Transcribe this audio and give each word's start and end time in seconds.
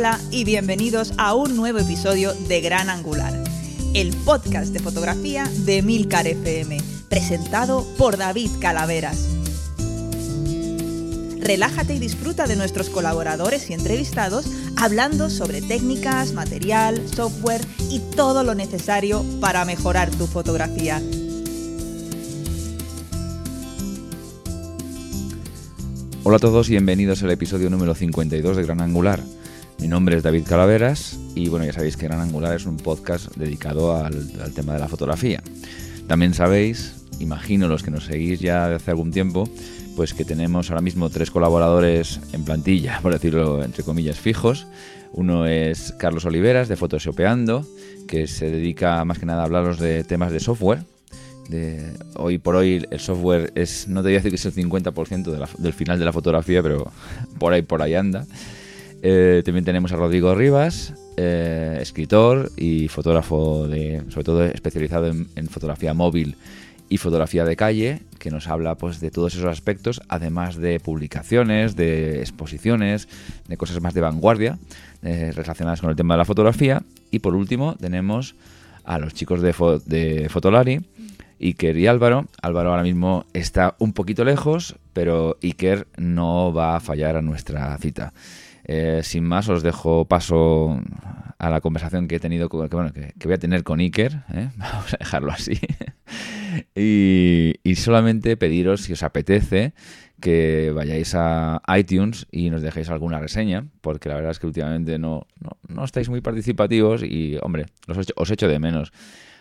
Hola 0.00 0.18
y 0.30 0.44
bienvenidos 0.44 1.12
a 1.18 1.34
un 1.34 1.56
nuevo 1.56 1.78
episodio 1.78 2.32
de 2.32 2.62
Gran 2.62 2.88
Angular, 2.88 3.34
el 3.92 4.16
podcast 4.24 4.72
de 4.72 4.78
fotografía 4.78 5.44
de 5.66 5.82
Milcar 5.82 6.26
FM, 6.26 6.78
presentado 7.10 7.86
por 7.98 8.16
David 8.16 8.48
Calaveras. 8.60 9.28
Relájate 11.38 11.96
y 11.96 11.98
disfruta 11.98 12.46
de 12.46 12.56
nuestros 12.56 12.88
colaboradores 12.88 13.68
y 13.68 13.74
entrevistados 13.74 14.46
hablando 14.78 15.28
sobre 15.28 15.60
técnicas, 15.60 16.32
material, 16.32 17.06
software 17.06 17.60
y 17.90 17.98
todo 18.16 18.42
lo 18.42 18.54
necesario 18.54 19.22
para 19.38 19.66
mejorar 19.66 20.10
tu 20.10 20.26
fotografía. 20.26 21.02
Hola 26.24 26.38
a 26.38 26.40
todos 26.40 26.68
y 26.68 26.70
bienvenidos 26.70 27.22
al 27.22 27.32
episodio 27.32 27.68
número 27.68 27.94
52 27.94 28.56
de 28.56 28.62
Gran 28.62 28.80
Angular. 28.80 29.20
Mi 29.80 29.88
nombre 29.88 30.14
es 30.14 30.22
David 30.22 30.44
Calaveras 30.46 31.18
y 31.34 31.48
bueno, 31.48 31.64
ya 31.64 31.72
sabéis 31.72 31.96
que 31.96 32.04
Gran 32.04 32.20
Angular 32.20 32.54
es 32.54 32.66
un 32.66 32.76
podcast 32.76 33.34
dedicado 33.36 33.96
al, 33.96 34.28
tema 34.54 34.74
de 34.74 34.78
la 34.78 34.88
fotografía. 34.88 35.42
También 36.06 36.34
sabéis, 36.34 37.06
imagino 37.18 37.66
los 37.66 37.82
que 37.82 37.90
nos 37.90 38.04
seguís 38.04 38.40
ya 38.40 38.68
de 38.68 38.74
hace 38.74 38.90
algún 38.90 39.10
tiempo, 39.10 39.48
pues 39.96 40.12
que 40.12 40.26
tenemos 40.26 40.68
ahora 40.68 40.82
mismo 40.82 41.08
tres 41.08 41.30
colaboradores 41.30 42.20
en 42.34 42.44
plantilla, 42.44 43.00
por 43.00 43.14
decirlo 43.14 43.64
entre 43.64 43.82
comillas, 43.82 44.20
fijos. 44.20 44.66
Uno 45.12 45.46
es 45.46 45.94
Carlos 45.98 46.26
Oliveras 46.26 46.68
de 46.68 46.76
Photoshopeando, 46.76 47.66
que 48.06 48.26
se 48.26 48.50
dedica 48.50 49.02
más 49.06 49.18
que 49.18 49.24
nada 49.24 49.40
a 49.40 49.44
hablaros 49.46 49.78
de 49.78 50.04
temas 50.04 50.30
de 50.30 50.40
software. 50.40 50.80
De, 51.48 51.94
hoy 52.16 52.36
por 52.36 52.54
hoy 52.54 52.86
el 52.90 53.00
software 53.00 53.50
es, 53.54 53.88
no 53.88 54.02
te 54.02 54.08
voy 54.08 54.12
a 54.12 54.18
decir 54.18 54.30
que 54.30 54.36
es 54.36 54.44
el 54.44 54.54
50% 54.54 55.56
del 55.56 55.72
final 55.72 55.98
de 55.98 56.04
la 56.04 56.12
fotografía, 56.12 56.62
pero 56.62 56.92
por 57.38 57.54
ahí 57.54 57.62
por 57.62 57.80
ahí 57.80 57.94
anda. 57.94 58.26
Eh, 59.02 59.42
también 59.44 59.64
tenemos 59.64 59.92
a 59.92 59.96
Rodrigo 59.96 60.34
Rivas, 60.34 60.94
eh, 61.16 61.78
escritor 61.80 62.50
y 62.56 62.88
fotógrafo, 62.88 63.66
de, 63.66 64.02
sobre 64.10 64.24
todo 64.24 64.44
especializado 64.44 65.06
en, 65.08 65.48
fotografía 65.48 65.94
móvil 65.94 66.36
y 66.90 66.98
fotografía 66.98 67.44
de 67.44 67.56
calle, 67.56 68.02
que 68.18 68.30
nos 68.30 68.48
habla 68.48 68.74
pues, 68.74 69.00
de 69.00 69.10
todos 69.10 69.34
esos 69.34 69.46
aspectos, 69.46 70.02
además 70.08 70.56
de 70.56 70.80
publicaciones, 70.80 71.76
de 71.76 72.20
exposiciones, 72.20 73.08
de 73.48 73.56
cosas 73.56 73.80
más 73.80 73.94
de 73.94 74.02
vanguardia 74.02 74.58
eh, 75.02 75.32
relacionadas 75.34 75.80
con 75.80 75.88
el 75.88 75.96
tema 75.96 76.14
de 76.14 76.18
la 76.18 76.24
fotografía. 76.26 76.82
Y 77.10 77.20
por 77.20 77.34
último 77.34 77.76
tenemos 77.76 78.34
a 78.84 78.98
los 78.98 79.14
chicos 79.14 79.40
de, 79.40 79.54
de 79.86 80.28
Fotolari, 80.28 80.80
Iker 81.40 81.78
y 81.78 81.86
Álvaro. 81.86 82.26
Álvaro 82.42 82.70
ahora 82.70 82.82
mismo 82.82 83.24
está 83.32 83.76
un 83.78 83.94
poquito 83.94 84.24
lejos, 84.24 84.76
pero 84.92 85.38
Iker 85.42 85.86
no 85.96 86.52
va 86.52 86.76
a 86.76 86.80
fallar 86.80 87.16
a 87.16 87.22
nuestra 87.22 87.76
cita. 87.78 88.12
Eh, 88.64 89.00
sin 89.02 89.24
más, 89.24 89.48
os 89.48 89.62
dejo 89.62 90.06
paso 90.06 90.80
a 91.38 91.50
la 91.50 91.60
conversación 91.60 92.06
que 92.06 92.16
he 92.16 92.20
tenido, 92.20 92.48
que, 92.48 92.56
bueno, 92.56 92.92
que, 92.92 93.12
voy 93.24 93.34
a 93.34 93.38
tener 93.38 93.64
con 93.64 93.80
Iker. 93.80 94.22
¿eh? 94.32 94.50
Vamos 94.56 94.94
a 94.94 94.96
dejarlo 94.98 95.32
así. 95.32 95.58
y, 96.74 97.74
solamente 97.76 98.36
pediros, 98.36 98.82
si 98.82 98.92
os 98.92 99.02
apetece, 99.02 99.72
que 100.20 100.70
vayáis 100.74 101.14
a 101.14 101.62
iTunes 101.78 102.26
y 102.30 102.50
nos 102.50 102.62
dejéis 102.62 102.90
alguna 102.90 103.20
reseña, 103.20 103.66
porque 103.80 104.08
la 104.08 104.16
verdad 104.16 104.32
es 104.32 104.38
que 104.38 104.46
últimamente 104.46 104.98
no, 104.98 105.26
no, 105.66 105.84
estáis 105.84 106.10
muy 106.10 106.20
participativos 106.20 107.02
y, 107.02 107.38
hombre, 107.42 107.66
os, 107.88 107.96
os 108.14 108.30
echo 108.30 108.48
de 108.48 108.58
menos. 108.58 108.92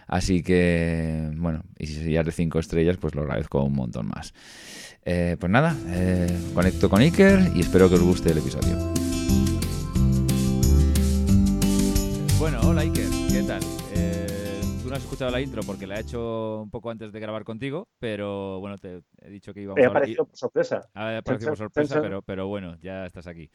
Así 0.07 0.41
que, 0.41 1.29
bueno, 1.35 1.63
y 1.77 1.85
si 1.85 2.11
ya 2.11 2.23
de 2.23 2.31
cinco 2.31 2.57
estrellas, 2.57 2.97
pues 2.97 3.13
lo 3.13 3.21
agradezco 3.21 3.63
un 3.63 3.73
montón 3.73 4.07
más. 4.07 4.33
Eh, 5.05 5.37
pues 5.39 5.51
nada, 5.51 5.75
conecto 6.53 6.89
con 6.89 7.01
Iker 7.01 7.51
y 7.55 7.61
espero 7.61 7.89
que 7.89 7.95
os 7.95 8.01
guste 8.01 8.31
el 8.31 8.39
episodio. 8.39 9.08
Bueno, 12.39 12.57
hola 12.65 12.83
Iker, 12.83 13.03
¿qué 13.29 13.43
tal? 13.45 13.59
Eh, 13.93 14.61
tú 14.81 14.87
no 14.87 14.95
has 14.95 15.03
escuchado 15.03 15.29
la 15.29 15.41
intro 15.41 15.61
porque 15.67 15.85
la 15.85 15.97
he 15.97 15.99
hecho 15.99 16.61
un 16.61 16.69
poco 16.69 16.89
antes 16.89 17.11
de 17.11 17.19
grabar 17.19 17.43
contigo, 17.43 17.89
pero 17.99 18.61
bueno, 18.61 18.77
te 18.77 19.01
he 19.21 19.29
dicho 19.29 19.53
que 19.53 19.59
íbamos 19.59 19.83
a... 19.83 19.87
Ha 19.87 19.89
aparecido 19.89 20.25
por 20.25 20.37
sorpresa. 20.37 20.87
Ha 20.93 21.17
aparecido 21.17 21.51
por 21.51 21.57
sorpresa, 21.57 22.01
pero, 22.01 22.21
pero 22.21 22.47
bueno, 22.47 22.77
ya 22.81 23.05
estás 23.05 23.27
aquí. 23.27 23.51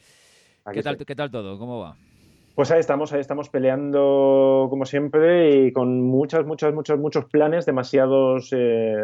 ¿Qué 0.71 0.83
tal, 0.83 0.99
¿Qué 0.99 1.15
tal 1.15 1.31
todo? 1.31 1.59
¿Cómo 1.59 1.81
va? 1.81 1.97
Pues 2.55 2.71
ahí 2.73 2.81
estamos, 2.81 3.11
ahí 3.15 3.21
estamos 3.21 3.49
peleando 3.49 4.67
como 4.69 4.85
siempre 4.85 5.65
y 5.65 5.73
con 5.73 6.03
muchos, 6.03 6.45
muchos, 6.45 6.75
muchos, 6.75 6.99
muchos 6.99 7.25
planes 7.25 7.65
demasiados 7.65 8.51
eh, 8.53 9.01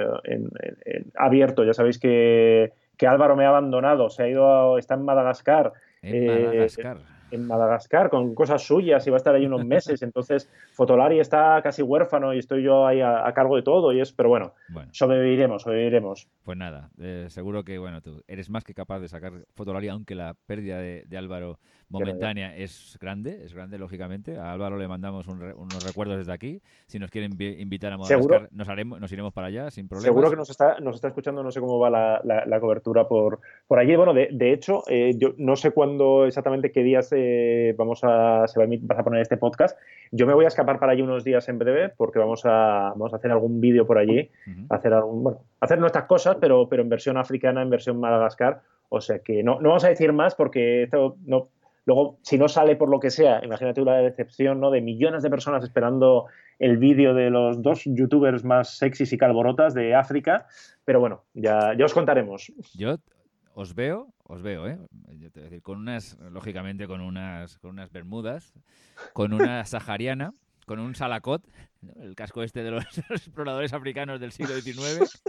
abiertos. 1.16 1.66
Ya 1.66 1.72
sabéis 1.72 1.98
que, 1.98 2.70
que, 2.98 3.06
Álvaro 3.06 3.34
me 3.34 3.46
ha 3.46 3.48
abandonado, 3.48 4.10
se 4.10 4.24
ha 4.24 4.28
ido, 4.28 4.76
está 4.76 4.92
en 4.92 5.06
Madagascar. 5.06 5.72
En 6.02 6.26
Madagascar 6.26 6.98
en 7.30 7.46
Madagascar 7.46 8.10
con 8.10 8.34
cosas 8.34 8.62
suyas 8.62 9.06
y 9.06 9.10
va 9.10 9.16
a 9.16 9.18
estar 9.18 9.34
ahí 9.34 9.46
unos 9.46 9.64
meses. 9.64 10.02
Entonces, 10.02 10.50
Fotolari 10.72 11.20
está 11.20 11.60
casi 11.62 11.82
huérfano 11.82 12.34
y 12.34 12.38
estoy 12.38 12.62
yo 12.62 12.86
ahí 12.86 13.00
a, 13.00 13.30
cargo 13.34 13.56
de 13.56 13.62
todo. 13.62 13.92
Y 13.92 14.00
es, 14.00 14.12
pero 14.12 14.28
bueno, 14.28 14.52
sobreviviremos, 14.92 15.62
sobreviviremos. 15.62 16.28
Pues 16.44 16.58
nada, 16.58 16.90
eh, 17.00 17.26
seguro 17.28 17.64
que 17.64 17.78
bueno, 17.78 18.00
tú 18.00 18.22
eres 18.26 18.50
más 18.50 18.64
que 18.64 18.74
capaz 18.74 19.00
de 19.00 19.08
sacar 19.08 19.32
Fotolari, 19.54 19.88
aunque 19.88 20.14
la 20.14 20.34
pérdida 20.46 20.78
de, 20.78 21.04
Álvaro 21.20 21.58
momentánea 21.90 22.56
es 22.56 22.96
grande, 23.00 23.44
es 23.44 23.52
grande, 23.52 23.76
lógicamente. 23.76 24.38
A 24.38 24.52
Álvaro 24.52 24.78
le 24.78 24.88
mandamos 24.88 25.26
unos 25.26 25.84
recuerdos 25.84 26.18
desde 26.18 26.32
aquí. 26.32 26.62
Si 26.86 26.98
nos 26.98 27.10
quieren 27.10 27.32
invitar 27.40 27.92
a 27.92 27.98
Madagascar, 27.98 28.48
nos, 28.52 28.68
haremos, 28.68 29.00
nos 29.00 29.12
iremos 29.12 29.32
para 29.32 29.48
allá 29.48 29.70
sin 29.70 29.88
problema. 29.88 30.06
Seguro 30.06 30.30
que 30.30 30.36
nos 30.36 30.48
está, 30.50 30.78
nos 30.80 30.94
está 30.94 31.08
escuchando, 31.08 31.42
no 31.42 31.50
sé 31.50 31.60
cómo 31.60 31.78
va 31.78 31.90
la, 31.90 32.60
cobertura 32.60 33.08
por, 33.08 33.40
por 33.66 33.78
allí. 33.78 33.96
Bueno, 33.96 34.14
de, 34.14 34.28
de 34.30 34.52
hecho, 34.52 34.82
eh, 34.88 35.14
yo 35.16 35.34
no 35.36 35.56
sé 35.56 35.72
cuándo 35.72 36.26
exactamente 36.26 36.70
qué 36.72 36.82
días 37.20 37.76
vamos 37.76 38.00
a, 38.02 38.46
se 38.46 38.58
va 38.58 38.66
a, 38.66 39.00
a 39.00 39.04
poner 39.04 39.20
este 39.20 39.36
podcast. 39.36 39.78
Yo 40.10 40.26
me 40.26 40.34
voy 40.34 40.44
a 40.44 40.48
escapar 40.48 40.78
para 40.78 40.92
allí 40.92 41.02
unos 41.02 41.24
días 41.24 41.48
en 41.48 41.58
breve 41.58 41.90
porque 41.96 42.18
vamos 42.18 42.42
a, 42.44 42.92
vamos 42.96 43.12
a 43.12 43.16
hacer 43.16 43.30
algún 43.30 43.60
vídeo 43.60 43.86
por 43.86 43.98
allí, 43.98 44.30
hacer 44.68 44.92
algún, 44.92 45.22
bueno, 45.22 45.40
hacer 45.60 45.78
nuestras 45.78 46.04
cosas, 46.04 46.36
pero, 46.40 46.68
pero 46.68 46.82
en 46.82 46.88
versión 46.88 47.16
africana, 47.16 47.62
en 47.62 47.70
versión 47.70 47.98
Madagascar. 47.98 48.62
O 48.88 49.00
sea 49.00 49.20
que 49.20 49.42
no, 49.42 49.60
no 49.60 49.68
vamos 49.68 49.84
a 49.84 49.88
decir 49.88 50.12
más 50.12 50.34
porque 50.34 50.82
esto 50.84 51.16
no, 51.24 51.48
Luego, 51.86 52.18
si 52.22 52.38
no 52.38 52.48
sale 52.48 52.76
por 52.76 52.88
lo 52.88 53.00
que 53.00 53.10
sea, 53.10 53.40
imagínate 53.42 53.80
una 53.80 53.96
decepción 53.96 54.60
¿no? 54.60 54.70
de 54.70 54.80
millones 54.80 55.22
de 55.22 55.30
personas 55.30 55.64
esperando 55.64 56.26
el 56.58 56.76
vídeo 56.76 57.14
de 57.14 57.30
los 57.30 57.62
dos 57.62 57.82
youtubers 57.84 58.44
más 58.44 58.76
sexys 58.76 59.12
y 59.12 59.18
calborotas 59.18 59.74
de 59.74 59.94
África. 59.94 60.46
Pero 60.84 61.00
bueno, 61.00 61.24
ya, 61.34 61.74
ya 61.76 61.86
os 61.86 61.94
contaremos. 61.94 62.52
Yo 62.74 62.96
os 63.54 63.74
veo, 63.74 64.12
os 64.24 64.42
veo, 64.42 64.66
¿eh? 64.68 64.78
decir, 65.34 65.62
con 65.62 65.78
unas, 65.78 66.16
lógicamente, 66.30 66.86
con 66.86 67.00
unas, 67.00 67.58
con 67.58 67.70
unas 67.70 67.90
bermudas, 67.90 68.54
con 69.12 69.32
una 69.32 69.64
sahariana, 69.64 70.32
con 70.66 70.78
un 70.78 70.94
salacot, 70.94 71.46
el 72.00 72.14
casco 72.14 72.42
este 72.42 72.62
de 72.64 72.70
los, 72.70 72.84
exploradores 73.10 73.72
africanos 73.72 74.20
del 74.20 74.32
siglo 74.32 74.54
XIX, 74.54 75.22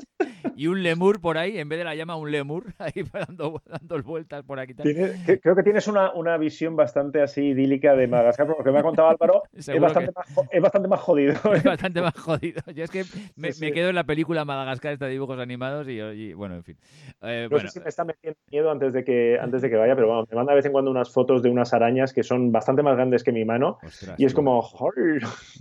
y 0.56 0.68
un 0.68 0.84
lemur 0.84 1.22
por 1.22 1.38
ahí, 1.38 1.58
en 1.58 1.70
vez 1.70 1.80
de 1.80 1.86
la 1.86 1.96
llama, 1.96 2.16
un 2.16 2.32
lemur, 2.32 2.74
ahí 2.80 3.04
dando, 3.12 3.62
dando 3.66 4.04
vueltas 4.04 4.44
por 4.44 4.60
aquí. 4.60 4.74
creo 4.74 5.56
que 5.56 5.64
tienes 5.64 5.88
una, 5.88 6.12
una, 6.14 6.38
visión 6.38 6.76
bastante 6.76 7.22
así 7.22 7.50
idílica 7.50 7.96
de 7.96 8.08
Madagascar, 8.08 8.48
porque 8.48 8.72
me 8.72 8.80
ha 8.80 8.84
contado 8.84 9.10
Álvaro, 9.10 9.44
es 9.54 9.68
bastante, 9.80 10.12
más, 10.16 10.28
es 10.52 10.62
bastante, 10.62 10.88
más, 10.88 11.00
jodido. 11.00 11.34
Es 11.54 11.64
bastante 11.64 12.02
más 12.02 12.18
jodido. 12.18 12.62
Yo 12.74 12.84
es 12.84 12.90
que 12.90 13.04
me, 13.36 13.50
me 13.60 13.72
quedo 13.72 13.90
en 13.90 13.96
la 13.96 14.06
película 14.06 14.46
Madagascar, 14.46 14.94
está 14.94 15.08
dibujos 15.08 15.40
animados, 15.40 15.88
y, 15.88 16.34
bueno, 16.34 16.56
en 16.56 16.64
fin. 16.64 16.78
Eh, 17.22 17.48
no 17.50 17.60
sé 17.60 17.68
si 17.70 17.80
me 17.80 17.90
está 17.90 18.04
metiendo 18.04 18.40
miedo 18.52 18.72
antes 18.72 18.94
de 18.94 19.04
que, 19.04 19.38
antes 19.40 19.62
de 19.62 19.70
que 19.70 19.76
vaya, 19.76 19.96
pero 19.96 20.08
bueno, 20.08 20.26
me 20.30 20.36
manda 20.36 20.52
de 20.52 20.58
vez 20.58 20.66
en 20.66 20.72
cuando 20.72 20.92
unas 20.92 21.12
fotos 21.12 21.42
de 21.42 21.50
unas 21.50 21.74
arañas 21.74 22.14
que 22.14 22.24
son 22.24 22.52
bastante 22.52 22.84
más 22.84 22.96
grandes 22.96 23.24
que 23.24 23.32
mi 23.32 23.46
mano, 23.46 23.78
y 24.18 24.26
es 24.26 24.34
como... 24.34 24.62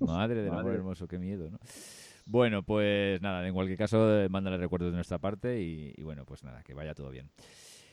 Madre 0.00 0.42
de 0.42 0.48
amor 0.48 0.79
hermoso, 0.80 1.06
qué 1.06 1.18
miedo, 1.18 1.50
¿no? 1.50 1.58
Bueno, 2.26 2.62
pues 2.62 3.20
nada, 3.22 3.46
en 3.46 3.54
cualquier 3.54 3.78
caso, 3.78 4.20
eh, 4.20 4.28
mándale 4.28 4.56
recuerdos 4.56 4.90
de 4.90 4.96
nuestra 4.96 5.18
parte 5.18 5.60
y, 5.60 6.00
bueno, 6.02 6.24
pues 6.24 6.44
nada, 6.44 6.62
que 6.62 6.74
vaya 6.74 6.94
todo 6.94 7.10
bien. 7.10 7.30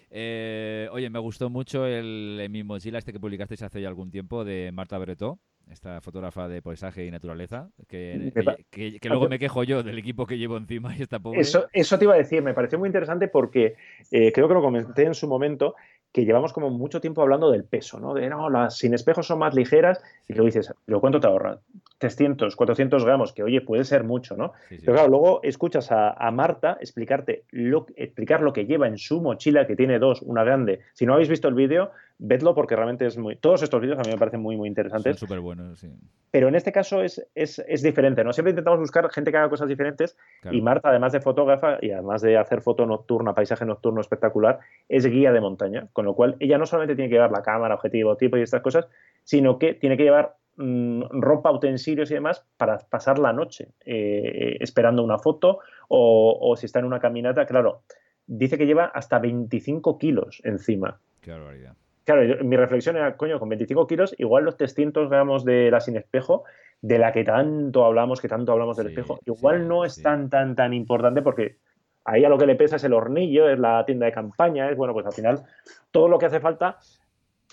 Eh, 0.09 0.87
oye, 0.91 1.09
me 1.09 1.19
gustó 1.19 1.49
mucho 1.49 1.85
el, 1.85 2.39
en 2.41 2.51
mi 2.51 2.63
mochila 2.63 2.99
este 2.99 3.11
que 3.11 3.19
publicasteis 3.19 3.63
hace 3.63 3.81
ya 3.81 3.87
algún 3.87 4.09
tiempo 4.09 4.45
de 4.45 4.71
Marta 4.71 4.97
Bretó, 4.97 5.39
esta 5.71 6.01
fotógrafa 6.01 6.47
de 6.47 6.61
paisaje 6.61 7.05
y 7.05 7.11
naturaleza, 7.11 7.69
que, 7.87 8.31
que, 8.69 8.99
luego 9.09 9.27
me 9.27 9.39
quejo 9.39 9.63
yo 9.63 9.83
del 9.83 9.97
equipo 9.97 10.25
que 10.25 10.37
llevo 10.37 10.55
encima 10.57 10.95
y 10.95 11.01
está 11.01 11.19
pobre. 11.19 11.41
Eso, 11.41 11.67
eso 11.73 11.97
te 11.97 12.05
iba 12.05 12.13
a 12.13 12.17
decir, 12.17 12.41
me 12.41 12.53
pareció 12.53 12.79
muy 12.79 12.87
interesante 12.87 13.27
porque 13.27 13.75
eh, 14.11 14.31
creo 14.31 14.47
que 14.47 14.53
lo 14.53 14.61
comenté 14.61 15.03
en 15.03 15.13
su 15.13 15.27
momento, 15.27 15.75
que 16.17 16.25
llevamos 16.25 16.51
como 16.51 16.71
mucho 16.71 16.99
tiempo 16.99 17.21
hablando 17.21 17.51
del 17.51 17.63
peso, 17.63 17.99
¿no? 17.99 18.15
De 18.15 18.27
no, 18.27 18.49
las 18.49 18.75
sin 18.75 18.95
espejos 18.95 19.27
son 19.27 19.37
más 19.37 19.53
ligeras 19.53 20.01
y 20.27 20.33
luego 20.33 20.47
dices, 20.47 20.73
¿pero 20.83 20.99
cuánto 20.99 21.19
te 21.19 21.27
ahorra? 21.27 21.59
300, 21.99 22.55
400 22.55 23.05
gramos, 23.05 23.33
que 23.33 23.43
oye, 23.43 23.61
puede 23.61 23.83
ser 23.83 24.03
mucho, 24.03 24.35
¿no? 24.35 24.53
Pero 24.67 24.93
claro, 24.93 25.09
luego 25.09 25.41
escuchas 25.43 25.91
a, 25.91 26.31
Marta 26.31 26.79
explicarte 26.81 27.43
lo, 27.51 27.85
explicar 27.95 28.41
lo 28.41 28.51
que 28.51 28.65
lleva 28.65 28.87
en 28.87 28.97
su 28.97 29.21
mochila, 29.21 29.67
que 29.67 29.75
tiene 29.75 29.99
dos, 29.99 30.23
una 30.23 30.43
grande. 30.43 30.79
Si 30.93 31.05
no 31.05 31.13
habéis 31.13 31.29
visto 31.29 31.49
el 31.49 31.53
vídeo, 31.53 31.91
vedlo 32.19 32.55
porque 32.55 32.75
realmente 32.75 33.05
es 33.05 33.17
muy... 33.17 33.35
Todos 33.35 33.61
estos 33.61 33.79
vídeos 33.79 33.99
a 33.99 34.01
mí 34.01 34.09
me 34.11 34.17
parecen 34.17 34.41
muy, 34.41 34.57
muy 34.57 34.67
interesantes. 34.67 35.17
Son 35.17 35.27
súper 35.27 35.39
buenos, 35.39 35.79
sí. 35.79 35.87
Pero 36.31 36.47
en 36.47 36.55
este 36.55 36.71
caso 36.71 37.01
es, 37.03 37.25
es, 37.35 37.59
es, 37.67 37.83
diferente, 37.83 38.23
¿no? 38.23 38.33
Siempre 38.33 38.51
intentamos 38.51 38.79
buscar 38.79 39.09
gente 39.11 39.31
que 39.31 39.37
haga 39.37 39.49
cosas 39.49 39.67
diferentes 39.67 40.17
y 40.51 40.61
Marta, 40.61 40.89
además 40.89 41.13
de 41.13 41.21
fotógrafa 41.21 41.77
y 41.81 41.91
además 41.91 42.21
de 42.21 42.37
hacer 42.37 42.61
foto 42.61 42.85
nocturna, 42.85 43.33
paisaje 43.33 43.65
nocturno 43.65 44.01
espectacular, 44.01 44.59
es 44.89 45.05
guía 45.05 45.31
de 45.31 45.41
montaña, 45.41 45.87
con 45.93 46.05
lo 46.05 46.15
cual 46.15 46.35
ella 46.39 46.57
no 46.57 46.65
solamente 46.65 46.95
tiene 46.95 47.09
que 47.09 47.15
llevar 47.15 47.31
la 47.31 47.43
cámara, 47.43 47.75
objetivo, 47.75 48.17
tipo 48.17 48.37
y 48.37 48.41
estas 48.41 48.61
cosas, 48.61 48.87
sino 49.23 49.59
que 49.59 49.75
tiene 49.75 49.95
que 49.95 50.03
llevar 50.03 50.35
mm, 50.57 51.03
ropa, 51.21 51.51
utensilios 51.51 52.09
y 52.09 52.15
demás 52.15 52.45
para 52.57 52.79
pasar 52.89 53.19
la 53.19 53.31
noche 53.31 53.69
eh, 53.85 54.57
esperando 54.59 55.03
una 55.03 55.19
foto 55.19 55.59
o, 55.87 56.37
o 56.41 56.55
si 56.55 56.65
está 56.65 56.79
en 56.79 56.85
una 56.85 56.99
caminata, 56.99 57.45
claro, 57.45 57.83
dice 58.25 58.57
que 58.57 58.65
lleva 58.65 58.85
hasta 58.85 59.19
25 59.19 59.97
kilos 59.99 60.41
encima. 60.43 60.99
Qué 61.21 61.31
barbaridad 61.31 61.75
claro, 62.07 62.43
mi 62.45 62.55
reflexión 62.55 62.95
era, 62.95 63.17
coño, 63.17 63.37
con 63.37 63.49
25 63.49 63.85
kilos, 63.85 64.15
igual 64.17 64.45
los 64.45 64.55
300 64.55 65.09
gramos 65.09 65.43
de 65.43 65.69
la 65.69 65.81
sin 65.81 65.97
espejo, 65.97 66.45
de 66.81 66.99
la 66.99 67.11
que 67.11 67.25
tanto 67.25 67.83
hablamos, 67.83 68.21
que 68.21 68.29
tanto 68.29 68.53
hablamos 68.53 68.77
del 68.77 68.87
espejo, 68.87 69.19
igual 69.25 69.67
no 69.67 69.83
es 69.83 70.01
tan, 70.01 70.29
tan, 70.29 70.55
tan 70.55 70.73
importante 70.73 71.21
porque 71.21 71.57
ahí 72.05 72.23
a 72.23 72.29
lo 72.29 72.37
que 72.37 72.45
le 72.45 72.55
pesa 72.55 72.77
es 72.77 72.83
el 72.85 72.93
hornillo, 72.93 73.49
es 73.49 73.59
la 73.59 73.83
tienda 73.85 74.05
de 74.05 74.13
campaña, 74.13 74.69
es, 74.69 74.77
bueno, 74.77 74.93
pues 74.93 75.05
al 75.05 75.11
final 75.11 75.43
todo 75.91 76.07
lo 76.07 76.17
que 76.17 76.27
hace 76.27 76.39
falta 76.39 76.77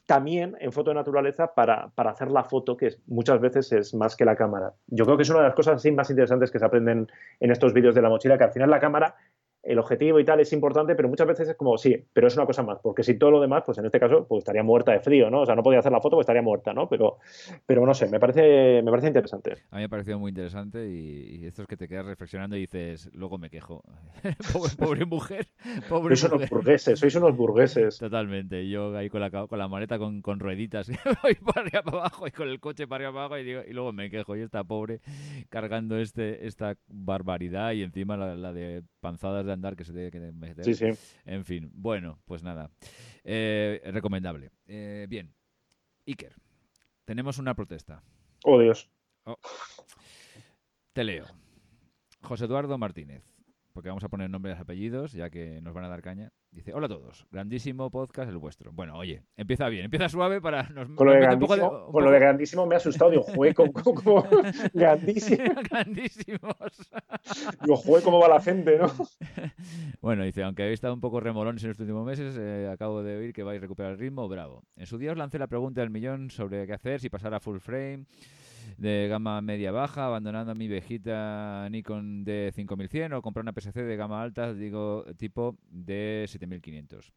también 0.06 0.56
en 0.60 0.70
foto 0.70 0.90
de 0.90 0.94
naturaleza 0.94 1.52
para, 1.54 1.88
para, 1.88 2.10
hacer 2.10 2.30
la 2.30 2.44
foto, 2.44 2.76
que 2.76 2.94
muchas 3.06 3.40
veces 3.40 3.72
es 3.72 3.92
más 3.94 4.14
que 4.14 4.24
la 4.24 4.36
cámara. 4.36 4.74
Yo 4.86 5.04
creo 5.04 5.16
que 5.16 5.24
es 5.24 5.30
una 5.30 5.40
de 5.40 5.46
las 5.46 5.54
cosas 5.54 5.76
así 5.76 5.90
más 5.90 6.10
interesantes 6.10 6.50
que 6.50 6.58
se 6.58 6.64
aprenden 6.64 7.10
en 7.40 7.50
estos 7.50 7.72
vídeos 7.72 7.94
de 7.94 8.02
la 8.02 8.10
mochila, 8.10 8.38
que 8.38 8.44
al 8.44 8.52
final 8.52 8.70
la 8.70 8.80
cámara 8.80 9.16
el 9.64 9.78
objetivo 9.78 10.20
y 10.20 10.24
tal 10.24 10.40
es 10.40 10.52
importante, 10.52 10.94
pero 10.94 11.08
muchas 11.08 11.26
veces 11.26 11.48
es 11.48 11.56
como, 11.56 11.78
sí, 11.78 11.96
pero 12.12 12.26
es 12.26 12.36
una 12.36 12.46
cosa 12.46 12.62
más, 12.62 12.78
porque 12.82 13.02
si 13.02 13.18
todo 13.18 13.30
lo 13.30 13.40
demás, 13.40 13.62
pues 13.64 13.78
en 13.78 13.86
este 13.86 13.98
caso, 13.98 14.26
pues 14.28 14.40
estaría 14.40 14.62
muerta 14.62 14.92
de 14.92 15.00
frío, 15.00 15.30
¿no? 15.30 15.40
O 15.42 15.46
sea, 15.46 15.54
no 15.54 15.62
podía 15.62 15.78
hacer 15.78 15.92
la 15.92 16.00
foto, 16.00 16.16
pues 16.16 16.24
estaría 16.24 16.42
muerta, 16.42 16.72
¿no? 16.72 16.88
Pero, 16.88 17.18
pero 17.66 17.86
no 17.86 17.94
sé, 17.94 18.08
me 18.08 18.20
parece, 18.20 18.82
me 18.82 18.90
parece 18.90 19.08
interesante. 19.08 19.52
A 19.70 19.76
mí 19.76 19.80
me 19.80 19.84
ha 19.84 19.88
parecido 19.88 20.18
muy 20.18 20.30
interesante 20.30 20.88
y, 20.88 21.44
esto 21.44 21.62
es 21.62 21.68
que 21.68 21.76
te 21.76 21.88
quedas 21.88 22.06
reflexionando 22.06 22.56
y 22.56 22.60
dices, 22.60 23.10
luego 23.12 23.38
me 23.38 23.50
quejo. 23.50 23.82
pobre, 24.78 25.04
mujer, 25.04 25.48
pobre 25.88 26.16
sois 26.16 26.32
unos 26.32 26.50
burgueses, 26.50 26.98
sois 26.98 27.14
unos 27.14 27.36
burgueses. 27.36 27.98
Totalmente, 27.98 28.68
yo 28.68 28.96
ahí 28.96 29.08
con 29.08 29.20
la, 29.20 29.30
con 29.30 29.58
la 29.58 29.68
maleta 29.68 29.98
con, 29.98 30.22
con 30.22 30.40
rueditas, 30.40 30.90
voy 31.22 31.34
para 31.34 31.62
arriba 31.62 31.82
para 31.82 31.98
abajo 31.98 32.26
y 32.26 32.30
con 32.30 32.48
el 32.48 32.60
coche 32.60 32.86
para 32.86 33.08
arriba 33.08 33.28
para 33.28 33.42
abajo 33.42 33.68
y, 33.68 33.72
luego 33.72 33.92
me 33.92 34.10
quejo 34.10 34.36
y 34.36 34.42
está 34.42 34.64
pobre 34.64 35.00
cargando 35.48 35.98
este, 35.98 36.46
esta 36.46 36.76
barbaridad 36.88 37.72
y 37.72 37.82
encima 37.82 38.16
la, 38.16 38.36
la 38.36 38.52
de 38.52 38.82
panzadas 39.00 39.46
de 39.46 39.53
andar 39.54 39.76
que 39.76 39.84
se 39.84 39.92
tiene 39.92 40.10
que 40.10 40.20
meter. 40.20 40.64
Sí, 40.64 40.74
sí. 40.74 40.86
En 41.24 41.44
fin, 41.44 41.70
bueno, 41.74 42.20
pues 42.24 42.42
nada. 42.42 42.70
Eh, 43.24 43.80
recomendable. 43.86 44.50
Eh, 44.66 45.06
bien. 45.08 45.34
Iker, 46.06 46.34
tenemos 47.04 47.38
una 47.38 47.54
protesta. 47.54 48.02
Oh, 48.44 48.60
Dios. 48.60 48.90
Oh. 49.24 49.38
Te 50.92 51.04
leo. 51.04 51.24
José 52.20 52.44
Eduardo 52.44 52.78
Martínez 52.78 53.33
porque 53.74 53.88
vamos 53.88 54.04
a 54.04 54.08
poner 54.08 54.30
nombres 54.30 54.56
y 54.56 54.60
apellidos, 54.62 55.12
ya 55.12 55.30
que 55.30 55.60
nos 55.60 55.74
van 55.74 55.84
a 55.84 55.88
dar 55.88 56.00
caña. 56.00 56.32
Dice, 56.52 56.72
hola 56.72 56.86
a 56.86 56.88
todos, 56.88 57.26
grandísimo 57.32 57.90
podcast 57.90 58.30
el 58.30 58.38
vuestro. 58.38 58.72
Bueno, 58.72 58.96
oye, 58.96 59.24
empieza 59.36 59.68
bien, 59.68 59.86
empieza 59.86 60.08
suave 60.08 60.40
para... 60.40 60.68
Nos, 60.68 60.88
con, 60.90 61.08
lo 61.08 61.12
de, 61.12 61.18
grandísimo, 61.18 61.86
con 61.90 62.04
lo 62.04 62.10
de 62.12 62.18
grandísimo 62.20 62.66
me 62.66 62.76
ha 62.76 62.78
asustado, 62.78 63.10
digo, 63.10 63.24
jugué 63.24 63.52
como, 63.52 63.72
grandísimo. 64.72 65.44
Grandísimos. 65.68 66.90
digo, 67.62 67.82
cómo 68.04 68.20
va 68.20 68.28
la 68.28 68.40
gente, 68.40 68.78
¿no? 68.78 68.92
bueno, 70.00 70.22
dice, 70.22 70.44
aunque 70.44 70.62
habéis 70.62 70.74
estado 70.74 70.94
un 70.94 71.00
poco 71.00 71.18
remolones 71.18 71.64
en 71.64 71.72
estos 71.72 71.82
últimos 71.82 72.06
meses, 72.06 72.36
eh, 72.38 72.70
acabo 72.72 73.02
de 73.02 73.16
oír 73.16 73.32
que 73.32 73.42
vais 73.42 73.58
a 73.58 73.60
recuperar 73.60 73.92
el 73.92 73.98
ritmo, 73.98 74.28
bravo. 74.28 74.62
En 74.76 74.86
su 74.86 74.98
día 74.98 75.10
os 75.10 75.18
lancé 75.18 75.40
la 75.40 75.48
pregunta 75.48 75.80
del 75.80 75.90
millón 75.90 76.30
sobre 76.30 76.64
qué 76.68 76.74
hacer, 76.74 77.00
si 77.00 77.08
pasar 77.08 77.34
a 77.34 77.40
full 77.40 77.58
frame 77.58 78.04
de 78.76 79.08
gama 79.08 79.40
media-baja, 79.40 80.06
abandonando 80.06 80.54
mi 80.54 80.68
viejita 80.68 81.68
Nikon 81.70 82.24
de 82.24 82.52
5100 82.54 83.12
o 83.14 83.22
comprar 83.22 83.42
una 83.42 83.52
PSC 83.52 83.82
de 83.82 83.96
gama 83.96 84.22
alta, 84.22 84.52
digo, 84.52 85.04
tipo 85.16 85.56
de 85.68 86.24
7500. 86.28 87.12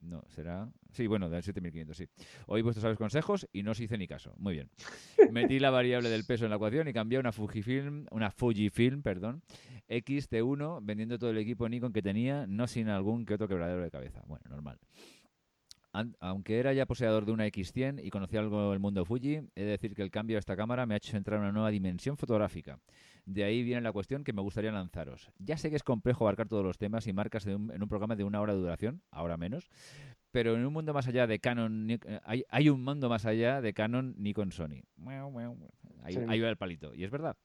No, 0.00 0.22
será. 0.28 0.70
Sí, 0.92 1.06
bueno, 1.06 1.28
de 1.28 1.42
7500, 1.42 1.96
sí. 1.96 2.06
Oí 2.46 2.62
vuestros 2.62 2.82
sabios 2.82 2.98
consejos 2.98 3.48
y 3.52 3.62
no 3.62 3.72
os 3.72 3.80
hice 3.80 3.98
ni 3.98 4.06
caso. 4.06 4.32
Muy 4.38 4.54
bien. 4.54 4.70
Metí 5.32 5.58
la 5.58 5.70
variable 5.70 6.08
del 6.08 6.24
peso 6.24 6.44
en 6.44 6.50
la 6.50 6.56
ecuación 6.56 6.86
y 6.86 6.92
cambié 6.92 7.18
una 7.18 7.32
Fujifilm, 7.32 8.06
una 8.12 8.30
Fujifilm, 8.30 9.02
perdón, 9.02 9.42
XT1, 9.88 10.80
vendiendo 10.82 11.18
todo 11.18 11.30
el 11.30 11.38
equipo 11.38 11.68
Nikon 11.68 11.92
que 11.92 12.02
tenía, 12.02 12.46
no 12.46 12.68
sin 12.68 12.88
algún 12.88 13.26
que 13.26 13.34
otro 13.34 13.48
quebradero 13.48 13.82
de 13.82 13.90
cabeza. 13.90 14.22
Bueno, 14.26 14.44
normal 14.48 14.78
aunque 15.92 16.58
era 16.58 16.72
ya 16.72 16.86
poseedor 16.86 17.24
de 17.24 17.32
una 17.32 17.46
X100 17.46 18.04
y 18.04 18.10
conocía 18.10 18.40
algo 18.40 18.70
del 18.70 18.78
mundo 18.78 19.04
Fuji, 19.04 19.40
he 19.54 19.62
de 19.62 19.66
decir 19.66 19.94
que 19.94 20.02
el 20.02 20.10
cambio 20.10 20.36
a 20.36 20.40
esta 20.40 20.56
cámara 20.56 20.86
me 20.86 20.94
ha 20.94 20.96
hecho 20.98 21.16
entrar 21.16 21.38
en 21.38 21.44
una 21.44 21.52
nueva 21.52 21.70
dimensión 21.70 22.16
fotográfica. 22.16 22.78
De 23.24 23.44
ahí 23.44 23.62
viene 23.62 23.82
la 23.82 23.92
cuestión 23.92 24.24
que 24.24 24.32
me 24.32 24.40
gustaría 24.40 24.72
lanzaros. 24.72 25.30
Ya 25.38 25.56
sé 25.58 25.70
que 25.70 25.76
es 25.76 25.82
complejo 25.82 26.24
abarcar 26.24 26.48
todos 26.48 26.64
los 26.64 26.78
temas 26.78 27.06
y 27.06 27.12
marcas 27.12 27.46
en 27.46 27.82
un 27.82 27.88
programa 27.88 28.16
de 28.16 28.24
una 28.24 28.40
hora 28.40 28.54
de 28.54 28.60
duración, 28.60 29.02
ahora 29.10 29.36
menos, 29.36 29.70
pero 30.30 30.54
en 30.54 30.64
un 30.64 30.72
mundo 30.72 30.92
más 30.92 31.08
allá 31.08 31.26
de 31.26 31.38
Canon, 31.38 31.90
eh, 31.90 31.98
hay, 32.48 32.68
un 32.68 32.84
mundo 32.84 33.08
más 33.08 33.24
allá 33.24 33.60
de 33.60 33.72
Canon, 33.72 34.14
Nikon, 34.18 34.52
Sony. 34.52 34.82
Ahí, 36.02 36.16
ahí 36.28 36.40
va 36.40 36.48
el 36.48 36.56
palito. 36.56 36.94
Y 36.94 37.04
es 37.04 37.10
verdad. 37.10 37.36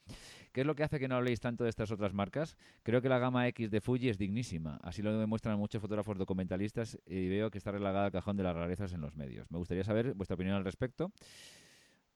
¿Qué 0.54 0.62
es 0.62 0.68
lo 0.68 0.76
que 0.76 0.84
hace 0.84 1.00
que 1.00 1.08
no 1.08 1.16
habléis 1.16 1.40
tanto 1.40 1.64
de 1.64 1.72
estas 1.72 1.92
otras 1.92 2.14
marcas? 2.14 2.58
Creo 2.84 3.02
que 3.02 3.10
la 3.10 3.18
gama 3.18 3.48
X 3.48 3.72
de 3.72 3.82
Fuji 3.82 4.10
es 4.10 4.20
dignísima. 4.20 4.80
Así 4.84 5.02
lo 5.02 5.18
demuestran 5.18 5.58
muchos 5.58 5.82
fotógrafos 5.82 6.16
documentalistas 6.16 7.00
y 7.08 7.28
veo 7.28 7.50
que 7.50 7.58
está 7.58 7.72
relegada 7.72 8.06
al 8.06 8.12
cajón 8.12 8.38
de 8.38 8.44
las 8.44 8.56
rarezas 8.56 8.94
en 8.94 9.02
los 9.02 9.16
medios. 9.16 9.50
Me 9.50 9.58
gustaría 9.58 9.84
saber 9.84 10.14
vuestra 10.14 10.36
opinión 10.36 10.56
al 10.56 10.64
respecto. 10.64 11.12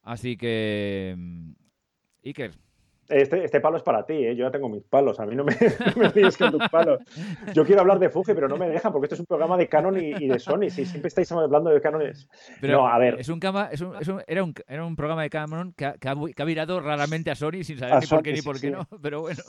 Así 0.03 0.37
que, 0.37 1.15
mm, 1.17 1.51
Iker, 2.25 2.51
este, 3.09 3.45
este, 3.45 3.61
palo 3.61 3.77
es 3.77 3.83
para 3.83 4.05
ti, 4.05 4.13
¿eh? 4.13 4.35
yo 4.35 4.45
ya 4.45 4.51
tengo 4.51 4.69
mis 4.69 4.83
palos, 4.83 5.19
a 5.19 5.25
mí 5.25 5.35
no 5.35 5.43
me, 5.43 5.53
no 5.95 6.11
con 6.37 6.51
tus 6.51 6.69
palos. 6.69 6.99
Yo 7.53 7.65
quiero 7.65 7.81
hablar 7.81 7.99
de 7.99 8.09
Fuji, 8.09 8.33
pero 8.33 8.47
no 8.47 8.57
me 8.57 8.69
dejan 8.69 8.91
porque 8.91 9.05
esto 9.05 9.15
es 9.15 9.19
un 9.21 9.25
programa 9.25 9.57
de 9.57 9.67
Canon 9.67 9.97
y, 9.97 10.27
de 10.27 10.39
Sony. 10.39 10.69
Si 10.69 10.85
siempre 10.85 11.07
estáis 11.07 11.31
hablando 11.31 11.69
de 11.69 11.81
Canon. 11.81 12.03
Pero 12.61 12.77
no, 12.77 12.87
a 12.87 12.97
ver. 12.97 13.19
Es 13.19 13.29
un, 13.29 13.39
es 13.71 13.81
un, 13.81 13.95
es 13.95 14.07
un, 14.07 14.21
era, 14.27 14.43
un, 14.43 14.53
era 14.67 14.85
un 14.85 14.95
programa 14.95 15.23
de 15.23 15.29
Canon 15.29 15.73
que 15.73 15.85
ha, 15.85 15.93
que 15.97 16.07
ha, 16.09 16.45
virado 16.45 16.79
raramente 16.79 17.31
a 17.31 17.35
Sony 17.35 17.63
sin 17.63 17.77
saber 17.77 18.01
ni 18.01 18.07
por 18.07 18.23
qué 18.23 18.33
ni 18.33 18.41
por 18.41 18.59
qué 18.59 18.71
no, 18.71 18.87
pero 19.01 19.21
bueno. 19.21 19.41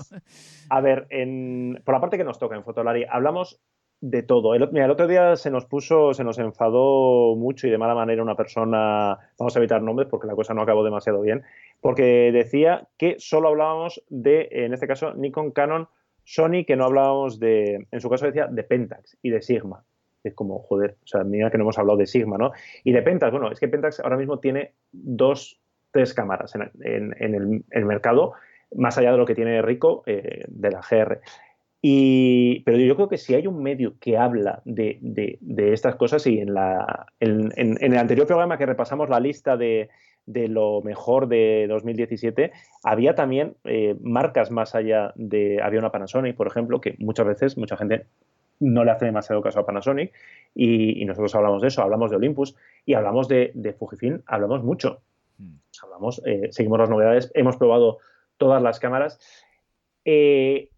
A 0.71 0.81
ver, 0.81 1.07
en, 1.11 1.81
por 1.85 1.95
la 1.95 2.01
parte 2.01 2.17
que 2.17 2.25
nos 2.25 2.39
toca 2.39 2.57
en 2.57 2.65
Fotolari, 2.65 3.05
hablamos 3.09 3.61
de 4.01 4.23
todo. 4.23 4.55
El, 4.55 4.71
mira, 4.71 4.85
el 4.85 4.91
otro 4.91 5.07
día 5.07 5.37
se 5.37 5.51
nos 5.51 5.67
puso, 5.67 6.15
se 6.15 6.25
nos 6.25 6.39
enfadó 6.39 7.35
mucho 7.37 7.67
y 7.67 7.71
de 7.71 7.79
mala 7.79 7.95
manera 7.95 8.23
una 8.23 8.37
persona, 8.37 9.19
vamos 9.39 9.57
a 9.57 9.59
evitar 9.59 9.83
nombres 9.83 10.09
porque 10.09 10.27
la 10.27 10.35
cosa 10.35 10.55
no 10.55 10.63
acabó 10.63 10.85
demasiado 10.85 11.21
bien, 11.21 11.43
porque 11.81 12.31
decía 12.33 12.89
que 12.97 13.17
solo 13.19 13.49
hablábamos 13.49 14.03
de, 14.09 14.49
en 14.51 14.73
este 14.73 14.87
caso, 14.87 15.15
Nikon, 15.15 15.51
Canon, 15.51 15.89
Sony, 16.25 16.65
que 16.67 16.77
no 16.77 16.85
hablábamos 16.85 17.41
de, 17.41 17.87
en 17.91 18.01
su 18.01 18.11
caso 18.11 18.27
decía, 18.27 18.47
de 18.47 18.63
Pentax 18.63 19.17
y 19.23 19.31
de 19.31 19.43
Sigma. 19.43 19.85
Es 20.23 20.35
como, 20.35 20.59
joder, 20.61 20.97
o 21.03 21.07
sea, 21.07 21.25
mira 21.25 21.51
que 21.51 21.59
no 21.59 21.65
hemos 21.65 21.79
hablado 21.79 21.99
de 21.99 22.07
Sigma, 22.07 22.37
¿no? 22.37 22.53
Y 22.85 22.93
de 22.93 23.03
Pentax, 23.03 23.33
bueno, 23.33 23.51
es 23.51 23.59
que 23.59 23.69
Pentax 23.69 24.01
ahora 24.01 24.17
mismo 24.17 24.39
tiene 24.39 24.75
dos, 24.93 25.61
tres 25.91 26.13
cámaras 26.13 26.55
en, 26.55 27.15
el, 27.19 27.85
mercado, 27.87 28.35
más 28.77 28.99
allá 28.99 29.13
de 29.13 29.19
lo 29.19 29.25
que 29.25 29.35
tiene 29.35 29.63
Rico 29.63 30.03
eh, 30.07 30.45
de 30.49 30.71
la 30.71 30.81
GR. 30.81 31.21
Y, 31.81 32.61
pero 32.61 32.79
yo 32.79 32.97
creo 32.97 33.09
que 33.09 33.19
si 33.19 33.35
hay 33.35 33.47
un 33.47 33.63
medio 33.63 33.95
que 34.01 34.17
habla 34.17 34.63
de, 34.65 34.99
de, 35.01 35.73
estas 35.73 35.95
cosas, 35.95 36.27
y 36.27 36.41
en, 36.41 36.53
la, 36.55 37.07
en, 37.21 37.53
el 37.57 37.97
anterior 37.97 38.27
programa 38.27 38.59
que 38.59 38.67
repasamos 38.67 39.09
la 39.09 39.21
lista 39.21 39.57
de, 39.57 39.89
de 40.27 40.49
lo 40.49 40.83
mejor 40.83 41.29
de 41.29 41.67
2017, 41.69 42.53
había 42.83 43.15
también 43.15 43.55
eh, 43.65 43.97
marcas 44.01 44.51
más 44.51 44.75
allá 44.75 45.13
de. 45.15 45.61
Había 45.63 45.79
una 45.79 45.93
Panasonic, 45.93 46.37
por 46.37 46.49
ejemplo, 46.49 46.81
que 46.81 46.97
muchas 46.99 47.27
veces 47.27 47.57
mucha 47.57 47.77
gente 47.77 48.07
no 48.61 48.85
le 48.85 48.91
hace 48.91 49.05
demasiado 49.05 49.41
caso 49.41 49.61
a 49.61 49.67
Panasonic, 49.67 50.13
y, 50.55 51.05
nosotros 51.05 51.35
hablamos 51.37 51.63
de 51.63 51.69
eso, 51.69 51.83
hablamos 51.83 52.11
de 52.11 52.17
Olympus 52.17 52.57
y 52.85 52.95
hablamos 52.95 53.29
de, 53.29 53.77
Fujifilm, 53.79 54.23
hablamos 54.27 54.65
mucho. 54.65 55.01
Hmm. 55.39 55.59
Hablamos, 55.83 56.21
eh, 56.27 56.49
seguimos 56.51 56.81
las 56.81 56.91
novedades, 56.91 57.31
hemos 57.35 57.57
probado 57.57 57.99
todas 58.37 58.61
las 58.61 58.81
cámaras. 58.81 59.21
Eh, 60.05 60.71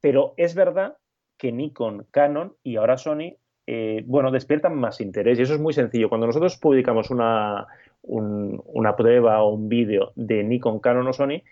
pero 0.00 0.34
es 0.36 0.54
verdad 0.54 0.96
que 1.36 1.52
Nikon, 1.52 2.06
Canon 2.10 2.54
y 2.62 2.76
ahora 2.76 2.98
Sony, 2.98 3.36
eh, 3.66 4.02
bueno, 4.06 4.30
despiertan 4.30 4.76
más 4.76 5.00
interés 5.00 5.38
y 5.38 5.42
eso 5.42 5.54
es 5.54 5.60
muy 5.60 5.72
sencillo. 5.72 6.08
Cuando 6.08 6.26
nosotros 6.26 6.56
publicamos 6.56 7.10
una, 7.10 7.66
una 8.02 8.96
prueba 8.96 9.42
o 9.42 9.54
un 9.54 9.68
vídeo 9.68 10.12
de 10.16 10.42
Nikon, 10.42 10.80
Canon 10.80 11.06
o 11.06 11.12
Sony, 11.12 11.42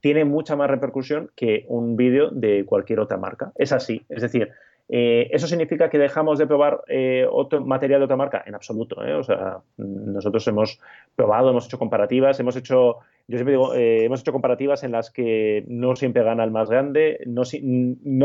tiene 0.00 0.24
mucha 0.24 0.56
más 0.56 0.70
repercusión 0.70 1.30
que 1.36 1.64
un 1.68 1.96
vídeo 1.96 2.30
de 2.30 2.64
cualquier 2.64 3.00
otra 3.00 3.16
marca. 3.16 3.52
Es 3.56 3.72
así. 3.72 4.04
Es 4.08 4.22
decir, 4.22 4.52
eh, 4.88 5.28
¿Eso 5.32 5.46
significa 5.48 5.90
que 5.90 5.98
dejamos 5.98 6.38
de 6.38 6.46
probar 6.46 6.82
eh, 6.86 7.26
otro 7.30 7.64
material 7.64 8.00
de 8.00 8.04
otra 8.04 8.16
marca? 8.16 8.44
En 8.46 8.54
absoluto. 8.54 9.04
¿eh? 9.04 9.14
O 9.14 9.22
sea, 9.22 9.58
nosotros 9.76 10.46
hemos 10.46 10.80
probado, 11.16 11.50
hemos 11.50 11.66
hecho 11.66 11.78
comparativas, 11.78 12.38
hemos 12.38 12.56
hecho, 12.56 12.98
yo 13.26 13.36
siempre 13.36 13.52
digo, 13.52 13.74
hemos 13.74 14.20
hecho 14.20 14.32
comparativas 14.32 14.84
en 14.84 14.92
las 14.92 15.10
que 15.10 15.64
no 15.66 15.96
siempre 15.96 16.22
gana 16.22 16.44
el 16.44 16.50
más 16.50 16.70
grande, 16.70 17.20
no, 17.26 17.44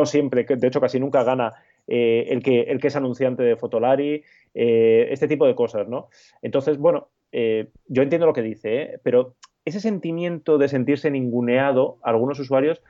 siempre, 0.06 0.44
de 0.44 0.68
hecho 0.68 0.82
casi 0.82 1.00
nunca 1.00 1.24
gana 1.24 1.54
eh, 1.88 2.28
el, 2.30 2.44
que, 2.44 2.62
el 2.62 2.80
que 2.80 2.88
es 2.88 2.96
anunciante 2.96 3.44
de 3.44 3.56
Fotolari, 3.56 4.24
eh, 4.54 5.08
este 5.10 5.28
tipo 5.28 5.48
de 5.48 5.56
cosas, 5.56 5.88
¿no? 5.88 6.10
Entonces, 6.42 6.78
bueno, 6.78 7.10
yo 7.34 8.04
entiendo 8.04 8.28
lo 8.28 8.34
que 8.34 8.42
dice, 8.42 9.00
pero 9.04 9.36
ese 9.64 9.80
sentimiento 9.80 10.58
de 10.58 10.68
sentirse 10.68 11.10
ninguneado, 11.10 11.98
algunos 12.02 12.40
usuarios, 12.40 12.82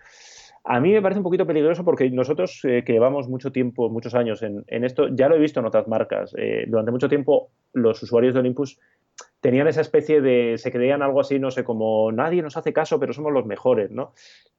a 0.63 0.79
mí 0.79 0.91
me 0.91 1.01
parece 1.01 1.19
un 1.19 1.23
poquito 1.23 1.47
peligroso 1.47 1.83
porque 1.83 2.09
nosotros 2.11 2.59
que 2.61 2.83
llevamos 2.85 3.27
mucho 3.27 3.51
tiempo, 3.51 3.89
muchos 3.89 4.13
años 4.13 4.43
en, 4.43 4.63
esto, 4.83 5.07
ya 5.09 5.27
lo 5.27 5.35
he 5.35 5.39
visto 5.39 5.59
en 5.59 5.65
otras 5.65 5.87
marcas. 5.87 6.33
durante 6.67 6.91
mucho 6.91 7.09
tiempo 7.09 7.49
los 7.73 8.01
usuarios 8.03 8.33
de 8.33 8.41
Olympus 8.41 8.79
tenían 9.39 9.67
esa 9.67 9.81
especie 9.81 10.21
de, 10.21 10.57
se 10.57 10.71
creían 10.71 11.01
algo 11.01 11.19
así, 11.19 11.39
no 11.39 11.51
sé, 11.51 11.63
como 11.63 12.11
nadie 12.11 12.41
nos 12.41 12.57
hace 12.57 12.73
caso, 12.73 12.99
pero 12.99 13.13
somos 13.13 13.33
los 13.33 13.45
mejores, 13.45 13.91
¿no? 13.91 14.13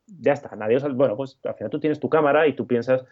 Ya 0.06 0.32
está, 0.32 0.54
nadie 0.56 0.76
os, 0.76 0.94
bueno, 0.94 1.16
pues 1.16 1.38
al 1.44 1.54
final 1.54 1.70
tú 1.70 1.78
tienes 1.78 2.00
tu 2.00 2.08
cámara 2.08 2.46
y 2.48 2.54
tú 2.54 2.66
piensas, 2.66 3.04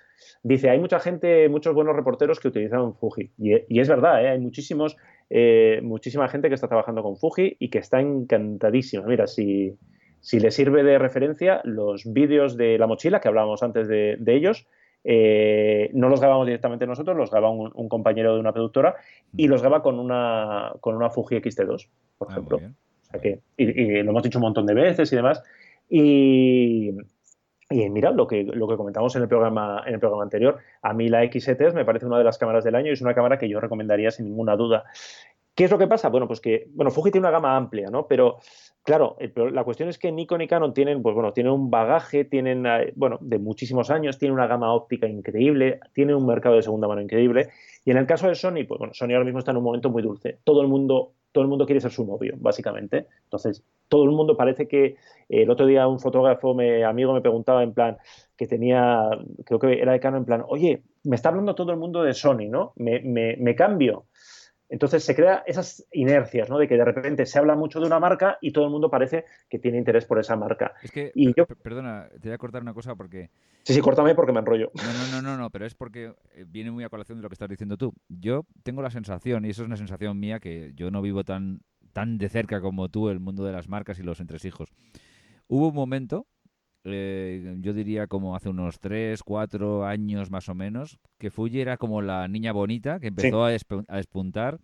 dice, 0.42 0.68
hay 0.68 0.80
mucha 0.80 0.99
gente, 0.99 1.49
muchos 1.49 1.73
buenos 1.75 1.94
reporteros 1.94 2.40
que 2.40 2.49
utilizan 2.49 2.94
Fuji, 2.94 3.30
y, 3.38 3.80
es 3.80 3.88
verdad, 3.88 4.23
¿eh? 4.25 4.28
hay 4.30 4.40
muchísimos, 4.40 4.97
eh, 5.30 5.80
muchísima 5.82 6.28
gente 6.28 6.49
que 6.49 6.56
está 6.56 6.66
trabajando 6.66 7.02
con 7.02 7.16
Fuji 7.16 7.56
y 7.61 7.70
que 7.70 7.78
está 7.78 8.00
encantadísima. 8.00 9.06
Mira, 9.06 9.28
si, 9.28 9.78
si 10.21 10.41
le 10.41 10.50
sirve 10.50 10.83
de 10.83 10.99
referencia, 10.99 11.61
los 11.65 12.05
vídeos 12.12 12.57
de 12.57 12.79
la 12.79 12.87
mochila, 12.87 13.21
que 13.21 13.29
hablábamos 13.29 13.62
antes 13.62 13.89
de, 13.89 14.17
de 14.19 14.35
ellos, 14.35 14.67
eh, 15.03 15.91
no 15.95 16.09
los 16.09 16.21
grabamos 16.21 16.47
directamente 16.47 16.87
nosotros, 16.87 17.17
los 17.17 17.31
graba 17.31 17.50
un, 17.50 17.89
compañero 17.89 18.35
de 18.35 18.41
una 18.41 18.53
productora 18.53 18.97
y 19.35 19.49
los 19.49 19.62
graba 19.62 19.83
con 19.83 19.99
una, 19.99 20.73
con 20.81 20.95
una 20.95 21.11
Fuji 21.11 21.37
X-T2, 21.37 21.89
por 22.19 22.29
ah, 22.29 22.33
ejemplo. 22.33 22.61
que, 23.23 23.41
y, 23.57 24.03
lo 24.03 24.11
hemos 24.11 24.23
dicho 24.23 24.39
un 24.39 24.43
montón 24.43 24.67
de 24.67 24.75
veces 24.75 25.11
y 25.12 25.17
demás. 25.17 25.43
Y, 25.89 26.91
y 27.71 27.89
mira, 27.89 28.11
lo 28.11 28.27
que, 28.27 28.45
lo 28.45 28.69
que 28.69 28.77
comentamos 28.77 29.17
en 29.17 29.23
el, 29.23 29.29
programa, 29.29 29.83
en 29.87 29.95
el 29.95 30.00
programa 30.00 30.23
anterior, 30.23 30.59
a 30.83 30.93
mí 30.93 31.09
la 31.09 31.25
X7 31.25 31.73
me 31.73 31.85
parece 31.85 32.05
una 32.05 32.19
de 32.19 32.25
las 32.25 32.37
cámaras 32.37 32.65
del 32.65 32.75
año 32.75 32.91
y 32.91 32.93
es 32.93 33.00
una 33.00 33.15
cámara 33.15 33.39
que 33.39 33.49
yo 33.49 33.59
recomendaría 33.59 34.11
sin 34.11 34.27
ninguna 34.27 34.55
duda. 34.57 34.85
¿Qué 35.61 35.64
es 35.64 35.71
lo 35.71 35.76
que 35.76 35.87
pasa? 35.87 36.09
Bueno, 36.09 36.26
pues 36.26 36.40
que, 36.40 36.69
bueno, 36.71 36.90
Fuji 36.90 37.11
tiene 37.11 37.26
una 37.26 37.33
gama 37.33 37.55
amplia, 37.55 37.90
¿no? 37.90 38.07
Pero 38.07 38.38
Claro, 38.83 39.17
la 39.52 39.62
cuestión 39.62 39.90
es 39.90 39.99
que 39.99 40.11
Nikon 40.11 40.40
y 40.40 40.49
Canon 40.49 40.73
tienen, 40.73 41.02
pues 41.02 41.14
bueno, 41.14 41.33
tienen 41.33 41.52
un 41.52 41.71
bagaje, 41.71 42.25
tienen, 42.25 42.64
eh, 42.64 42.93
bueno, 42.97 43.19
de 43.21 43.38
muchísimos 43.38 43.90
años, 43.90 44.19
tienen 44.19 44.35
una 44.35 44.47
gama 44.47 44.73
óptica 44.73 45.07
increíble, 45.07 45.81
tienen 45.93 46.17
un 46.17 46.26
mercado 46.26 46.57
de 46.57 46.62
segunda 46.62 46.88
mano 46.88 47.02
increíble. 47.02 47.50
Y 47.85 47.90
en 47.90 47.99
el 47.99 48.07
caso 48.07 48.26
de 48.26 48.35
Sony, 48.35 48.64
pues 48.67 48.79
bueno, 48.79 48.95
Sony 48.95 49.12
ahora 49.12 49.25
mismo 49.25 49.38
está 49.38 49.50
en 49.50 49.59
un 49.59 49.64
momento 49.64 49.90
muy 49.90 50.02
dulce. 50.02 50.38
Todo 50.45 50.62
el 50.62 50.69
mundo, 50.69 51.12
todo 51.31 51.43
el 51.43 51.49
mundo 51.49 51.67
quiere 51.67 51.81
ser 51.81 51.90
su 51.90 52.07
novio, 52.07 52.35
básicamente. 52.38 53.07
Entonces, 53.25 53.62
todo 53.88 54.05
el 54.05 54.11
mundo 54.12 54.35
parece 54.35 54.67
que 54.67 54.85
eh, 54.87 54.97
el 55.29 55.50
otro 55.50 55.67
día 55.67 55.87
un 55.87 56.00
fotógrafo 56.00 56.55
me, 56.55 56.83
amigo 56.83 57.12
me 57.12 57.21
preguntaba 57.21 57.62
en 57.62 57.75
plan 57.75 57.99
que 58.35 58.47
tenía, 58.47 59.11
creo 59.45 59.59
que 59.59 59.79
era 59.79 59.93
de 59.93 60.00
Canon, 60.00 60.21
en 60.21 60.25
plan, 60.25 60.45
oye, 60.49 60.83
me 61.05 61.17
está 61.17 61.29
hablando 61.29 61.55
todo 61.55 61.71
el 61.71 61.79
mundo 61.79 62.02
de 62.02 62.14
Sony, 62.14 62.49
¿no? 62.49 62.73
Me 62.76 63.55
cambio. 63.55 64.07
Entonces 64.71 65.03
se 65.03 65.17
crea 65.17 65.43
esas 65.47 65.85
inercias, 65.93 66.49
¿no? 66.49 66.57
De 66.57 66.69
que 66.69 66.77
de 66.77 66.85
repente 66.85 67.27
se 67.27 67.39
habla 67.41 67.57
mucho 67.57 67.81
de 67.81 67.87
una 67.87 67.99
marca 67.99 68.39
y 68.41 68.53
todo 68.53 68.65
el 68.65 68.71
mundo 68.71 68.89
parece 68.89 69.25
que 69.49 69.59
tiene 69.59 69.79
interés 69.79 70.07
por 70.07 70.21
esa 70.21 70.37
marca. 70.37 70.75
Es 70.81 70.93
que, 70.93 71.11
y 71.12 71.35
yo... 71.35 71.45
perdona, 71.45 72.09
te 72.09 72.29
voy 72.29 72.33
a 72.33 72.39
cortar 72.39 72.62
una 72.62 72.73
cosa 72.73 72.95
porque... 72.95 73.31
Sí, 73.65 73.75
sí, 73.75 73.81
córtame 73.81 74.15
porque 74.15 74.33
me 74.33 74.39
enrollo. 74.39 74.71
No, 74.77 74.83
no, 74.83 75.23
no, 75.23 75.23
no, 75.23 75.37
no, 75.37 75.50
pero 75.50 75.67
es 75.67 75.75
porque 75.75 76.15
eh, 76.35 76.45
viene 76.47 76.71
muy 76.71 76.85
a 76.85 76.89
colación 76.89 77.19
de 77.19 77.23
lo 77.23 77.29
que 77.29 77.35
estás 77.35 77.49
diciendo 77.49 77.77
tú. 77.77 77.93
Yo 78.09 78.47
tengo 78.62 78.81
la 78.81 78.91
sensación, 78.91 79.45
y 79.45 79.50
eso 79.50 79.62
es 79.62 79.67
una 79.67 79.77
sensación 79.77 80.19
mía, 80.21 80.39
que 80.39 80.73
yo 80.77 80.93
no 80.93 81.03
vivo 81.03 81.25
tan, 81.25 81.62
tan 81.93 82.17
de 82.17 82.29
cerca 82.29 82.61
como 82.61 82.89
tú 82.89 83.09
el 83.09 83.19
mundo 83.19 83.45
de 83.45 83.53
las 83.53 83.69
marcas 83.69 83.99
y 83.99 84.05
los 84.05 84.21
entresijos. 84.21 84.71
Hubo 85.49 85.69
un 85.69 85.75
momento 85.75 86.27
eh, 86.85 87.57
yo 87.61 87.73
diría 87.73 88.07
como 88.07 88.35
hace 88.35 88.49
unos 88.49 88.81
3, 88.81 89.23
4 89.23 89.85
años 89.85 90.31
más 90.31 90.49
o 90.49 90.55
menos, 90.55 90.99
que 91.19 91.31
Fuji 91.31 91.61
era 91.61 91.77
como 91.77 92.03
la 92.03 92.27
niña 92.29 92.53
bonita 92.53 93.01
que 93.01 93.09
empezó 93.09 93.45
a, 93.45 93.51
despuntar. 93.51 94.59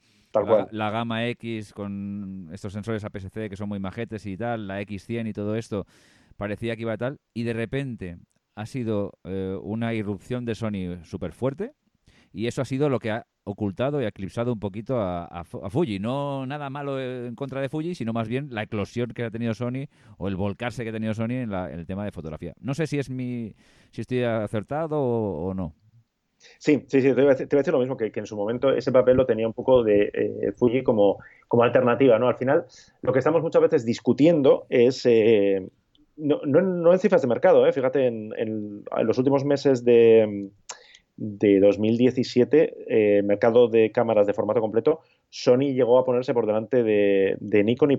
La, 0.71 0.91
gama 0.91 1.27
X 1.29 1.73
con 1.73 2.51
estos 2.53 2.73
sensores 2.73 3.05
APS-C 3.05 3.49
que 3.49 3.57
son 3.57 3.71
muy 3.71 3.79
majetes 3.79 4.27
y 4.27 4.37
tal, 4.37 4.67
la 4.67 4.83
X100 4.83 5.29
y 5.29 5.33
todo 5.33 5.57
esto, 5.57 5.87
parecía 6.37 6.77
que 6.77 6.83
iba 6.83 6.97
tal, 6.99 7.19
y 7.33 7.45
de 7.45 7.55
repente 7.55 8.19
ha 8.55 8.67
sido 8.67 9.13
eh, 9.25 9.57
una 9.63 9.95
irrupción 9.95 10.45
de 10.45 10.55
Sony 10.55 11.03
súper 11.05 11.33
fuerte, 11.33 11.73
y 12.33 12.49
eso 12.49 12.61
ha 12.61 12.67
sido 12.67 12.91
lo 12.91 12.99
que 12.99 13.13
ha 13.13 13.27
ocultado 13.47 14.03
y 14.03 14.05
eclipsado 14.05 14.53
un 14.53 14.59
poquito 14.59 15.01
a, 15.01 15.45
Fuji. 15.45 16.01
No 16.01 16.47
nada 16.47 16.69
malo 16.69 17.01
en 17.01 17.35
contra 17.37 17.61
de 17.61 17.69
Fuji, 17.69 17.95
sino 17.95 18.13
más 18.13 18.29
bien 18.29 18.49
la 18.51 18.65
eclosión 18.65 19.11
que 19.11 19.23
ha 19.23 19.31
tenido 19.31 19.55
Sony 19.55 19.87
o 20.19 20.27
el 20.29 20.37
volcarse 20.37 20.83
que 20.83 20.91
ha 20.91 20.93
tenido 20.93 21.15
Sony 21.15 21.43
en, 21.43 21.53
el 21.53 21.87
tema 21.87 22.05
de 22.05 22.11
fotografía. 22.11 22.55
No 22.61 22.75
sé 22.75 22.87
si 22.87 22.99
es 22.99 23.09
mi 23.09 23.55
si 23.93 24.01
estoy 24.01 24.25
acertado 24.25 25.01
o, 25.01 25.55
no. 25.55 25.75
Sí, 26.59 26.85
sí, 26.89 27.01
sí, 27.01 27.15
te 27.15 27.23
voy, 27.23 27.31
a 27.31 27.35
decir, 27.35 27.73
lo 27.73 27.79
mismo, 27.79 27.97
que, 27.97 28.13
en 28.15 28.27
su 28.27 28.37
momento 28.37 28.71
ese 28.71 28.93
papel 28.93 29.17
lo 29.17 29.27
tenía 29.27 29.47
un 29.47 29.55
poco 29.55 29.83
de 29.83 30.11
eh, 30.13 30.53
Fuji 30.57 30.83
como, 30.83 31.19
como 31.47 31.63
alternativa, 31.63 32.19
¿no? 32.19 32.29
Al 32.29 32.37
final, 32.37 32.67
lo 33.03 33.13
que 33.13 33.21
estamos 33.21 33.43
muchas 33.43 33.63
veces 33.63 33.85
discutiendo 33.87 34.67
es, 34.69 35.07
eh, 35.07 35.67
no, 36.17 36.41
no, 36.45 36.93
en 36.93 36.99
cifras 36.99 37.23
de 37.23 37.29
mercado, 37.29 37.67
¿eh? 37.67 37.73
fíjate, 37.73 38.07
en 38.07 38.85
los 39.03 39.19
últimos 39.19 39.45
meses 39.45 39.85
de, 39.85 40.51
de 41.17 41.61
2017, 41.61 43.19
eh, 43.19 43.23
mercado 43.23 43.69
de 43.69 43.91
cámaras 43.91 44.27
de 44.27 44.35
formato 44.35 44.61
completo, 44.61 45.01
Sony 45.31 45.73
llegó 45.73 45.99
a 45.99 46.05
ponerse 46.05 46.35
por 46.35 46.47
delante 46.47 46.83
de, 46.83 47.37
Nikon 47.41 47.91
y 47.91 47.99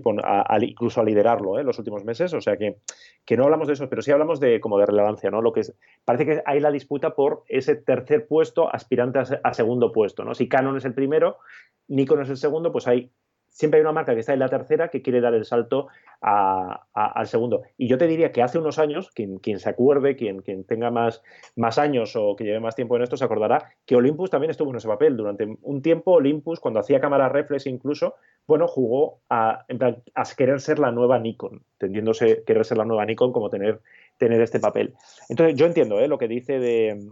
incluso 0.62 1.00
a 1.00 1.04
liderarlo 1.04 1.56
en 1.56 1.62
eh, 1.62 1.64
los 1.64 1.78
últimos 1.78 2.04
meses. 2.04 2.32
O 2.32 2.40
sea 2.40 2.56
que, 2.56 2.76
que, 3.24 3.36
no 3.36 3.44
hablamos 3.44 3.66
de 3.66 3.74
eso, 3.74 3.88
pero 3.88 4.02
sí 4.02 4.12
hablamos 4.12 4.38
de 4.40 4.60
como 4.60 4.78
de 4.78 4.86
relevancia, 4.86 5.30
¿no? 5.30 5.42
Lo 5.42 5.52
que 5.52 5.60
es, 5.60 5.74
parece 6.04 6.26
que 6.26 6.42
hay 6.46 6.60
la 6.60 6.70
disputa 6.70 7.14
por 7.14 7.42
ese 7.48 7.74
tercer 7.74 8.26
puesto 8.26 8.72
aspirante 8.72 9.18
a, 9.18 9.24
a, 9.42 9.52
segundo 9.52 9.92
puesto, 9.92 10.24
¿no? 10.24 10.34
Si 10.34 10.48
Canon 10.48 10.76
es 10.76 10.84
el 10.84 10.94
primero, 10.94 11.38
Nikon 11.88 12.22
es 12.22 12.30
el 12.30 12.36
segundo, 12.36 12.70
pues 12.70 12.86
hay 12.86 13.10
siempre 13.58 13.78
hay 13.78 13.82
una 13.82 13.92
marca 13.92 14.14
que 14.14 14.20
está 14.20 14.32
en 14.32 14.38
la 14.38 14.48
tercera 14.48 14.88
que 14.88 15.02
quiere 15.02 15.20
dar 15.20 15.34
el 15.34 15.44
salto 15.44 15.88
al 16.20 17.26
segundo. 17.26 17.62
Y 17.76 17.88
yo 17.88 17.98
te 17.98 18.06
diría 18.06 18.30
que 18.30 18.40
hace 18.40 18.56
unos 18.56 18.78
años, 18.78 19.10
quien, 19.10 19.38
quien 19.38 19.58
se 19.58 19.68
acuerde, 19.68 20.14
quien, 20.14 20.42
quien 20.42 20.62
tenga 20.62 20.92
más, 20.92 21.22
más, 21.56 21.76
años 21.76 22.14
o 22.14 22.36
que 22.36 22.44
lleve 22.44 22.60
más 22.60 22.76
tiempo 22.76 22.94
en 22.94 23.02
esto, 23.02 23.16
se 23.16 23.24
acordará 23.24 23.72
que 23.84 23.96
Olympus 23.96 24.30
también 24.30 24.52
estuvo 24.52 24.70
en 24.70 24.76
ese 24.76 24.86
papel. 24.86 25.16
Durante 25.16 25.56
un 25.62 25.82
tiempo, 25.82 26.12
Olympus, 26.12 26.60
cuando 26.60 26.78
hacía 26.78 27.00
cámaras 27.00 27.32
reflex 27.32 27.66
incluso, 27.66 28.14
bueno, 28.46 28.68
jugó 28.68 29.18
a, 29.28 29.64
a 30.14 30.24
querer 30.36 30.60
ser 30.60 30.78
la 30.78 30.92
nueva 30.92 31.18
Nikon, 31.18 31.64
tendiéndose 31.78 32.44
querer 32.44 32.64
ser 32.64 32.78
la 32.78 32.84
nueva 32.84 33.06
Nikon 33.06 33.32
como 33.32 33.50
tener, 33.50 33.80
tener 34.18 34.40
este 34.40 34.60
papel. 34.60 34.94
Entonces, 35.28 35.56
yo 35.56 35.66
entiendo 35.66 35.98
¿eh? 35.98 36.06
lo 36.06 36.18
que 36.18 36.28
dice 36.28 36.60
de, 36.60 37.10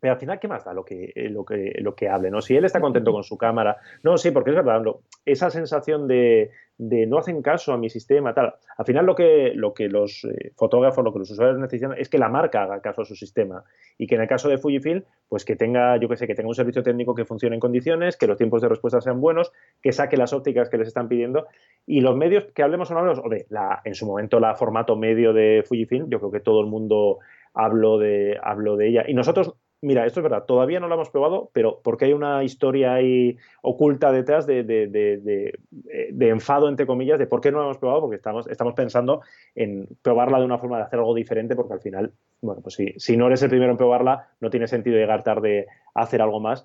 pero 0.00 0.14
al 0.14 0.18
final, 0.18 0.40
¿qué 0.40 0.48
más 0.48 0.64
da 0.64 0.72
lo 0.72 0.84
que, 0.84 1.12
eh, 1.14 1.28
lo 1.28 1.44
que, 1.44 1.74
lo 1.80 1.94
que 1.94 2.08
hable? 2.08 2.30
¿no? 2.30 2.40
Si 2.40 2.56
él 2.56 2.64
está 2.64 2.80
contento 2.80 3.12
con 3.12 3.22
su 3.22 3.36
cámara. 3.36 3.76
No, 4.02 4.16
sí, 4.16 4.30
porque 4.30 4.50
es 4.50 4.56
verdad, 4.56 4.82
esa 5.26 5.50
sensación 5.50 6.08
de, 6.08 6.50
no 6.78 7.18
hacen 7.18 7.42
caso 7.42 7.74
a 7.74 7.78
mi 7.78 7.90
sistema, 7.90 8.32
tal. 8.32 8.54
Al 8.78 8.86
final 8.86 9.04
lo 9.04 9.14
que, 9.14 9.52
lo 9.54 9.74
que 9.74 9.88
los 9.88 10.24
eh, 10.24 10.52
fotógrafos, 10.56 11.04
lo 11.04 11.12
que 11.12 11.18
los 11.18 11.30
usuarios 11.30 11.58
necesitan 11.58 11.94
es 11.98 12.08
que 12.08 12.16
la 12.16 12.30
marca 12.30 12.62
haga 12.62 12.80
caso 12.80 13.02
a 13.02 13.04
su 13.04 13.14
sistema. 13.14 13.62
Y 13.98 14.06
que 14.06 14.14
en 14.14 14.22
el 14.22 14.28
caso 14.28 14.48
de 14.48 14.56
Fujifilm, 14.56 15.04
pues 15.28 15.44
que 15.44 15.54
tenga, 15.54 15.98
yo 15.98 16.08
qué 16.08 16.16
sé, 16.16 16.26
que 16.26 16.34
tenga 16.34 16.48
un 16.48 16.54
servicio 16.54 16.82
técnico 16.82 17.14
que 17.14 17.26
funcione 17.26 17.54
en 17.54 17.60
condiciones, 17.60 18.16
que 18.16 18.26
los 18.26 18.38
tiempos 18.38 18.62
de 18.62 18.68
respuesta 18.68 19.02
sean 19.02 19.20
buenos, 19.20 19.52
que 19.82 19.92
saque 19.92 20.16
las 20.16 20.32
ópticas 20.32 20.70
que 20.70 20.78
les 20.78 20.88
están 20.88 21.08
pidiendo. 21.08 21.46
Y 21.86 22.00
los 22.00 22.16
medios, 22.16 22.46
que 22.54 22.62
hablemos 22.62 22.90
o 22.90 22.94
no 22.94 23.00
hablemos, 23.00 23.22
de 23.28 23.44
la, 23.50 23.82
en 23.84 23.94
su 23.94 24.06
momento 24.06 24.40
la 24.40 24.54
formato 24.54 24.96
medio 24.96 25.34
de 25.34 25.62
Fujifilm, 25.68 26.08
yo 26.08 26.18
creo 26.18 26.30
que 26.30 26.40
todo 26.40 26.62
el 26.62 26.66
mundo 26.66 27.18
habló 27.54 27.98
de, 27.98 28.38
habló 28.42 28.76
de 28.76 28.88
ella. 28.88 29.04
Y 29.06 29.14
nosotros 29.14 29.54
Mira, 29.82 30.04
esto 30.04 30.20
es 30.20 30.24
verdad, 30.24 30.44
todavía 30.44 30.78
no 30.78 30.88
lo 30.88 30.94
hemos 30.94 31.08
probado, 31.08 31.50
pero 31.54 31.80
porque 31.82 32.04
hay 32.04 32.12
una 32.12 32.44
historia 32.44 32.92
ahí 32.92 33.38
oculta 33.62 34.12
detrás 34.12 34.46
de, 34.46 34.62
de, 34.62 36.28
enfado, 36.28 36.68
entre 36.68 36.86
comillas, 36.86 37.18
de 37.18 37.26
por 37.26 37.40
qué 37.40 37.50
no 37.50 37.58
lo 37.58 37.64
hemos 37.64 37.78
probado, 37.78 38.02
porque 38.02 38.16
estamos, 38.16 38.46
estamos 38.48 38.74
pensando 38.74 39.22
en 39.54 39.88
probarla 40.02 40.38
de 40.38 40.44
una 40.44 40.58
forma 40.58 40.76
de 40.76 40.82
hacer 40.82 40.98
algo 40.98 41.14
diferente, 41.14 41.56
porque 41.56 41.72
al 41.72 41.80
final, 41.80 42.12
bueno, 42.42 42.60
pues 42.60 42.74
si, 42.74 42.92
si 42.98 43.16
no 43.16 43.28
eres 43.28 43.42
el 43.42 43.48
primero 43.48 43.70
en 43.70 43.78
probarla, 43.78 44.28
no 44.40 44.50
tiene 44.50 44.66
sentido 44.66 44.98
llegar 44.98 45.22
tarde 45.22 45.66
a 45.94 46.02
hacer 46.02 46.20
algo 46.20 46.40
más 46.40 46.64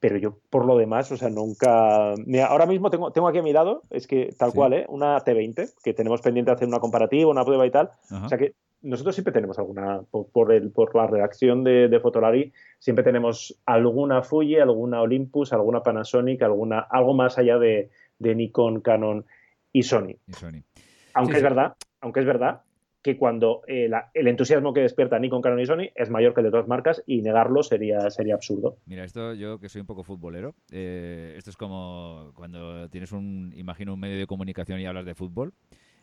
pero 0.00 0.16
yo 0.16 0.38
por 0.48 0.64
lo 0.64 0.78
demás, 0.78 1.12
o 1.12 1.16
sea, 1.18 1.28
nunca... 1.28 2.14
Mira, 2.24 2.46
ahora 2.46 2.64
mismo 2.64 2.90
tengo, 2.90 3.12
tengo 3.12 3.28
aquí 3.28 3.38
a 3.38 3.42
mi 3.42 3.52
lado, 3.52 3.82
es 3.90 4.06
que 4.06 4.34
tal 4.36 4.54
cual, 4.54 4.72
¿eh? 4.72 4.86
Una 4.88 5.22
T20, 5.22 5.74
que 5.84 5.92
tenemos 5.92 6.22
pendiente 6.22 6.50
de 6.50 6.54
hacer 6.54 6.66
una 6.66 6.80
comparativa, 6.80 7.30
una 7.30 7.44
prueba 7.44 7.66
y 7.66 7.70
tal. 7.70 7.90
O 8.10 8.26
sea 8.26 8.38
que 8.38 8.54
nosotros 8.82 9.14
siempre 9.14 9.32
tenemos 9.32 9.58
alguna, 9.58 10.02
por, 10.10 10.52
el, 10.52 10.70
por 10.70 10.94
la 10.94 11.06
reacción 11.06 11.64
de, 11.64 11.88
de, 11.88 12.00
Fotolari, 12.00 12.52
siempre 12.78 13.04
tenemos 13.04 13.58
alguna 13.66 14.22
Fuji, 14.22 14.56
alguna 14.56 15.02
Olympus, 15.02 15.52
alguna 15.52 15.82
Panasonic, 15.82 16.42
alguna, 16.42 16.80
algo 16.80 17.14
más 17.14 17.38
allá 17.38 17.58
de, 17.58 17.90
Nikon, 18.18 18.80
Canon 18.80 19.24
y 19.72 19.82
Sony. 19.82 20.16
Aunque 21.14 21.36
es 21.36 21.42
verdad, 21.42 21.74
aunque 22.00 22.20
es 22.20 22.26
verdad 22.26 22.62
que 23.02 23.16
cuando 23.16 23.62
eh, 23.66 23.90
el 24.12 24.28
entusiasmo 24.28 24.74
que 24.74 24.80
despierta 24.80 25.18
Nikon, 25.18 25.40
Canon 25.40 25.60
y 25.60 25.66
Sony 25.66 25.90
es 25.94 26.10
mayor 26.10 26.34
que 26.34 26.40
el 26.40 26.44
de 26.44 26.48
otras 26.48 26.68
marcas 26.68 27.02
y 27.06 27.22
negarlo 27.22 27.62
sería, 27.62 28.10
sería 28.10 28.34
absurdo. 28.34 28.76
Mira, 28.86 29.04
esto 29.04 29.32
yo 29.34 29.58
que 29.58 29.70
soy 29.70 29.80
un 29.80 29.86
poco 29.86 30.04
futbolero, 30.04 30.54
eh, 30.70 31.34
esto 31.36 31.50
es 31.50 31.56
como 31.56 32.32
cuando 32.34 32.88
tienes 32.90 33.12
un, 33.12 33.52
imagino 33.56 33.94
un 33.94 34.00
medio 34.00 34.18
de 34.18 34.26
comunicación 34.26 34.80
y 34.80 34.86
hablas 34.86 35.06
de 35.06 35.14
fútbol 35.14 35.54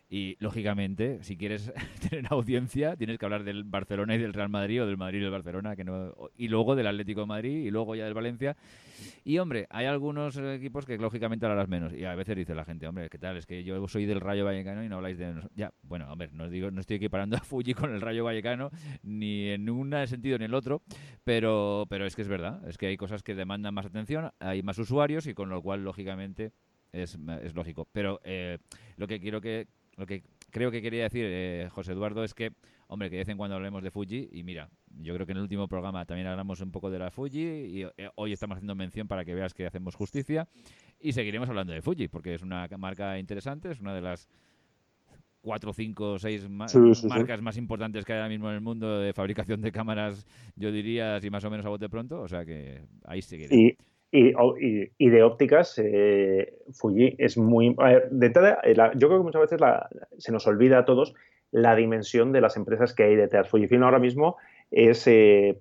Y 0.09 0.37
lógicamente, 0.39 1.21
si 1.21 1.35
quieres 1.35 1.73
tener 2.09 2.27
audiencia, 2.29 2.95
tienes 2.95 3.17
que 3.17 3.25
hablar 3.25 3.43
del 3.43 3.65
Barcelona 3.65 4.15
y 4.15 4.19
del 4.19 4.33
Real 4.33 4.47
Madrid 4.47 4.81
o 4.81 4.87
del 4.87 4.95
Madrid 4.95 5.19
y 5.19 5.23
del 5.23 5.31
Barcelona, 5.31 5.75
que 5.75 5.83
no, 5.83 6.13
y 6.37 6.47
luego 6.47 6.75
del 6.75 6.87
Atlético 6.87 7.21
de 7.21 7.27
Madrid 7.27 7.65
y 7.65 7.71
luego 7.71 7.93
ya 7.93 8.05
del 8.05 8.13
Valencia. 8.13 8.55
Y 9.25 9.37
hombre, 9.39 9.67
hay 9.69 9.85
algunos 9.85 10.37
equipos 10.37 10.85
que 10.85 10.97
lógicamente 10.97 11.45
hablarás 11.45 11.67
menos. 11.67 11.93
Y 11.93 12.05
a 12.05 12.15
veces 12.15 12.37
dice 12.37 12.55
la 12.55 12.63
gente, 12.63 12.87
hombre, 12.87 13.09
¿qué 13.09 13.17
tal? 13.17 13.35
Es 13.35 13.45
que 13.45 13.65
yo 13.65 13.85
soy 13.89 14.05
del 14.05 14.21
Rayo 14.21 14.45
Vallecano 14.45 14.81
y 14.81 14.87
no 14.87 14.95
habláis 14.95 15.17
de. 15.17 15.33
Ya, 15.55 15.73
bueno, 15.83 16.09
hombre, 16.09 16.29
no, 16.31 16.49
digo, 16.49 16.71
no 16.71 16.79
estoy 16.79 16.97
equiparando 16.97 17.35
a 17.35 17.41
Fuji 17.41 17.73
con 17.73 17.93
el 17.93 17.99
Rayo 17.99 18.23
Vallecano, 18.23 18.71
ni 19.03 19.49
en 19.49 19.69
un 19.69 19.93
sentido 20.07 20.37
ni 20.37 20.45
en 20.45 20.51
el 20.51 20.55
otro, 20.55 20.83
pero, 21.25 21.85
pero 21.89 22.05
es 22.05 22.15
que 22.15 22.21
es 22.21 22.29
verdad, 22.29 22.65
es 22.69 22.77
que 22.77 22.87
hay 22.87 22.95
cosas 22.95 23.23
que 23.23 23.35
demandan 23.35 23.73
más 23.73 23.85
atención, 23.85 24.31
hay 24.39 24.63
más 24.63 24.77
usuarios 24.77 25.27
y 25.27 25.33
con 25.33 25.49
lo 25.49 25.61
cual, 25.61 25.83
lógicamente, 25.83 26.53
es, 26.93 27.17
es 27.41 27.55
lógico. 27.55 27.87
Pero 27.91 28.21
eh, 28.23 28.59
lo 28.95 29.07
que 29.07 29.19
quiero 29.19 29.41
que, 29.41 29.67
lo 29.97 30.05
que 30.05 30.23
creo 30.51 30.71
que 30.71 30.81
quería 30.81 31.03
decir 31.03 31.25
eh, 31.27 31.67
José 31.71 31.91
Eduardo 31.91 32.23
es 32.23 32.33
que, 32.33 32.51
hombre, 32.87 33.09
que 33.09 33.15
de 33.15 33.21
vez 33.21 33.29
en 33.29 33.37
cuando 33.37 33.55
hablemos 33.55 33.83
de 33.83 33.91
Fuji 33.91 34.29
y 34.31 34.43
mira, 34.43 34.69
yo 35.01 35.13
creo 35.15 35.25
que 35.25 35.31
en 35.31 35.39
el 35.39 35.43
último 35.43 35.67
programa 35.67 36.05
también 36.05 36.27
hablamos 36.27 36.61
un 36.61 36.71
poco 36.71 36.89
de 36.89 36.99
la 36.99 37.11
Fuji 37.11 37.39
y 37.39 37.83
eh, 37.83 38.09
hoy 38.15 38.31
estamos 38.31 38.57
haciendo 38.57 38.75
mención 38.75 39.07
para 39.07 39.25
que 39.25 39.33
veas 39.33 39.53
que 39.53 39.65
hacemos 39.65 39.95
justicia 39.95 40.47
y 40.99 41.11
seguiremos 41.11 41.49
hablando 41.49 41.73
de 41.73 41.81
Fuji 41.81 42.07
porque 42.07 42.35
es 42.35 42.43
una 42.43 42.67
marca 42.77 43.17
interesante, 43.17 43.71
es 43.71 43.81
una 43.81 43.93
de 43.93 44.01
las 44.01 44.29
cuatro, 45.41 45.73
cinco, 45.73 46.19
seis 46.19 46.47
marcas 46.49 47.41
más 47.41 47.57
importantes 47.57 48.05
que 48.05 48.13
hay 48.13 48.19
ahora 48.19 48.29
mismo 48.29 48.49
en 48.49 48.55
el 48.55 48.61
mundo 48.61 48.99
de 48.99 49.13
fabricación 49.13 49.61
de 49.61 49.71
cámaras, 49.71 50.27
yo 50.55 50.71
diría, 50.71 51.15
así 51.15 51.29
más 51.29 51.43
o 51.43 51.49
menos 51.49 51.65
a 51.65 51.69
bote 51.69 51.89
pronto, 51.89 52.21
o 52.21 52.27
sea 52.27 52.45
que 52.45 52.81
ahí 53.05 53.21
seguiré. 53.21 53.55
Y, 53.55 53.77
de 54.11 55.23
ópticas, 55.23 55.77
eh, 55.77 56.53
Fuji 56.73 57.15
es 57.17 57.37
muy... 57.37 57.75
de 58.11 58.25
entrada, 58.25 58.59
eh, 58.63 58.75
yo 58.95 59.07
creo 59.07 59.19
que 59.19 59.23
muchas 59.23 59.41
veces 59.41 59.59
se 60.17 60.31
nos 60.31 60.47
olvida 60.47 60.79
a 60.79 60.85
todos 60.85 61.13
la 61.51 61.75
dimensión 61.75 62.31
de 62.31 62.41
las 62.41 62.57
empresas 62.57 62.93
que 62.93 63.03
hay 63.03 63.15
detrás. 63.15 63.49
Fujifilm 63.49 63.83
ahora 63.83 63.99
mismo 63.99 64.37
es 64.71 65.07
eh, 65.07 65.59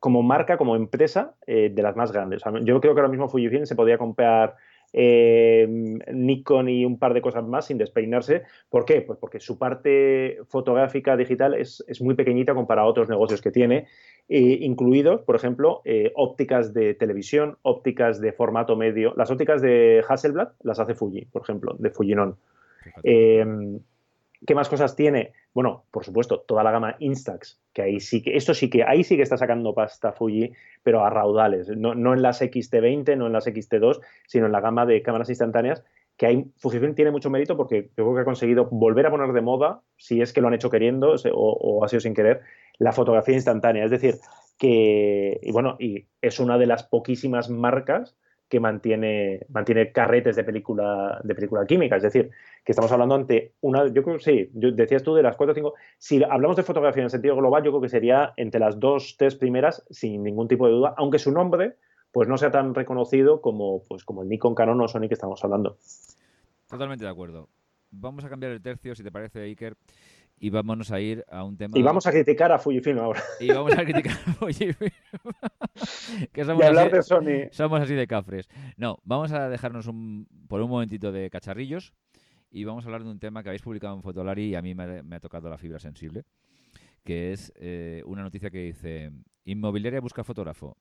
como 0.00 0.22
marca, 0.22 0.56
como 0.58 0.76
empresa, 0.76 1.34
de 1.46 1.82
las 1.82 1.96
más 1.96 2.12
grandes. 2.12 2.42
yo 2.62 2.80
creo 2.80 2.94
que 2.94 3.00
ahora 3.00 3.10
mismo 3.10 3.28
Fujifilm 3.28 3.66
se 3.66 3.74
podría 3.74 3.98
comprar 3.98 4.54
Nikon 4.92 6.68
y 6.68 6.84
un 6.84 6.98
par 6.98 7.14
de 7.14 7.22
cosas 7.22 7.44
más 7.46 7.66
sin 7.66 7.78
despeinarse. 7.78 8.42
¿Por 8.70 8.84
qué? 8.84 9.02
Pues 9.02 9.18
porque 9.18 9.40
su 9.40 9.58
parte 9.58 10.38
fotográfica 10.48 11.16
digital 11.16 11.54
es, 11.54 11.84
es 11.88 12.00
muy 12.00 12.14
pequeñita 12.14 12.54
comparado 12.54 12.88
a 12.88 12.90
otros 12.90 13.08
negocios 13.08 13.42
que 13.42 13.50
tiene 13.50 13.86
eh, 14.30 14.58
incluidos, 14.60 15.22
por 15.22 15.36
ejemplo, 15.36 15.80
eh, 15.86 16.12
ópticas 16.14 16.74
de 16.74 16.92
televisión, 16.94 17.56
ópticas 17.62 18.20
de 18.20 18.32
formato 18.32 18.76
medio. 18.76 19.14
Las 19.16 19.30
ópticas 19.30 19.62
de 19.62 20.04
Hasselblad 20.06 20.48
las 20.62 20.78
hace 20.78 20.94
Fuji, 20.94 21.24
por 21.26 21.42
ejemplo, 21.42 21.76
de 21.78 21.90
Fujinon. 21.90 22.36
¿Qué 24.46 24.54
más 24.54 24.68
cosas 24.68 24.94
tiene? 24.94 25.32
Bueno, 25.52 25.84
por 25.90 26.04
supuesto, 26.04 26.40
toda 26.40 26.62
la 26.62 26.70
gama 26.70 26.96
Instax, 27.00 27.60
que 27.72 27.82
ahí 27.82 28.00
sí 28.00 28.22
que, 28.22 28.36
esto 28.36 28.54
sí 28.54 28.70
que, 28.70 28.84
ahí 28.84 29.02
sí 29.02 29.16
que 29.16 29.22
está 29.22 29.36
sacando 29.36 29.74
pasta 29.74 30.12
Fuji, 30.12 30.52
pero 30.82 31.04
a 31.04 31.10
raudales, 31.10 31.68
no, 31.68 31.94
no 31.94 32.14
en 32.14 32.22
las 32.22 32.40
XT20, 32.40 33.16
no 33.16 33.26
en 33.26 33.32
las 33.32 33.46
XT2, 33.46 34.00
sino 34.26 34.46
en 34.46 34.52
la 34.52 34.60
gama 34.60 34.86
de 34.86 35.02
cámaras 35.02 35.28
instantáneas, 35.28 35.84
que 36.16 36.26
hay, 36.26 36.44
Fujifilm 36.56 36.94
tiene 36.94 37.10
mucho 37.10 37.30
mérito 37.30 37.56
porque 37.56 37.90
creo 37.94 38.14
que 38.14 38.20
ha 38.20 38.24
conseguido 38.24 38.66
volver 38.70 39.06
a 39.06 39.10
poner 39.10 39.32
de 39.32 39.40
moda, 39.40 39.82
si 39.96 40.20
es 40.20 40.32
que 40.32 40.40
lo 40.40 40.48
han 40.48 40.54
hecho 40.54 40.70
queriendo 40.70 41.14
o 41.32 41.84
ha 41.84 41.88
sido 41.88 42.00
sin 42.00 42.14
querer, 42.14 42.40
la 42.78 42.92
fotografía 42.92 43.34
instantánea. 43.34 43.84
Es 43.84 43.90
decir, 43.90 44.16
que, 44.58 45.38
y 45.40 45.52
bueno, 45.52 45.76
y 45.78 46.08
es 46.20 46.40
una 46.40 46.58
de 46.58 46.66
las 46.66 46.82
poquísimas 46.82 47.48
marcas 47.50 48.16
que 48.48 48.60
mantiene, 48.60 49.46
mantiene 49.50 49.92
carretes 49.92 50.36
de 50.36 50.44
película, 50.44 51.20
de 51.22 51.34
película 51.34 51.66
química. 51.66 51.96
Es 51.96 52.02
decir, 52.02 52.30
que 52.64 52.72
estamos 52.72 52.90
hablando 52.90 53.14
ante 53.14 53.52
una, 53.60 53.86
yo 53.88 54.02
creo 54.02 54.16
que 54.16 54.24
sí, 54.24 54.50
decías 54.52 55.02
tú 55.02 55.14
de 55.14 55.22
las 55.22 55.36
cuatro 55.36 55.52
o 55.52 55.54
cinco, 55.54 55.74
si 55.98 56.22
hablamos 56.22 56.56
de 56.56 56.62
fotografía 56.62 57.02
en 57.02 57.06
el 57.06 57.10
sentido 57.10 57.36
global, 57.36 57.62
yo 57.62 57.70
creo 57.70 57.82
que 57.82 57.88
sería 57.88 58.32
entre 58.36 58.60
las 58.60 58.80
dos, 58.80 59.16
tres 59.18 59.34
primeras, 59.36 59.84
sin 59.90 60.22
ningún 60.22 60.48
tipo 60.48 60.66
de 60.66 60.72
duda, 60.72 60.94
aunque 60.96 61.18
su 61.18 61.30
nombre 61.30 61.76
pues 62.12 62.28
no 62.28 62.38
sea 62.38 62.50
tan 62.50 62.74
reconocido 62.74 63.40
como, 63.40 63.82
pues, 63.84 64.04
como 64.04 64.22
el 64.22 64.28
Nikon, 64.28 64.54
Canon 64.54 64.80
o 64.80 64.88
Sony 64.88 65.08
que 65.08 65.14
estamos 65.14 65.44
hablando. 65.44 65.76
Totalmente 66.68 67.04
de 67.04 67.10
acuerdo. 67.10 67.48
Vamos 67.90 68.24
a 68.24 68.28
cambiar 68.28 68.52
el 68.52 68.62
tercio, 68.62 68.94
si 68.94 69.02
te 69.02 69.10
parece, 69.10 69.40
Iker, 69.42 69.76
y 70.40 70.50
vámonos 70.50 70.90
a 70.92 71.00
ir 71.00 71.24
a 71.28 71.44
un 71.44 71.56
tema. 71.56 71.78
Y 71.78 71.82
vamos 71.82 72.06
a 72.06 72.12
criticar 72.12 72.52
a 72.52 72.58
Fujifilm 72.58 72.98
ahora. 72.98 73.22
Y 73.40 73.48
vamos 73.48 73.72
a 73.76 73.84
criticar 73.84 74.12
a 74.12 74.32
Fujifilm. 74.34 74.90
que 76.32 76.44
somos 76.44 76.62
y 76.62 76.66
hablar 76.66 76.86
así, 76.86 76.96
de 76.96 77.02
Sony. 77.02 77.48
Somos 77.50 77.80
así 77.80 77.94
de 77.94 78.06
cafres. 78.06 78.48
No, 78.76 78.98
vamos 79.04 79.32
a 79.32 79.48
dejarnos 79.48 79.86
un, 79.86 80.26
por 80.48 80.60
un 80.60 80.70
momentito 80.70 81.12
de 81.12 81.30
cacharrillos 81.30 81.92
y 82.50 82.64
vamos 82.64 82.84
a 82.84 82.88
hablar 82.88 83.04
de 83.04 83.10
un 83.10 83.18
tema 83.18 83.42
que 83.42 83.50
habéis 83.50 83.62
publicado 83.62 83.94
en 83.94 84.02
Fotolari 84.02 84.46
y 84.46 84.54
a 84.54 84.62
mí 84.62 84.74
me, 84.74 85.16
ha 85.16 85.20
tocado 85.20 85.48
la 85.48 85.58
fibra 85.58 85.78
sensible, 85.78 86.24
que 87.04 87.32
es 87.32 87.52
eh, 87.56 88.02
una 88.06 88.22
noticia 88.22 88.50
que 88.50 88.62
dice: 88.62 89.10
Inmobiliaria 89.44 90.00
busca 90.00 90.24
fotógrafo. 90.24 90.76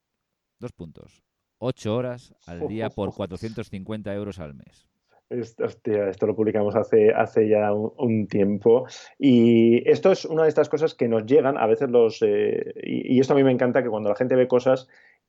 Dos 0.60 0.72
puntos. 0.72 1.24
Ocho 1.60 1.96
horas 1.96 2.36
al 2.46 2.67
día 2.67 2.89
por 2.89 3.13
450 3.15 4.13
euros 4.13 4.39
al 4.39 4.54
mes. 4.54 4.88
Esto, 5.30 6.26
lo 6.26 6.36
publicamos 6.36 6.76
hace, 6.76 7.12
hace 7.12 7.50
ya 7.50 7.74
un, 7.74 8.28
tiempo. 8.28 8.86
Y 9.20 9.88
esto 9.90 10.12
es 10.12 10.24
una 10.24 10.44
de 10.44 10.50
estas 10.50 10.70
cosas 10.70 10.94
que 10.94 11.10
nos 11.10 11.26
llegan, 11.26 11.58
a 11.58 11.68
veces 11.68 11.90
los... 11.90 12.22
Eh, 12.22 12.74
y, 12.84 13.20
esto 13.20 13.34
a 13.34 13.36
mí 13.36 13.44
me 13.44 13.52
encanta, 13.52 13.84
que 13.84 13.90
cuando 13.90 14.10
la 14.10 14.16
gente 14.16 14.36
ve 14.36 14.48
cosas 14.48 14.88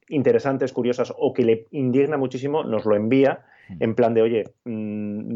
interesantes, 0.08 0.72
curiosas 0.72 1.12
o 1.16 1.32
que 1.32 1.44
le 1.44 1.66
indigna 1.72 2.16
muchísimo, 2.16 2.62
nos 2.62 2.86
lo 2.86 2.94
envía 2.94 3.44
hmm. 3.68 3.76
en 3.80 3.94
plan 3.94 4.14
de, 4.14 4.22
oye, 4.22 4.44
mm, 4.64 5.34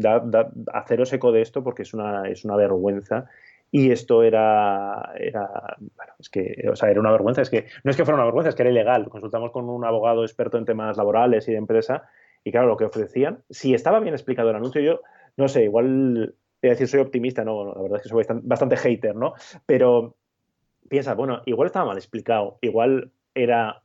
haceros 0.73 1.11
eco 1.11 1.31
de 1.31 1.41
esto 1.41 1.63
porque 1.63 1.83
es 1.83 1.93
una, 1.93 2.29
es 2.29 2.45
una 2.45 2.55
vergüenza. 2.55 3.25
Y 3.69 3.91
esto 3.91 4.21
era, 4.21 5.13
era, 5.19 5.75
bueno, 5.79 6.13
es 6.19 6.29
que, 6.29 6.69
o 6.71 6.75
sea, 6.75 6.91
era 6.91 6.99
una 6.99 7.11
vergüenza. 7.11 7.41
Es 7.41 7.49
que 7.49 7.65
no 7.83 7.89
es 7.89 7.97
que 7.97 8.05
fuera 8.05 8.15
una 8.15 8.25
vergüenza, 8.25 8.49
es 8.49 8.55
que 8.55 8.61
era 8.61 8.69
ilegal. 8.69 9.09
Consultamos 9.09 9.51
con 9.51 9.67
un 9.67 9.83
abogado 9.83 10.23
experto 10.23 10.59
en 10.59 10.65
temas 10.65 10.95
laborales 10.95 11.47
y 11.47 11.51
de 11.53 11.57
empresa 11.57 12.07
y 12.43 12.51
claro, 12.51 12.67
lo 12.67 12.77
que 12.77 12.85
ofrecían, 12.85 13.43
si 13.49 13.73
estaba 13.73 13.99
bien 13.99 14.13
explicado 14.13 14.49
el 14.49 14.55
anuncio, 14.55 14.81
yo 14.81 15.01
no 15.37 15.47
sé, 15.47 15.63
igual, 15.63 16.35
voy 16.61 16.69
a 16.69 16.73
decir, 16.73 16.87
soy 16.87 16.99
optimista, 16.99 17.43
no, 17.43 17.73
la 17.73 17.81
verdad 17.81 17.97
es 17.97 18.03
que 18.03 18.09
soy 18.09 18.25
bastante 18.43 18.77
hater, 18.77 19.15
¿no? 19.15 19.33
Pero 19.65 20.17
piensa, 20.89 21.15
bueno, 21.15 21.41
igual 21.45 21.67
estaba 21.67 21.85
mal 21.85 21.97
explicado, 21.97 22.59
igual 22.61 23.11
era, 23.33 23.83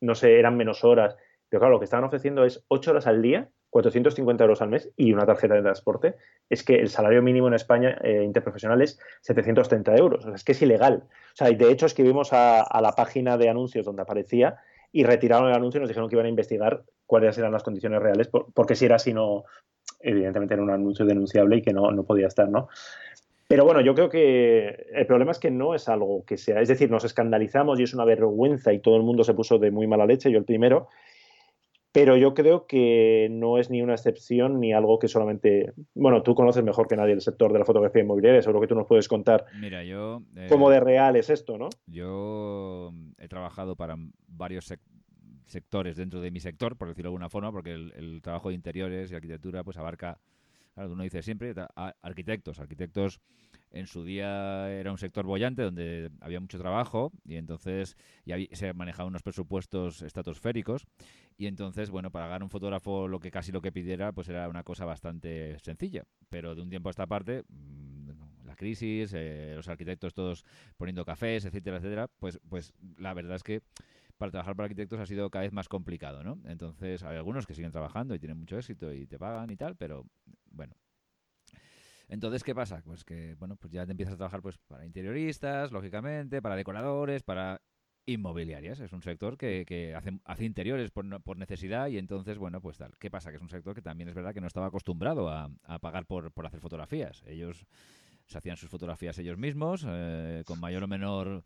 no 0.00 0.14
sé, 0.14 0.38
eran 0.38 0.56
menos 0.56 0.84
horas, 0.84 1.16
pero 1.48 1.60
claro, 1.60 1.74
lo 1.74 1.78
que 1.80 1.84
estaban 1.84 2.04
ofreciendo 2.04 2.44
es 2.44 2.64
8 2.68 2.92
horas 2.92 3.06
al 3.06 3.22
día, 3.22 3.50
450 3.70 4.42
euros 4.44 4.62
al 4.62 4.68
mes 4.68 4.90
y 4.96 5.12
una 5.12 5.26
tarjeta 5.26 5.54
de 5.54 5.62
transporte. 5.62 6.16
Es 6.48 6.64
que 6.64 6.76
el 6.76 6.88
salario 6.88 7.22
mínimo 7.22 7.48
en 7.48 7.54
España 7.54 7.98
eh, 8.02 8.22
interprofesional 8.24 8.82
es 8.82 8.98
730 9.22 9.96
euros. 9.96 10.24
O 10.24 10.28
sea, 10.28 10.34
es 10.34 10.44
que 10.44 10.52
es 10.52 10.62
ilegal. 10.62 11.04
O 11.04 11.36
sea, 11.36 11.50
de 11.50 11.70
hecho 11.70 11.86
escribimos 11.86 12.32
a 12.32 12.80
la 12.80 12.92
página 12.92 13.36
de 13.36 13.48
anuncios 13.48 13.84
donde 13.84 14.02
aparecía 14.02 14.58
y 14.92 15.04
retiraron 15.04 15.48
el 15.48 15.54
anuncio 15.54 15.78
y 15.78 15.80
nos 15.82 15.88
dijeron 15.88 16.08
que 16.08 16.16
iban 16.16 16.26
a 16.26 16.30
investigar 16.30 16.82
cuáles 17.06 17.36
eran 17.38 17.52
las 17.52 17.62
condiciones 17.62 18.00
reales, 18.00 18.28
porque 18.28 18.74
si 18.74 18.84
era 18.84 18.96
así, 18.96 19.12
no, 19.12 19.44
evidentemente 20.00 20.54
era 20.54 20.62
un 20.62 20.70
anuncio 20.70 21.04
denunciable 21.04 21.56
y 21.56 21.62
que 21.62 21.72
no, 21.72 21.90
no 21.90 22.04
podía 22.04 22.26
estar, 22.26 22.48
¿no? 22.48 22.68
Pero 23.46 23.64
bueno, 23.64 23.80
yo 23.80 23.94
creo 23.94 24.08
que 24.08 24.86
el 24.92 25.06
problema 25.06 25.32
es 25.32 25.40
que 25.40 25.50
no 25.50 25.74
es 25.74 25.88
algo 25.88 26.24
que 26.24 26.36
sea, 26.36 26.60
es 26.60 26.68
decir, 26.68 26.88
nos 26.88 27.04
escandalizamos 27.04 27.80
y 27.80 27.82
es 27.82 27.94
una 27.94 28.04
vergüenza 28.04 28.72
y 28.72 28.78
todo 28.78 28.96
el 28.96 29.02
mundo 29.02 29.24
se 29.24 29.34
puso 29.34 29.58
de 29.58 29.72
muy 29.72 29.88
mala 29.88 30.06
leche, 30.06 30.30
yo 30.30 30.38
el 30.38 30.44
primero, 30.44 30.88
pero 31.92 32.16
yo 32.16 32.34
creo 32.34 32.66
que 32.66 33.28
no 33.30 33.58
es 33.58 33.70
ni 33.70 33.82
una 33.82 33.94
excepción 33.94 34.60
ni 34.60 34.72
algo 34.72 34.98
que 34.98 35.08
solamente, 35.08 35.72
bueno, 35.94 36.22
tú 36.22 36.34
conoces 36.34 36.62
mejor 36.62 36.86
que 36.86 36.96
nadie 36.96 37.12
el 37.12 37.20
sector 37.20 37.52
de 37.52 37.58
la 37.58 37.64
fotografía 37.64 38.02
inmobiliaria, 38.02 38.42
seguro 38.42 38.60
que 38.60 38.68
tú 38.68 38.74
nos 38.74 38.86
puedes 38.86 39.08
contar 39.08 39.46
Mira, 39.60 39.82
yo, 39.84 40.22
eh, 40.36 40.46
cómo 40.48 40.70
de 40.70 40.80
real 40.80 41.16
es 41.16 41.30
esto, 41.30 41.58
¿no? 41.58 41.68
Yo 41.86 42.92
he 43.18 43.28
trabajado 43.28 43.76
para 43.76 43.96
varios 44.28 44.72
sectores 45.46 45.96
dentro 45.96 46.20
de 46.20 46.30
mi 46.30 46.40
sector, 46.40 46.76
por 46.76 46.88
decirlo 46.88 47.08
de 47.08 47.14
alguna 47.14 47.28
forma, 47.28 47.50
porque 47.50 47.72
el, 47.72 48.20
trabajo 48.22 48.50
de 48.50 48.54
interiores 48.54 49.10
y 49.10 49.14
arquitectura 49.14 49.64
pues 49.64 49.76
abarca, 49.76 50.20
claro, 50.74 50.92
uno 50.92 51.02
dice 51.02 51.22
siempre, 51.22 51.54
arquitectos, 52.02 52.58
arquitectos 52.58 53.20
en 53.70 53.86
su 53.86 54.04
día 54.04 54.70
era 54.70 54.90
un 54.90 54.98
sector 54.98 55.24
bollante 55.24 55.62
donde 55.62 56.10
había 56.20 56.40
mucho 56.40 56.58
trabajo 56.58 57.12
y 57.24 57.36
entonces 57.36 57.96
ya 58.24 58.36
se 58.52 58.72
manejaban 58.74 59.10
unos 59.10 59.22
presupuestos 59.22 60.02
estratosféricos 60.02 60.86
y 61.36 61.46
entonces, 61.46 61.90
bueno, 61.90 62.10
para 62.10 62.26
pagar 62.26 62.42
un 62.42 62.50
fotógrafo 62.50 63.06
lo 63.06 63.20
que 63.20 63.30
casi 63.30 63.52
lo 63.52 63.62
que 63.62 63.72
pidiera 63.72 64.12
pues 64.12 64.28
era 64.28 64.48
una 64.48 64.64
cosa 64.64 64.84
bastante 64.84 65.58
sencilla, 65.60 66.04
pero 66.28 66.54
de 66.54 66.62
un 66.62 66.70
tiempo 66.70 66.88
a 66.88 66.90
esta 66.90 67.06
parte 67.06 67.44
mm, 67.48 68.10
la 68.44 68.56
crisis, 68.56 69.12
eh, 69.14 69.52
los 69.54 69.68
arquitectos 69.68 70.14
todos 70.14 70.44
poniendo 70.76 71.04
cafés, 71.04 71.44
etcétera, 71.44 71.76
etcétera, 71.76 72.08
pues 72.18 72.40
pues 72.48 72.72
la 72.96 73.14
verdad 73.14 73.36
es 73.36 73.42
que 73.44 73.62
para 74.20 74.32
trabajar 74.32 74.54
para 74.54 74.64
arquitectos 74.66 75.00
ha 75.00 75.06
sido 75.06 75.30
cada 75.30 75.44
vez 75.44 75.52
más 75.54 75.66
complicado, 75.66 76.22
¿no? 76.22 76.38
Entonces, 76.44 77.02
hay 77.02 77.16
algunos 77.16 77.46
que 77.46 77.54
siguen 77.54 77.72
trabajando 77.72 78.14
y 78.14 78.18
tienen 78.18 78.36
mucho 78.36 78.58
éxito 78.58 78.92
y 78.92 79.06
te 79.06 79.18
pagan 79.18 79.48
y 79.48 79.56
tal, 79.56 79.76
pero 79.76 80.04
bueno. 80.50 80.74
Entonces, 82.08 82.42
¿qué 82.42 82.54
pasa? 82.54 82.82
Pues 82.84 83.04
que, 83.04 83.36
bueno, 83.36 83.56
pues 83.56 83.72
ya 83.72 83.86
te 83.86 83.92
empiezas 83.92 84.14
a 84.14 84.16
trabajar 84.16 84.42
pues 84.42 84.58
para 84.58 84.84
interioristas, 84.84 85.70
lógicamente, 85.70 86.42
para 86.42 86.56
decoradores, 86.56 87.22
para 87.22 87.62
inmobiliarias. 88.04 88.80
Es 88.80 88.92
un 88.92 89.02
sector 89.02 89.36
que, 89.38 89.64
que 89.64 89.94
hace, 89.94 90.18
hace, 90.24 90.44
interiores 90.44 90.90
por, 90.90 91.22
por, 91.22 91.36
necesidad 91.36 91.86
y 91.86 91.98
entonces, 91.98 92.36
bueno, 92.36 92.60
pues 92.60 92.78
tal. 92.78 92.96
¿Qué 92.98 93.10
pasa? 93.10 93.30
Que 93.30 93.36
es 93.36 93.42
un 93.42 93.48
sector 93.48 93.74
que 93.74 93.82
también 93.82 94.08
es 94.08 94.14
verdad 94.14 94.34
que 94.34 94.40
no 94.40 94.48
estaba 94.48 94.66
acostumbrado 94.66 95.28
a, 95.28 95.50
a 95.62 95.78
pagar 95.78 96.06
por, 96.06 96.32
por 96.32 96.46
hacer 96.46 96.60
fotografías. 96.60 97.22
Ellos 97.26 97.64
se 98.30 98.38
hacían 98.38 98.56
sus 98.56 98.70
fotografías 98.70 99.18
ellos 99.18 99.36
mismos, 99.36 99.84
eh, 99.88 100.44
con 100.46 100.60
mayor 100.60 100.84
o 100.84 100.88
menor... 100.88 101.42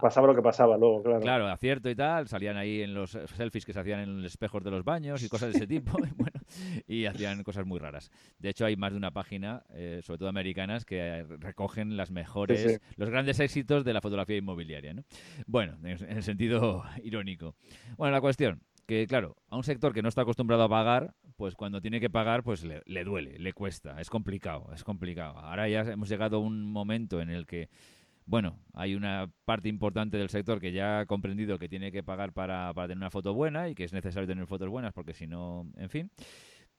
Pasaba 0.00 0.26
lo 0.26 0.34
que 0.34 0.40
pasaba 0.40 0.78
luego, 0.78 1.02
claro. 1.02 1.20
Claro, 1.20 1.48
acierto 1.48 1.90
y 1.90 1.94
tal, 1.94 2.26
salían 2.28 2.56
ahí 2.56 2.80
en 2.80 2.94
los 2.94 3.10
selfies 3.10 3.66
que 3.66 3.74
se 3.74 3.80
hacían 3.80 4.00
en 4.00 4.22
los 4.22 4.32
espejos 4.32 4.64
de 4.64 4.70
los 4.70 4.84
baños 4.84 5.22
y 5.22 5.28
cosas 5.28 5.52
de 5.52 5.58
ese 5.58 5.66
tipo, 5.66 5.98
y, 6.06 6.10
bueno, 6.16 6.40
y 6.86 7.04
hacían 7.04 7.42
cosas 7.42 7.66
muy 7.66 7.78
raras. 7.78 8.10
De 8.38 8.48
hecho, 8.48 8.64
hay 8.64 8.74
más 8.74 8.92
de 8.92 8.96
una 8.96 9.10
página, 9.10 9.64
eh, 9.74 10.00
sobre 10.02 10.18
todo 10.18 10.30
americanas, 10.30 10.86
que 10.86 11.26
recogen 11.40 11.98
las 11.98 12.10
mejores, 12.10 12.62
sí, 12.62 12.68
sí. 12.70 12.94
los 12.96 13.10
grandes 13.10 13.38
éxitos 13.38 13.84
de 13.84 13.92
la 13.92 14.00
fotografía 14.00 14.38
inmobiliaria. 14.38 14.94
¿no? 14.94 15.02
Bueno, 15.46 15.76
en 15.84 16.16
el 16.16 16.22
sentido 16.22 16.84
irónico. 17.04 17.54
Bueno, 17.98 18.12
la 18.12 18.22
cuestión, 18.22 18.62
que 18.86 19.06
claro, 19.06 19.36
a 19.50 19.56
un 19.56 19.62
sector 19.62 19.92
que 19.92 20.00
no 20.00 20.08
está 20.08 20.22
acostumbrado 20.22 20.62
a 20.62 20.68
pagar, 20.70 21.12
pues 21.38 21.54
cuando 21.54 21.80
tiene 21.80 22.00
que 22.00 22.10
pagar, 22.10 22.42
pues 22.42 22.64
le, 22.64 22.82
le, 22.84 23.04
duele, 23.04 23.38
le 23.38 23.52
cuesta, 23.52 24.00
es 24.00 24.10
complicado, 24.10 24.72
es 24.74 24.82
complicado. 24.82 25.38
Ahora 25.38 25.68
ya 25.68 25.82
hemos 25.82 26.08
llegado 26.08 26.38
a 26.38 26.40
un 26.40 26.68
momento 26.72 27.20
en 27.20 27.30
el 27.30 27.46
que, 27.46 27.68
bueno, 28.26 28.58
hay 28.74 28.96
una 28.96 29.30
parte 29.44 29.68
importante 29.68 30.16
del 30.16 30.30
sector 30.30 30.60
que 30.60 30.72
ya 30.72 30.98
ha 30.98 31.06
comprendido 31.06 31.56
que 31.56 31.68
tiene 31.68 31.92
que 31.92 32.02
pagar 32.02 32.32
para, 32.32 32.74
para 32.74 32.88
tener 32.88 32.98
una 32.98 33.12
foto 33.12 33.34
buena 33.34 33.68
y 33.68 33.76
que 33.76 33.84
es 33.84 33.92
necesario 33.92 34.26
tener 34.26 34.48
fotos 34.48 34.68
buenas 34.68 34.92
porque 34.92 35.14
si 35.14 35.28
no, 35.28 35.70
en 35.76 35.88
fin. 35.88 36.10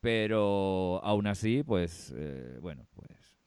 Pero 0.02 1.00
aún 1.06 1.28
así, 1.28 1.64
pues, 1.64 2.14
eh, 2.18 2.58
bueno, 2.62 2.86
pues... 2.94 3.40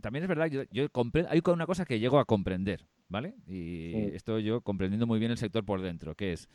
También 0.00 0.24
es 0.24 0.28
verdad, 0.28 0.46
yo, 0.46 0.64
yo 0.72 0.88
hay 1.28 1.42
una 1.46 1.66
cosa 1.66 1.84
que 1.84 2.00
llego 2.00 2.18
a 2.18 2.24
comprender, 2.24 2.84
¿vale? 3.08 3.36
Y 3.46 3.92
sí. 3.92 4.10
esto 4.14 4.40
yo 4.40 4.60
comprendiendo 4.60 5.06
muy 5.06 5.20
bien 5.20 5.30
el 5.30 5.38
sector 5.38 5.64
por 5.64 5.80
dentro, 5.80 6.16
que 6.16 6.32
es 6.32 6.48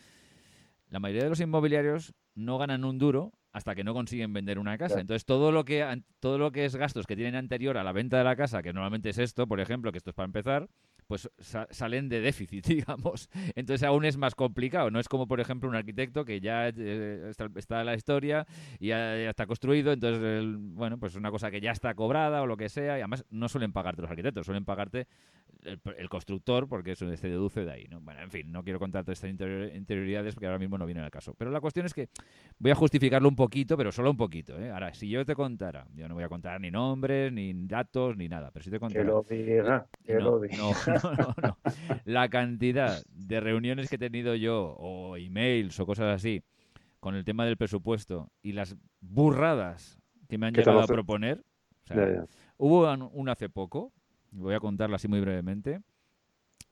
la 0.89 0.99
mayoría 0.99 1.23
de 1.23 1.29
los 1.29 1.39
inmobiliarios 1.39 2.13
no 2.35 2.57
ganan 2.57 2.83
un 2.83 2.97
duro 2.97 3.31
hasta 3.57 3.75
que 3.75 3.83
no 3.83 3.93
consiguen 3.93 4.33
vender 4.33 4.59
una 4.59 4.77
casa. 4.77 4.99
Entonces, 4.99 5.25
todo 5.25 5.51
lo 5.51 5.65
que 5.65 5.85
todo 6.19 6.37
lo 6.37 6.51
que 6.51 6.65
es 6.65 6.75
gastos 6.75 7.05
que 7.05 7.15
tienen 7.15 7.35
anterior 7.35 7.77
a 7.77 7.83
la 7.83 7.91
venta 7.91 8.17
de 8.17 8.23
la 8.23 8.35
casa, 8.35 8.61
que 8.61 8.71
normalmente 8.71 9.09
es 9.09 9.17
esto, 9.17 9.47
por 9.47 9.59
ejemplo, 9.59 9.91
que 9.91 9.97
esto 9.97 10.11
es 10.11 10.15
para 10.15 10.25
empezar, 10.25 10.69
pues 11.07 11.29
sa 11.39 11.67
salen 11.71 12.09
de 12.09 12.21
déficit, 12.21 12.65
digamos. 12.67 13.29
Entonces 13.55 13.83
aún 13.83 14.05
es 14.05 14.17
más 14.17 14.35
complicado. 14.35 14.91
No 14.91 14.99
es 14.99 15.07
como, 15.07 15.27
por 15.27 15.39
ejemplo, 15.39 15.69
un 15.69 15.75
arquitecto 15.75 16.25
que 16.25 16.39
ya 16.39 16.67
eh, 16.69 17.27
está, 17.29 17.49
está, 17.55 17.83
la 17.83 17.95
historia 17.95 18.45
y 18.79 18.87
ya, 18.87 19.17
ya 19.17 19.29
está 19.29 19.47
construido, 19.47 19.91
entonces, 19.91 20.21
el, 20.21 20.57
bueno, 20.57 20.97
pues 20.97 21.13
es 21.13 21.17
una 21.17 21.31
cosa 21.31 21.49
que 21.51 21.61
ya 21.61 21.71
está 21.71 21.93
cobrada 21.95 22.41
o 22.41 22.47
lo 22.47 22.57
que 22.57 22.69
sea, 22.69 22.97
y 22.97 23.01
además 23.01 23.25
no 23.29 23.49
suelen 23.49 23.71
pagarte 23.71 24.01
los 24.01 24.11
arquitectos, 24.11 24.45
suelen 24.45 24.65
pagarte 24.65 25.07
el, 25.63 25.79
el 25.97 26.09
constructor 26.09 26.67
porque 26.67 26.91
eso 26.91 27.15
se 27.15 27.27
deduce 27.27 27.65
de 27.65 27.71
ahí, 27.71 27.87
¿no? 27.89 27.99
Bueno, 28.01 28.21
en 28.21 28.31
fin, 28.31 28.51
no 28.51 28.63
quiero 28.63 28.79
contar 28.79 29.03
todas 29.03 29.17
estas 29.17 29.29
interior, 29.29 29.75
interioridades 29.75 30.33
porque 30.33 30.47
ahora 30.47 30.59
mismo 30.59 30.77
no 30.77 30.85
viene 30.85 31.01
al 31.01 31.11
caso. 31.11 31.33
Pero 31.37 31.51
la 31.51 31.61
cuestión 31.61 31.85
es 31.85 31.93
que 31.93 32.09
voy 32.59 32.71
a 32.71 32.75
justificarlo 32.75 33.27
un 33.27 33.35
poquito, 33.35 33.77
pero 33.77 33.91
solo 33.91 34.11
un 34.11 34.17
poquito, 34.17 34.59
¿eh? 34.59 34.71
Ahora, 34.71 34.93
si 34.93 35.09
yo 35.09 35.25
te 35.25 35.35
contara, 35.35 35.87
yo 35.95 36.07
no 36.07 36.15
voy 36.15 36.23
a 36.23 36.29
contar 36.29 36.59
ni 36.61 36.71
nombres, 36.71 37.31
ni 37.31 37.53
datos, 37.53 38.17
ni 38.17 38.27
nada, 38.27 38.51
pero 38.51 38.63
si 38.63 38.71
te 38.71 38.79
contara... 38.79 39.03
Que 39.03 39.07
lo 39.07 39.23
diga, 39.23 39.87
que 40.05 40.13
no, 40.15 40.19
lo 40.21 40.39
diga. 40.39 40.57
No, 40.57 40.73
no, 41.03 41.11
no, 41.13 41.35
no. 41.41 41.57
La 42.05 42.29
cantidad 42.29 43.03
de 43.13 43.39
reuniones 43.39 43.89
que 43.89 43.95
he 43.95 43.99
tenido 43.99 44.35
yo, 44.35 44.75
o 44.77 45.17
emails 45.17 45.79
o 45.79 45.85
cosas 45.85 46.15
así, 46.15 46.43
con 46.99 47.15
el 47.15 47.23
tema 47.23 47.45
del 47.45 47.57
presupuesto 47.57 48.31
y 48.41 48.53
las 48.53 48.75
burradas 49.01 49.99
que 50.27 50.37
me 50.37 50.47
han 50.47 50.53
llegado 50.53 50.81
a 50.81 50.87
proponer. 50.87 51.43
O 51.83 51.87
sea, 51.87 51.97
ya, 51.97 52.13
ya. 52.13 52.25
Hubo 52.57 52.91
una 53.13 53.33
hace 53.33 53.49
poco, 53.49 53.93
voy 54.31 54.53
a 54.53 54.59
contarla 54.59 54.95
así 54.95 55.07
muy 55.07 55.21
brevemente. 55.21 55.81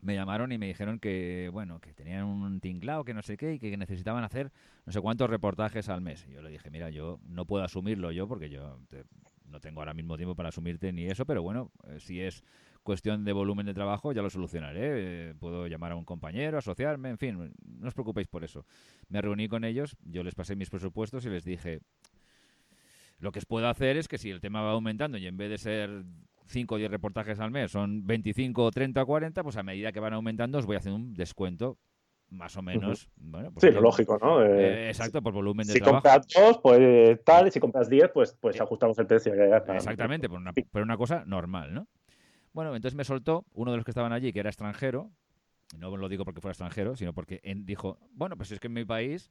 Me 0.02 0.14
llamaron 0.14 0.52
y 0.52 0.58
me 0.58 0.68
dijeron 0.68 1.00
que, 1.00 1.50
bueno, 1.52 1.80
que 1.80 1.94
tenían 1.94 2.26
un 2.26 2.60
tinglao, 2.60 3.06
que 3.06 3.14
no 3.14 3.22
sé 3.22 3.38
qué, 3.38 3.54
y 3.54 3.60
que 3.60 3.76
necesitaban 3.78 4.24
hacer 4.24 4.52
no 4.86 4.92
sé 4.92 5.02
cuántos 5.02 5.30
reportajes 5.30 5.90
al 5.90 6.02
mes. 6.02 6.28
Y 6.30 6.34
yo 6.34 6.42
le 6.42 6.50
dije, 6.50 6.70
mira, 6.70 6.90
yo 6.90 7.20
no 7.28 7.46
puedo 7.46 7.64
asumirlo 7.64 8.12
yo 8.12 8.28
porque 8.28 8.50
yo 8.50 8.80
te, 8.90 9.06
no 9.48 9.60
tengo 9.60 9.82
ahora 9.82 9.94
mismo 9.94 10.18
tiempo 10.18 10.36
para 10.36 10.50
asumirte 10.50 10.92
ni 10.92 11.06
eso, 11.06 11.26
pero 11.26 11.42
bueno, 11.42 11.72
eh, 11.88 12.00
si 12.00 12.22
es 12.22 12.44
cuestión 12.86 13.26
de 13.26 13.34
volumen 13.34 13.66
de 13.66 13.74
trabajo, 13.74 14.14
ya 14.14 14.22
lo 14.22 14.30
solucionaré. 14.30 14.80
Eh, 14.84 15.34
puedo 15.38 15.68
llamar 15.68 15.92
a 15.92 15.96
un 15.96 16.06
compañero, 16.06 16.58
asociarme, 16.58 17.10
en 17.10 17.18
fin, 17.18 17.54
no 17.66 17.88
os 17.88 17.94
preocupéis 17.94 18.28
por 18.28 18.46
eso. 18.46 18.66
Me 19.10 19.22
reuní 19.22 19.50
con 19.50 19.66
ellos, 19.66 19.98
yo 20.06 20.24
les 20.24 20.36
pasé 20.36 20.56
mis 20.56 20.70
presupuestos 20.70 21.26
y 21.26 21.30
les 21.30 21.44
dije, 21.44 21.82
lo 23.20 23.32
que 23.32 23.40
os 23.40 23.46
puedo 23.46 23.68
hacer 23.68 23.98
es 23.98 24.08
que 24.08 24.18
si 24.18 24.30
el 24.30 24.40
tema 24.40 24.62
va 24.62 24.72
aumentando 24.72 25.18
y 25.18 25.28
en 25.28 25.36
vez 25.36 25.50
de 25.50 25.58
ser 25.58 26.04
5 26.46 26.76
o 26.76 26.78
10 26.78 26.92
reportajes 26.92 27.40
al 27.40 27.50
mes 27.50 27.72
son 27.72 28.06
25, 28.06 28.72
30 28.72 29.02
o 29.02 29.06
40, 29.06 29.44
pues 29.44 29.58
a 29.58 29.64
medida 29.64 29.92
que 29.92 30.00
van 30.00 30.14
aumentando 30.14 30.60
os 30.60 30.66
voy 30.66 30.76
a 30.76 30.80
hacer 30.80 30.94
un 30.94 31.16
descuento 31.16 31.80
más 32.30 32.56
o 32.56 32.62
menos. 32.62 33.06
Uh 33.06 33.08
-huh. 33.08 33.32
bueno, 33.32 33.52
pues 33.52 33.62
sí, 33.62 33.72
lo 33.72 33.82
lógico, 33.82 34.20
¿no? 34.22 34.44
Eh, 34.44 34.90
exacto, 34.90 35.22
por 35.22 35.34
volumen 35.34 35.66
de 35.66 35.74
si 35.74 35.80
trabajo. 35.80 36.08
Si 36.08 36.12
compras 36.12 36.28
dos, 36.34 36.60
pues 36.62 37.24
tal, 37.24 37.48
y 37.48 37.52
si 37.52 37.60
compras 37.60 37.90
10, 37.90 38.12
pues, 38.14 38.38
pues 38.40 38.62
ajustamos 38.62 38.98
el 39.00 39.08
precio. 39.08 39.34
Exactamente, 39.34 40.30
por 40.30 40.40
una, 40.40 40.52
por 40.54 40.82
una 40.82 40.98
cosa 40.98 41.24
normal, 41.26 41.74
¿no? 41.74 41.88
Bueno, 42.56 42.74
entonces 42.74 42.96
me 42.96 43.04
soltó 43.04 43.46
uno 43.52 43.72
de 43.72 43.78
los 43.78 43.84
que 43.84 43.92
estaban 43.92 44.14
allí, 44.14 44.32
que 44.32 44.40
era 44.40 44.50
extranjero, 44.50 45.12
no 45.78 45.98
lo 45.98 46.08
digo 46.08 46.24
porque 46.24 46.40
fuera 46.40 46.54
extranjero, 46.54 46.96
sino 46.96 47.12
porque 47.12 47.42
dijo, 47.66 48.00
bueno, 48.14 48.38
pues 48.38 48.50
es 48.54 48.62
que 48.62 48.68
en 48.68 48.74
mi 48.74 48.86
país 48.86 49.30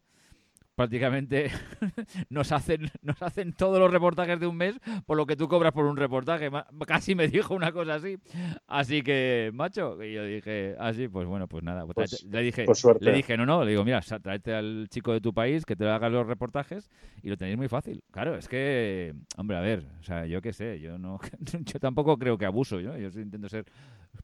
prácticamente 0.75 1.51
nos 2.31 2.53
hacen 2.53 2.91
nos 3.03 3.21
hacen 3.23 3.53
todos 3.53 3.79
los 3.79 3.91
reportajes 3.91 4.41
de 4.41 4.47
un 4.47 4.57
mes 4.57 4.79
por 5.07 5.17
lo 5.17 5.27
que 5.27 5.37
tú 5.37 5.49
cobras 5.49 5.73
por 5.73 5.85
un 5.85 5.97
reportaje. 5.97 6.51
Casi 6.87 7.15
me 7.15 7.29
dijo 7.29 7.55
una 7.55 7.73
cosa 7.73 7.95
así. 7.95 8.19
Así 8.67 9.03
que, 9.03 9.51
macho, 9.55 10.03
y 10.03 10.13
yo 10.13 10.25
dije, 10.25 10.77
así, 10.79 11.05
ah, 11.05 11.09
pues 11.13 11.27
bueno, 11.27 11.49
pues 11.49 11.63
nada. 11.63 11.85
Pues, 11.85 11.95
pues, 11.95 12.25
le 12.25 12.43
dije, 12.43 12.67
le 13.01 13.13
dije, 13.13 13.37
no, 13.37 13.47
no, 13.47 13.65
le 13.65 13.71
digo, 13.71 13.85
mira, 13.85 14.01
tráete 14.01 14.55
al 14.55 14.89
chico 14.91 15.13
de 15.13 15.21
tu 15.21 15.33
país 15.33 15.65
que 15.65 15.77
te 15.77 15.89
haga 15.89 16.09
los 16.09 16.27
reportajes 16.27 16.91
y 17.23 17.29
lo 17.29 17.37
tenéis 17.37 17.57
muy 17.57 17.69
fácil. 17.69 18.03
Claro, 18.11 18.37
es 18.37 18.49
que, 18.49 19.15
hombre, 19.37 19.57
a 19.57 19.61
ver, 19.61 19.85
o 20.01 20.03
sea, 20.03 20.27
yo 20.27 20.41
qué 20.41 20.53
sé, 20.53 20.81
yo 20.81 20.99
no, 20.99 21.21
yo 21.65 21.81
tampoco 21.81 22.19
creo 22.19 22.39
que 22.39 22.47
abuso, 22.47 22.81
¿no? 22.81 22.97
Yo 22.97 23.09
intento 23.21 23.49
ser 23.49 23.65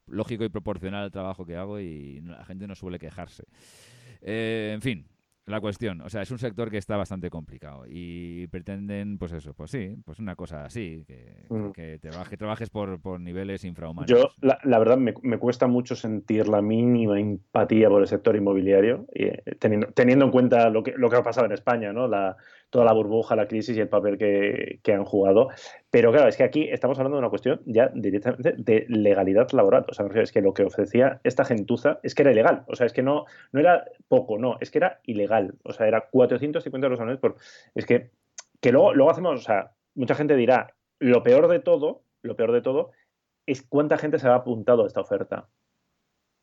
lógico 0.07 0.45
y 0.45 0.49
proporcional 0.49 1.05
al 1.05 1.11
trabajo 1.11 1.45
que 1.45 1.57
hago 1.57 1.81
y 1.81 2.21
la 2.21 2.45
gente 2.45 2.67
no 2.67 2.75
suele 2.75 2.99
quejarse. 2.99 3.45
Eh, 4.23 4.73
en 4.75 4.83
fin, 4.83 5.07
la 5.51 5.61
cuestión. 5.61 6.01
O 6.01 6.09
sea, 6.09 6.23
es 6.23 6.31
un 6.31 6.39
sector 6.39 6.71
que 6.71 6.79
está 6.79 6.97
bastante 6.97 7.31
complicado 7.31 7.85
y 7.89 8.47
pretenden, 8.49 9.19
pues 9.19 9.33
eso, 9.33 9.55
pues 9.55 9.71
sí, 9.71 9.97
pues 10.05 10.19
una 10.19 10.37
cosa 10.37 10.65
así, 10.65 11.05
que, 11.07 11.45
mm. 11.49 11.71
que, 11.71 11.99
te 11.99 12.11
baje, 12.11 12.37
trabajes 12.37 12.71
por, 12.71 13.01
por 13.01 13.21
niveles 13.21 13.65
infrahumanos. 13.65 14.11
Yo, 14.11 14.31
la, 14.41 14.59
la 14.65 14.79
verdad, 14.79 14.97
me, 14.97 15.15
me, 15.23 15.39
cuesta 15.39 15.67
mucho 15.67 15.97
sentir 15.97 16.49
la 16.49 16.63
mínima 16.63 17.19
empatía 17.19 17.89
por 17.89 18.03
el 18.03 18.09
sector 18.09 18.37
inmobiliario, 18.37 19.07
y, 19.15 19.25
eh, 19.25 19.43
teniendo, 19.59 19.89
teniendo 19.89 20.25
en 20.25 20.31
cuenta 20.31 20.71
lo 20.71 20.83
que, 20.83 20.93
lo 20.97 21.11
que 21.11 21.17
ha 21.17 21.23
pasado 21.23 21.47
en 21.47 21.53
España, 21.53 21.93
¿no? 21.93 22.09
La, 22.09 22.37
toda 22.71 22.85
la 22.85 22.93
burbuja, 22.93 23.37
la 23.37 23.49
crisis 23.49 23.77
y 23.77 23.81
el 23.81 23.89
papel 23.89 24.17
que, 24.17 24.81
que, 24.83 24.93
han 24.93 25.05
jugado. 25.05 25.49
Pero 25.91 26.13
claro, 26.13 26.29
es 26.29 26.37
que 26.37 26.45
aquí 26.45 26.69
estamos 26.71 26.99
hablando 26.99 27.17
de 27.17 27.21
una 27.21 27.29
cuestión 27.29 27.61
ya 27.67 27.91
directamente 27.95 28.55
de 28.57 28.87
legalidad 28.89 29.51
laboral. 29.53 29.85
O 29.89 29.95
sea, 29.95 30.07
es 30.15 30.33
que 30.33 30.41
lo 30.41 30.55
que 30.55 30.65
ofrecía 30.65 31.21
esta 31.25 31.45
gentuza 31.45 31.99
es 32.03 32.15
que 32.15 32.23
era 32.23 32.33
ilegal. 32.33 32.65
O 32.69 32.77
sea, 32.77 32.87
es 32.87 32.93
que 32.93 33.03
no, 33.03 33.27
no 33.53 33.61
era 33.61 33.85
poco, 34.09 34.39
no, 34.39 34.57
es 34.61 34.71
que 34.71 34.79
era 34.79 35.01
ilegal. 35.05 35.55
O 35.65 35.73
sea, 35.73 35.89
era 35.89 36.09
450 36.11 36.87
euros 36.87 37.01
al 37.01 37.07
mes 37.07 37.19
por... 37.19 37.37
Es 37.75 37.87
que, 37.87 38.11
que 38.61 38.73
luego, 38.73 38.95
luego 38.95 39.11
hacemos, 39.11 39.41
o 39.41 39.45
sea, 39.45 39.73
mucha 39.95 40.15
gente 40.15 40.37
dirá, 40.37 40.75
lo 41.01 41.23
peor 41.23 41.49
de 41.49 41.59
todo, 41.59 42.03
lo 42.23 42.37
peor 42.37 42.53
de 42.53 42.63
todo, 42.63 42.93
es 43.47 43.63
cuánta 43.63 43.99
gente 43.99 44.19
se 44.19 44.29
ha 44.29 44.35
apuntado 44.35 44.85
a 44.85 44.87
esta 44.87 45.01
oferta. 45.01 45.49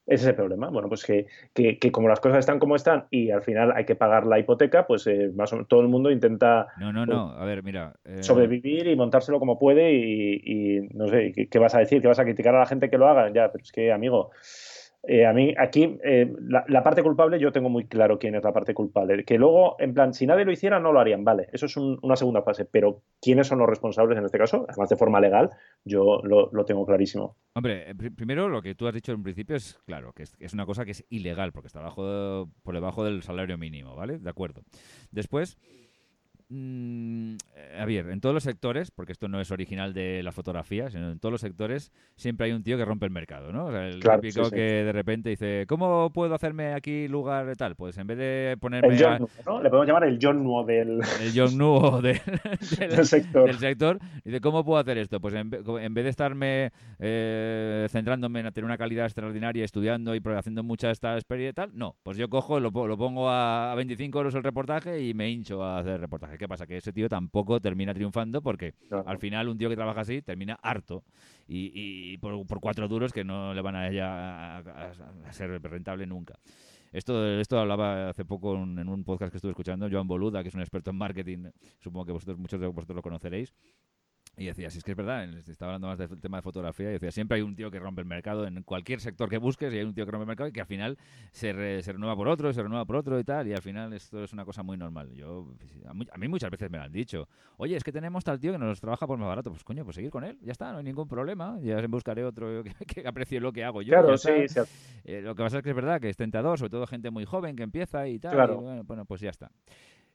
Ese 0.07 0.23
es 0.23 0.27
el 0.29 0.35
problema. 0.35 0.69
Bueno, 0.69 0.87
pues 0.87 1.03
que, 1.03 1.27
que, 1.53 1.77
que, 1.77 1.91
como 1.91 2.07
las 2.07 2.21
cosas 2.21 2.39
están 2.39 2.59
como 2.59 2.77
están 2.77 3.05
y 3.11 3.29
al 3.29 3.41
final 3.41 3.73
hay 3.75 3.83
que 3.83 3.95
pagar 3.95 4.25
la 4.25 4.39
hipoteca, 4.39 4.87
pues 4.87 5.05
eh, 5.05 5.31
más 5.35 5.51
o 5.51 5.57
menos 5.57 5.67
todo 5.67 5.81
el 5.81 5.89
mundo 5.89 6.09
intenta 6.09 6.67
no, 6.79 6.93
no, 6.93 7.05
no. 7.05 7.31
A 7.33 7.43
ver, 7.43 7.61
mira, 7.61 7.93
eh... 8.05 8.23
sobrevivir 8.23 8.87
y 8.87 8.95
montárselo 8.95 9.37
como 9.37 9.59
puede 9.59 9.93
y, 9.93 10.41
y 10.45 10.79
no 10.93 11.07
sé, 11.09 11.33
¿qué, 11.33 11.47
¿qué, 11.49 11.59
vas 11.59 11.75
a 11.75 11.79
decir? 11.79 12.01
¿Qué 12.01 12.07
vas 12.07 12.19
a 12.19 12.23
criticar 12.23 12.55
a 12.55 12.59
la 12.59 12.65
gente 12.65 12.89
que 12.89 12.97
lo 12.97 13.07
haga? 13.07 13.27
Ya, 13.33 13.51
pero 13.51 13.61
es 13.61 13.71
que, 13.73 13.91
amigo, 13.91 14.31
eh, 15.09 15.25
a 15.25 15.31
mí 15.31 15.53
aquí 15.57 15.97
eh, 16.03 16.33
la, 16.41 16.83
parte 16.83 17.01
culpable 17.01 17.39
yo 17.39 17.53
tengo 17.53 17.69
muy 17.69 17.87
claro 17.87 18.19
quién 18.19 18.35
es 18.35 18.43
la 18.43 18.51
parte 18.51 18.73
culpable. 18.73 19.23
Que 19.23 19.37
luego, 19.37 19.77
en 19.79 19.93
plan, 19.93 20.13
si 20.13 20.27
nadie 20.27 20.43
lo 20.43 20.51
hiciera, 20.51 20.79
no 20.79 20.91
lo 20.91 20.99
harían, 20.99 21.23
vale. 21.23 21.47
Eso 21.53 21.65
es 21.65 21.77
un, 21.77 21.97
una 22.01 22.17
segunda 22.17 22.41
fase. 22.41 22.65
Pero 22.65 23.03
quiénes 23.21 23.47
son 23.47 23.59
los 23.59 23.69
responsables 23.69 24.17
en 24.17 24.25
este 24.25 24.37
caso, 24.37 24.65
además 24.67 24.89
de 24.89 24.97
forma 24.97 25.21
legal, 25.21 25.49
yo 25.85 26.21
lo, 26.23 26.49
lo 26.51 26.65
tengo 26.65 26.85
clarísimo. 26.85 27.37
Hombre, 27.53 27.95
pr 27.95 28.13
primero 28.15 28.49
lo 28.49 28.61
que 28.61 28.75
tú 28.75 28.87
has 28.87 28.93
dicho 28.93 29.13
en 29.13 29.23
principio 29.23 29.55
es 29.55 29.79
claro, 29.85 30.11
que 30.11 30.23
es, 30.23 30.35
es 30.39 30.53
una 30.53 30.65
cosa 30.65 30.83
que 30.83 30.91
es 30.91 31.05
ilegal 31.09 31.53
porque 31.53 31.67
está 31.67 31.79
bajo, 31.79 32.49
por 32.63 32.73
debajo 32.73 33.05
del 33.05 33.23
salario 33.23 33.57
mínimo, 33.57 33.95
¿vale? 33.95 34.19
De 34.19 34.29
acuerdo. 34.29 34.63
Después 35.11 35.57
mm, 36.49 37.35
a 37.79 37.85
ver, 37.85 38.09
en 38.09 38.21
todos 38.21 38.33
los 38.33 38.43
sectores, 38.43 38.91
porque 38.91 39.11
esto 39.11 39.27
no 39.27 39.39
es 39.39 39.51
original 39.51 39.93
de 39.93 40.23
la 40.23 40.31
fotografía, 40.31 40.89
sino 40.89 41.11
en 41.11 41.19
todos 41.19 41.31
los 41.31 41.41
sectores 41.41 41.91
siempre 42.15 42.47
hay 42.47 42.53
un 42.53 42.63
tío 42.63 42.77
que 42.77 42.85
rompe 42.85 43.05
el 43.05 43.11
mercado, 43.11 43.51
¿no? 43.51 43.65
O 43.65 43.71
sea, 43.71 43.87
el 43.87 43.99
típico 43.99 44.49
que 44.49 44.83
de 44.83 44.91
repente 44.91 45.29
dice, 45.29 45.65
¿cómo 45.67 46.11
puedo 46.11 46.33
hacerme 46.35 46.73
aquí 46.73 47.07
lugar 47.07 47.55
tal? 47.55 47.75
Pues 47.75 47.97
en 47.97 48.07
vez 48.07 48.17
de 48.17 48.57
ponerme... 48.59 48.95
El 48.95 49.03
John 49.03 49.27
¿no? 49.45 49.61
Le 49.61 49.69
podemos 49.69 49.87
llamar 49.87 50.03
el 50.05 50.19
John 50.21 50.43
Nuo 50.43 50.65
del... 50.65 50.99
El 51.21 51.31
John 51.35 51.57
Nuo 51.57 52.01
del, 52.01 52.19
sector. 53.05 53.47
del 53.47 53.57
sector. 53.57 53.99
Dice, 54.23 54.41
¿cómo 54.41 54.63
puedo 54.63 54.79
hacer 54.79 54.97
esto? 54.97 55.19
Pues 55.19 55.33
en, 55.33 55.49
vez 55.49 56.03
de 56.03 56.09
estarme 56.09 56.71
eh, 56.99 57.87
centrándome 57.89 58.39
en 58.41 58.51
tener 58.51 58.65
una 58.65 58.77
calidad 58.77 59.05
extraordinaria, 59.05 59.63
estudiando 59.63 60.15
y 60.15 60.21
haciendo 60.35 60.63
mucha 60.63 60.91
esta 60.91 61.15
experiencia 61.15 61.49
y 61.49 61.53
tal, 61.53 61.71
no, 61.73 61.95
pues 62.03 62.17
yo 62.17 62.29
cojo, 62.29 62.59
lo, 62.59 62.71
lo 62.71 62.97
pongo 62.97 63.29
a 63.29 63.73
25 63.75 64.17
euros 64.17 64.35
el 64.35 64.43
reportaje 64.43 65.03
y 65.03 65.13
me 65.13 65.29
hincho 65.29 65.63
a 65.63 65.79
hacer 65.79 65.99
reportaje. 65.99 66.36
¿Qué 66.37 66.47
pasa? 66.47 66.65
Que 66.65 66.77
ese 66.77 66.93
tío 66.93 67.09
tampoco 67.09 67.59
termina 67.59 67.93
triunfando 67.93 68.41
porque 68.41 68.73
al 69.05 69.17
final 69.17 69.49
un 69.49 69.57
tío 69.57 69.69
que 69.69 69.75
trabaja 69.75 70.01
así 70.01 70.21
termina 70.21 70.57
harto 70.61 71.03
y, 71.47 72.17
por, 72.17 72.59
cuatro 72.59 72.87
duros 72.87 73.13
que 73.13 73.23
no 73.23 73.53
le 73.53 73.61
van 73.61 73.75
a 73.75 73.87
ella 73.87 74.57
a, 74.57 75.33
ser 75.33 75.61
rentable 75.61 76.05
nunca. 76.05 76.35
Esto, 76.91 77.39
esto 77.39 77.59
hablaba 77.59 78.09
hace 78.09 78.25
poco 78.25 78.55
en, 78.55 78.87
un 78.87 79.03
podcast 79.03 79.31
que 79.31 79.37
estuve 79.37 79.51
escuchando, 79.51 79.89
Joan 79.91 80.07
Boluda, 80.07 80.41
que 80.41 80.49
es 80.49 80.55
un 80.55 80.61
experto 80.61 80.91
en 80.91 80.97
marketing, 80.97 81.49
supongo 81.79 82.05
que 82.05 82.11
vosotros, 82.13 82.37
muchos 82.37 82.59
de 82.59 82.67
vosotros 82.67 82.95
lo 82.95 83.01
conoceréis, 83.01 83.53
y 84.37 84.45
decía, 84.45 84.69
si 84.69 84.77
es 84.77 84.83
que 84.83 84.91
es 84.91 84.97
verdad, 84.97 85.23
estaba 85.49 85.73
hablando 85.73 85.87
más 85.87 85.97
del 85.97 86.21
tema 86.21 86.37
de 86.37 86.43
fotografía, 86.43 86.89
y 86.89 86.93
decía, 86.93 87.11
siempre 87.11 87.37
hay 87.37 87.41
un 87.41 87.55
tío 87.55 87.71
que 87.71 87.79
rompe 87.79 88.01
el 88.01 88.07
mercado 88.07 88.45
en 88.45 88.61
cualquier 88.61 89.01
sector 89.01 89.29
que 89.29 89.39
busques, 89.39 89.73
y 89.73 89.79
hay 89.79 89.83
un 89.83 89.95
tío 89.95 90.05
que 90.05 90.11
rompe 90.11 90.23
el 90.23 90.27
mercado 90.27 90.47
y 90.47 90.51
que 90.51 90.61
al 90.61 90.67
final 90.67 90.97
se, 91.31 91.81
se 91.81 91.91
renueva 91.91 92.15
por 92.15 92.27
otro, 92.27 92.53
se 92.53 92.61
renueva 92.61 92.85
por 92.85 92.97
otro 92.97 93.19
y 93.19 93.23
tal, 93.23 93.47
y 93.47 93.53
al 93.53 93.63
final 93.63 93.93
esto 93.93 94.23
es 94.23 94.33
una 94.33 94.45
cosa 94.45 94.61
muy 94.61 94.77
normal. 94.77 95.11
Yo 95.15 95.47
A 96.11 96.17
mí 96.17 96.27
muchas 96.27 96.51
veces 96.51 96.69
me 96.69 96.77
lo 96.77 96.83
han 96.83 96.91
dicho, 96.91 97.27
oye, 97.57 97.75
es 97.75 97.83
que 97.83 97.91
tenemos 97.91 98.23
tal 98.23 98.39
tío 98.39 98.51
que 98.51 98.59
nos 98.59 98.79
trabaja 98.79 99.07
por 99.07 99.17
más 99.17 99.27
barato, 99.27 99.49
pues 99.49 99.63
coño, 99.63 99.83
pues 99.83 99.95
seguir 99.95 100.11
con 100.11 100.23
él, 100.23 100.37
ya 100.41 100.51
está, 100.51 100.71
no 100.71 100.77
hay 100.77 100.83
ningún 100.83 101.07
problema, 101.07 101.59
ya 101.61 101.81
buscaré 101.87 102.23
otro 102.23 102.63
que, 102.63 102.71
aprecie 103.07 103.39
lo 103.39 103.51
que 103.51 103.63
hago 103.63 103.81
yo. 103.81 103.89
Claro, 103.89 104.17
sí, 104.19 104.29
eh, 105.03 105.21
lo 105.21 105.33
que 105.33 105.41
pasa 105.41 105.57
es 105.57 105.63
que 105.63 105.71
es 105.71 105.75
verdad 105.75 105.99
que 105.99 106.09
es 106.09 106.17
tentador, 106.17 106.59
sobre 106.59 106.69
todo 106.69 106.85
gente 106.85 107.09
muy 107.09 107.25
joven 107.25 107.55
que 107.55 107.63
empieza 107.63 108.07
y 108.07 108.19
tal, 108.19 108.51
y 108.51 108.83
bueno, 108.83 109.05
pues 109.05 109.19
ya 109.21 109.31
está. 109.31 109.49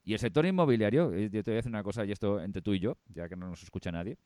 Y 0.05 0.13
el 0.15 0.19
sector 0.19 0.45
inmobiliario, 0.45 1.13
eh, 1.13 1.31
yo 1.31 1.43
te 1.43 1.51
voy 1.51 1.55
a 1.55 1.57
decir 1.57 1.71
una 1.71 1.83
cosa, 1.83 2.05
y 2.05 2.13
esto 2.13 2.41
entre 2.41 2.63
tú 2.63 2.75
y 2.75 2.81
yo, 2.81 2.99
ya 3.09 3.29
que 3.29 3.37
no 3.37 3.49
nos 3.49 3.63
escucha 3.63 3.93
nadie. 3.93 4.17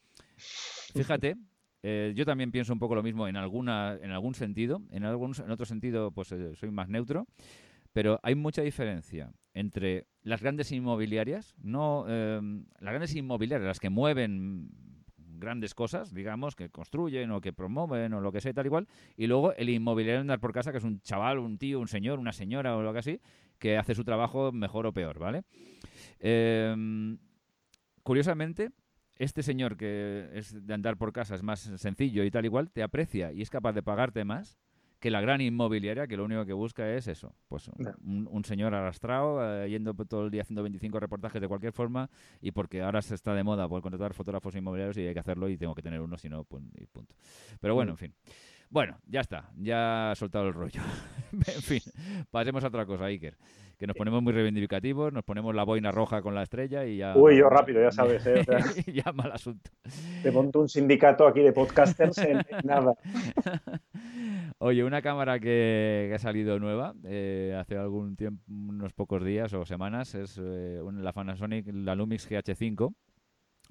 Fíjate, 0.94 1.36
eh, 1.82 2.12
yo 2.16 2.24
también 2.24 2.50
pienso 2.50 2.72
un 2.72 2.78
poco 2.78 2.94
lo 2.94 3.02
mismo 3.02 3.28
en, 3.28 3.36
alguna, 3.36 3.98
en 4.00 4.10
algún 4.10 4.34
sentido, 4.34 4.82
en, 4.90 5.04
algún, 5.04 5.34
en 5.38 5.50
otro 5.50 5.66
sentido 5.66 6.10
pues 6.10 6.32
eh, 6.32 6.54
soy 6.56 6.70
más 6.70 6.88
neutro, 6.88 7.26
pero 7.92 8.18
hay 8.22 8.34
mucha 8.34 8.62
diferencia 8.62 9.32
entre 9.52 10.06
las 10.22 10.40
grandes 10.40 10.72
inmobiliarias, 10.72 11.54
no 11.62 12.04
las 12.06 12.92
grandes 12.92 13.14
inmobiliarias, 13.14 13.66
las 13.66 13.80
que 13.80 13.88
mueven 13.88 14.68
grandes 15.38 15.74
cosas, 15.74 16.12
digamos, 16.12 16.56
que 16.56 16.70
construyen 16.70 17.30
o 17.30 17.40
que 17.40 17.52
promueven 17.52 18.12
o 18.14 18.20
lo 18.20 18.32
que 18.32 18.40
sea 18.40 18.52
tal 18.52 18.66
y 18.66 18.68
cual, 18.68 18.88
y 19.16 19.26
luego 19.26 19.54
el 19.54 19.70
inmobiliario 19.70 20.20
andar 20.20 20.40
por 20.40 20.52
casa, 20.52 20.72
que 20.72 20.78
es 20.78 20.84
un 20.84 21.00
chaval, 21.00 21.38
un 21.38 21.58
tío, 21.58 21.80
un 21.80 21.88
señor, 21.88 22.18
una 22.18 22.32
señora 22.32 22.76
o 22.76 22.82
lo 22.82 22.92
que 22.92 22.98
así, 22.98 23.20
que 23.58 23.76
hace 23.76 23.94
su 23.94 24.04
trabajo 24.04 24.52
mejor 24.52 24.86
o 24.86 24.92
peor, 24.92 25.18
¿vale? 25.18 25.44
Em, 26.18 27.18
curiosamente, 28.02 28.70
este 29.16 29.42
señor 29.42 29.76
que 29.76 30.28
es 30.32 30.66
de 30.66 30.74
andar 30.74 30.96
por 30.96 31.12
casa 31.12 31.34
es 31.34 31.42
más 31.42 31.60
sencillo 31.60 32.24
y 32.24 32.30
tal 32.30 32.44
igual, 32.44 32.70
te 32.70 32.82
aprecia 32.82 33.32
y 33.32 33.42
es 33.42 33.50
capaz 33.50 33.72
de 33.72 33.82
pagarte 33.82 34.24
más 34.24 34.58
que 35.00 35.10
la 35.10 35.20
gran 35.20 35.40
inmobiliaria 35.40 36.06
que 36.06 36.16
lo 36.16 36.24
único 36.24 36.46
que 36.46 36.52
busca 36.52 36.90
es 36.94 37.06
eso, 37.06 37.34
pues 37.48 37.68
un, 37.68 38.44
señor 38.44 38.74
arrastrado, 38.74 39.62
eh, 39.62 39.68
yendo 39.68 39.94
todo 39.94 40.24
el 40.24 40.30
día 40.30 40.42
haciendo 40.42 40.62
25 40.62 40.98
reportajes 41.00 41.40
de 41.40 41.48
cualquier 41.48 41.72
forma 41.72 42.08
y 42.40 42.52
porque 42.52 42.82
ahora 42.82 43.02
se 43.02 43.14
está 43.14 43.34
de 43.34 43.44
moda 43.44 43.68
por 43.68 43.82
contratar 43.82 44.14
fotógrafos 44.14 44.54
inmobiliarios 44.54 44.96
y 44.96 45.06
hay 45.06 45.12
que 45.14 45.20
hacerlo 45.20 45.48
y 45.48 45.58
tengo 45.58 45.74
que 45.74 45.82
tener 45.82 46.00
uno, 46.00 46.16
si 46.16 46.28
no, 46.28 46.44
pues, 46.44 46.62
punto. 46.92 47.14
Pero 47.60 47.74
bueno, 47.74 47.92
mm. 47.92 47.94
en 47.94 47.98
fin. 47.98 48.14
Bueno, 48.70 48.98
ya 49.06 49.20
está, 49.20 49.50
ya 49.56 50.10
ha 50.10 50.14
soltado 50.14 50.48
el 50.48 50.54
rollo. 50.54 50.80
en 51.32 51.62
fin, 51.62 51.80
pasemos 52.30 52.64
a 52.64 52.68
otra 52.68 52.86
cosa, 52.86 53.04
Iker. 53.06 53.36
Que 53.78 53.86
nos 53.86 53.94
ponemos 53.94 54.22
muy 54.22 54.32
reivindicativos, 54.32 55.12
nos 55.12 55.22
ponemos 55.22 55.54
la 55.54 55.62
boina 55.62 55.92
roja 55.92 56.22
con 56.22 56.34
la 56.34 56.42
estrella 56.42 56.86
y 56.86 56.96
ya. 56.96 57.14
Uy, 57.14 57.36
yo 57.36 57.50
rápido, 57.50 57.82
ya 57.82 57.92
sabes, 57.92 58.26
¿eh? 58.26 58.42
ya 58.86 59.12
mal 59.12 59.30
asunto. 59.32 59.70
Te 60.22 60.30
monto 60.30 60.60
un 60.60 60.68
sindicato 60.68 61.26
aquí 61.26 61.40
de 61.40 61.52
podcasters 61.52 62.16
en 62.18 62.40
nada. 62.64 62.94
Oye, 64.58 64.82
una 64.82 65.02
cámara 65.02 65.38
que, 65.38 66.10
ha 66.14 66.18
salido 66.18 66.58
nueva 66.58 66.94
eh, 67.04 67.54
hace 67.60 67.76
algún 67.76 68.16
tiempo, 68.16 68.42
unos 68.48 68.94
pocos 68.94 69.22
días 69.22 69.52
o 69.52 69.66
semanas, 69.66 70.14
es 70.14 70.40
eh, 70.42 70.80
la 70.94 71.12
Panasonic, 71.12 71.66
la 71.70 71.94
Lumix 71.94 72.30
GH5 72.30 72.94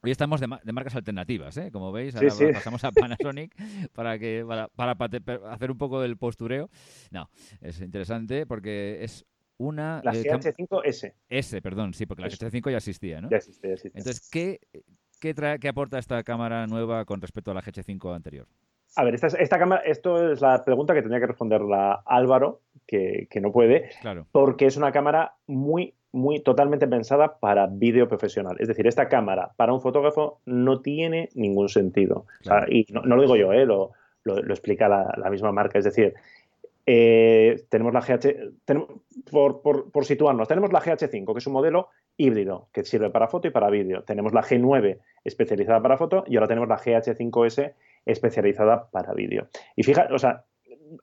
Hoy 0.02 0.12
estamos 0.12 0.40
de, 0.40 0.48
marcas 0.48 0.96
alternativas, 0.96 1.58
¿eh? 1.58 1.72
como 1.72 1.92
veis, 1.92 2.16
ahora 2.16 2.30
pasamos 2.54 2.84
a 2.84 2.92
Panasonic 2.92 3.56
para, 3.94 4.20
que, 4.20 4.46
para, 4.76 4.98
hacer 5.52 5.72
un 5.72 5.78
poco 5.78 6.02
del 6.02 6.18
postureo. 6.18 6.70
No, 7.12 7.30
es 7.62 7.82
interesante 7.82 8.46
porque 8.46 9.04
es 9.04 9.26
una... 9.58 10.02
La 10.04 10.14
eh, 10.14 10.24
GH5S. 10.24 11.14
S, 11.30 11.62
perdón, 11.62 11.94
sí, 11.94 12.06
porque 12.06 12.22
la 12.22 12.30
GH5 12.30 12.72
ya 12.72 12.78
existía, 12.78 13.22
¿no? 13.22 13.30
Ya 13.30 13.38
existía, 13.38 13.70
ya 13.70 13.74
existía. 13.74 14.00
Entonces, 14.00 14.30
¿qué, 14.30 14.60
qué, 15.20 15.34
trae, 15.34 15.60
¿qué 15.60 15.70
aporta 15.70 15.98
esta 15.98 16.24
cámara 16.24 16.68
nueva 16.68 17.06
con 17.06 17.22
respecto 17.22 17.52
a 17.52 17.54
la 17.54 17.62
GH5 17.62 18.16
anterior? 18.16 18.48
A 18.96 19.04
ver, 19.04 19.16
esta, 19.16 19.28
esta, 19.28 19.60
cámara, 19.60 19.82
esto 19.82 20.32
es 20.32 20.42
la 20.42 20.64
pregunta 20.64 20.94
que 20.94 21.02
tenía 21.02 21.20
que 21.20 21.28
responder 21.28 21.62
la 21.62 22.02
Álvaro, 22.06 22.62
que, 22.88 23.28
que 23.30 23.42
no 23.42 23.52
puede, 23.52 23.90
claro. 24.02 24.26
porque 24.32 24.66
es 24.66 24.78
una 24.78 24.92
cámara 24.92 25.34
muy 25.48 25.94
muy 26.16 26.40
totalmente 26.40 26.88
pensada 26.88 27.40
para 27.40 27.68
vídeo 27.68 28.08
profesional. 28.08 28.56
Es 28.60 28.70
decir, 28.70 28.88
esta 28.88 29.10
cámara 29.10 29.52
para 29.58 29.74
un 29.74 29.82
fotógrafo 29.82 30.40
no 30.46 30.80
tiene 30.80 31.28
ningún 31.36 31.68
sentido. 31.68 32.26
y 32.70 32.88
no, 32.92 33.02
lo 33.02 33.22
digo 33.22 33.36
yo, 33.36 33.52
¿eh? 33.52 33.66
lo, 33.66 33.92
lo, 34.24 34.40
explica 34.54 34.88
la, 34.88 35.30
misma 35.30 35.52
marca. 35.52 35.78
Es 35.78 35.84
decir, 35.84 36.14
eh, 36.86 37.66
tenemos 37.68 37.94
la 37.94 38.00
GH, 38.00 38.64
por, 39.30 39.62
por, 39.62 39.92
por, 39.92 40.06
situarnos, 40.06 40.48
tenemos 40.48 40.72
la 40.72 40.80
GH5, 40.80 41.34
que 41.34 41.40
es 41.40 41.48
un 41.48 41.54
modelo 41.54 41.90
híbrido 42.16 42.70
que 42.72 42.86
sirve 42.86 43.10
para 43.10 43.28
foto 43.28 43.50
y 43.50 43.52
para 43.52 43.70
vídeo. 43.70 44.04
Tenemos 44.04 44.34
la 44.34 44.42
G9 44.42 45.00
especializada 45.26 45.82
para 45.82 45.98
foto 45.98 46.24
y 46.28 46.38
ahora 46.38 46.48
tenemos 46.48 46.70
la 46.70 46.78
GH5S 46.78 47.74
especializada 48.06 48.90
para 48.92 49.14
vídeo. 49.14 49.48
Y 49.76 49.84
fíjate, 49.84 50.14
o 50.14 50.20
sea, 50.20 50.46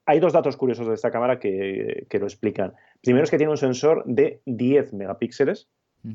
hay 0.06 0.20
dos 0.20 0.32
datos 0.32 0.56
curiosos 0.56 0.86
de 0.86 0.94
esta 0.94 1.10
cámara 1.10 1.38
que, 1.38 2.06
lo 2.12 2.26
explican. 2.26 2.74
Primero 3.02 3.24
es 3.24 3.30
que 3.30 3.38
tiene 3.38 3.50
un 3.50 3.56
sensor 3.56 4.04
de 4.06 4.40
10 4.46 4.92
megapíxeles, 4.94 5.68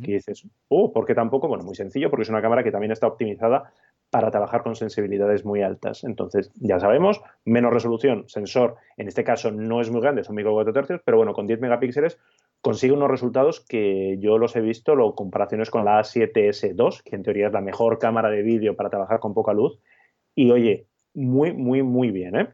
que 0.04 0.14
dices, 0.14 0.46
oh, 0.68 0.92
¿por 0.92 1.06
qué 1.06 1.16
tampoco? 1.16 1.48
Bueno, 1.48 1.64
muy 1.64 1.76
sencillo, 1.76 2.10
porque 2.10 2.24
es 2.24 2.30
una 2.30 2.42
cámara 2.42 2.62
que 2.62 2.72
también 2.72 2.92
está 2.92 3.08
optimizada 3.08 3.72
para 4.10 4.32
trabajar 4.32 4.64
con 4.64 4.76
sensibilidades 4.76 5.46
muy 5.46 5.62
altas. 5.62 6.04
Entonces, 6.04 6.52
ya 6.56 6.80
sabemos, 6.80 7.22
menos 7.46 7.74
resolución, 7.74 8.28
sensor, 8.28 8.76
en 8.98 9.08
este 9.08 9.24
caso 9.24 9.52
no 9.52 9.82
es 9.82 9.90
muy 9.90 10.02
grande, 10.02 10.24
son 10.24 10.36
micro 10.36 10.54
4 10.54 10.74
tercios, 10.74 11.02
pero 11.04 11.18
bueno, 11.18 11.34
con 11.34 11.48
10 11.48 11.60
megapíxeles 11.60 12.18
consigue 12.62 12.94
unos 12.94 13.12
resultados 13.12 13.60
que 13.62 14.18
yo 14.20 14.38
los 14.38 14.56
he 14.56 14.62
visto, 14.62 14.96
lo 14.96 15.16
comparaciones 15.16 15.70
con 15.70 15.86
la 15.86 16.00
A7S2, 16.02 17.04
que 17.04 17.16
en 17.16 17.24
teoría 17.24 17.48
es 17.48 17.54
la 17.54 17.62
mejor 17.62 18.00
cámara 18.00 18.30
de 18.30 18.42
vídeo 18.42 18.76
para 18.76 18.90
trabajar 18.90 19.20
con 19.20 19.34
poca 19.34 19.54
luz. 19.54 19.80
Y 20.38 20.52
oye, 20.52 20.86
muy, 21.16 21.52
muy, 21.52 21.82
muy 21.82 22.12
bien, 22.12 22.36
¿eh? 22.36 22.48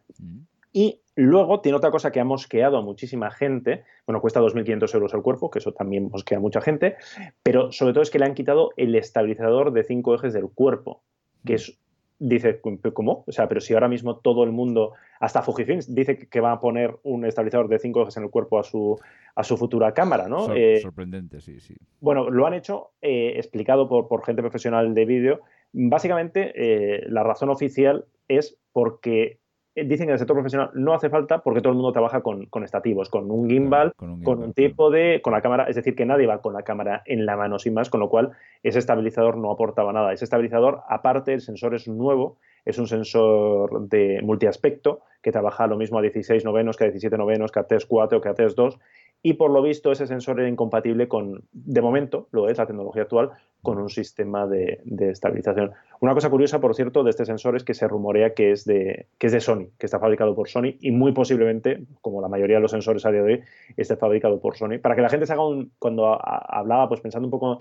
Y 0.71 1.01
luego 1.15 1.59
tiene 1.59 1.77
otra 1.77 1.91
cosa 1.91 2.13
que 2.13 2.21
ha 2.21 2.23
mosqueado 2.23 2.77
a 2.77 2.81
muchísima 2.81 3.29
gente. 3.29 3.83
Bueno, 4.07 4.21
cuesta 4.21 4.39
2.500 4.39 4.95
euros 4.95 5.13
el 5.13 5.21
cuerpo, 5.21 5.51
que 5.51 5.59
eso 5.59 5.73
también 5.73 6.09
mosquea 6.09 6.37
a 6.37 6.41
mucha 6.41 6.61
gente. 6.61 6.95
Pero 7.43 7.73
sobre 7.73 7.91
todo 7.91 8.01
es 8.01 8.09
que 8.09 8.19
le 8.19 8.25
han 8.25 8.35
quitado 8.35 8.69
el 8.77 8.95
estabilizador 8.95 9.73
de 9.73 9.83
cinco 9.83 10.15
ejes 10.15 10.31
del 10.31 10.49
cuerpo, 10.49 11.03
que 11.45 11.55
es 11.55 11.77
dice, 12.19 12.61
¿cómo? 12.93 13.25
O 13.27 13.31
sea, 13.33 13.49
pero 13.49 13.59
si 13.59 13.73
ahora 13.73 13.89
mismo 13.89 14.15
todo 14.17 14.45
el 14.45 14.51
mundo, 14.51 14.93
hasta 15.19 15.41
Fujifilm, 15.41 15.81
dice 15.89 16.17
que 16.17 16.39
va 16.39 16.53
a 16.53 16.59
poner 16.61 16.95
un 17.03 17.25
estabilizador 17.25 17.67
de 17.67 17.79
cinco 17.79 18.01
ejes 18.03 18.15
en 18.15 18.23
el 18.23 18.29
cuerpo 18.29 18.59
a 18.59 18.63
su, 18.63 18.97
a 19.35 19.43
su 19.43 19.57
futura 19.57 19.93
cámara, 19.93 20.29
¿no? 20.29 20.53
Eh, 20.55 20.79
sorprendente, 20.79 21.41
sí, 21.41 21.59
sí. 21.59 21.75
Bueno, 21.99 22.29
lo 22.29 22.47
han 22.47 22.53
hecho 22.53 22.91
eh, 23.01 23.33
explicado 23.35 23.89
por, 23.89 24.07
por, 24.07 24.23
gente 24.23 24.41
profesional 24.41 24.93
de 24.93 25.05
vídeo. 25.05 25.41
Básicamente, 25.73 26.53
eh, 26.55 27.05
la 27.09 27.23
razón 27.23 27.49
oficial 27.49 28.05
es 28.27 28.57
porque 28.71 29.39
eh, 29.75 29.85
dicen 29.85 30.05
que 30.05 30.11
en 30.11 30.13
el 30.13 30.19
sector 30.19 30.35
profesional 30.35 30.69
no 30.75 30.93
hace 30.93 31.09
falta 31.09 31.39
porque 31.39 31.61
todo 31.61 31.71
el 31.71 31.77
mundo 31.77 31.91
trabaja 31.91 32.21
con, 32.21 32.47
estativos, 32.63 33.09
con 33.09 33.31
un, 33.31 33.49
gimbal, 33.49 33.93
con 33.95 34.43
un, 34.43 34.53
tipo 34.53 34.91
de, 34.91 35.19
con 35.23 35.33
la 35.33 35.41
cámara, 35.41 35.65
es 35.65 35.75
decir, 35.75 35.95
que 35.95 36.05
nadie 36.05 36.27
va 36.27 36.41
con 36.41 36.53
la 36.53 36.61
cámara 36.61 37.01
en 37.07 37.25
la 37.25 37.35
mano 37.35 37.57
sin 37.57 37.73
más, 37.73 37.89
con 37.89 37.99
lo 37.99 38.09
cual 38.09 38.33
ese 38.61 38.77
estabilizador 38.77 39.37
no 39.37 39.51
aportaba 39.51 39.91
nada. 39.91 40.13
Ese 40.13 40.25
estabilizador, 40.25 40.81
aparte, 40.87 41.33
el 41.33 41.41
sensor 41.41 41.73
es 41.73 41.87
nuevo, 41.87 42.37
es 42.65 42.77
un 42.77 42.87
sensor 42.87 43.87
de 43.87 44.21
multiaspecto 44.23 45.01
que 45.23 45.31
trabaja 45.31 45.65
lo 45.65 45.77
mismo 45.77 45.97
a 45.97 46.01
16 46.03 46.45
novenos 46.45 46.77
que 46.77 46.83
a 46.83 46.87
17 46.87 47.17
novenos, 47.17 47.51
que 47.51 47.59
a 47.59 47.67
3.4 47.67 48.17
o 48.17 48.21
que 48.21 48.29
a 48.29 48.35
3.2 48.35 48.77
y 49.25 49.33
por 49.33 49.51
lo 49.51 49.61
visto 49.61 49.91
ese 49.91 50.05
sensor 50.05 50.41
era 50.41 50.49
incompatible 50.49 51.07
con, 51.07 51.45
de 51.53 51.81
momento, 51.81 52.27
lo 52.31 52.49
es 52.49 52.57
la 52.57 52.67
tecnología 52.67 53.03
actual, 53.03 53.31
con 53.61 53.77
un 53.79 53.89
sistema 53.89 54.45
de, 54.45 54.81
estabilización. 54.99 55.71
Una 56.01 56.13
cosa 56.13 56.29
curiosa, 56.29 56.59
por 56.59 56.75
cierto, 56.75 57.03
de 57.03 57.09
este 57.09 57.25
sensor 57.25 57.55
es 57.55 57.63
que 57.63 57.73
se 57.73 57.87
rumorea 57.87 58.33
que 58.33 58.51
es, 58.51 58.65
de, 58.65 59.07
que 59.17 59.27
es 59.27 59.33
de 59.33 59.39
Sony, 59.39 59.69
que 59.79 59.85
está 59.85 59.97
fabricado 59.97 60.35
por 60.35 60.49
Sony 60.49 60.75
y 60.81 60.91
muy 60.91 61.13
posiblemente, 61.13 61.85
como 62.01 62.21
la 62.21 62.27
mayoría 62.27 62.57
de 62.57 62.61
los 62.61 62.71
sensores 62.71 63.05
a 63.05 63.11
día 63.11 63.23
de 63.23 63.33
hoy, 63.35 63.41
esté 63.77 63.95
fabricado 63.95 64.41
por 64.41 64.57
Sony. 64.57 64.79
Para 64.81 64.95
que 64.95 65.01
la 65.01 65.09
gente 65.09 65.25
se 65.25 65.31
haga 65.31 65.47
un, 65.47 65.71
cuando 65.79 66.19
hablaba, 66.21 66.89
pues 66.89 66.99
pensando 66.99 67.25
un 67.25 67.31
poco 67.31 67.57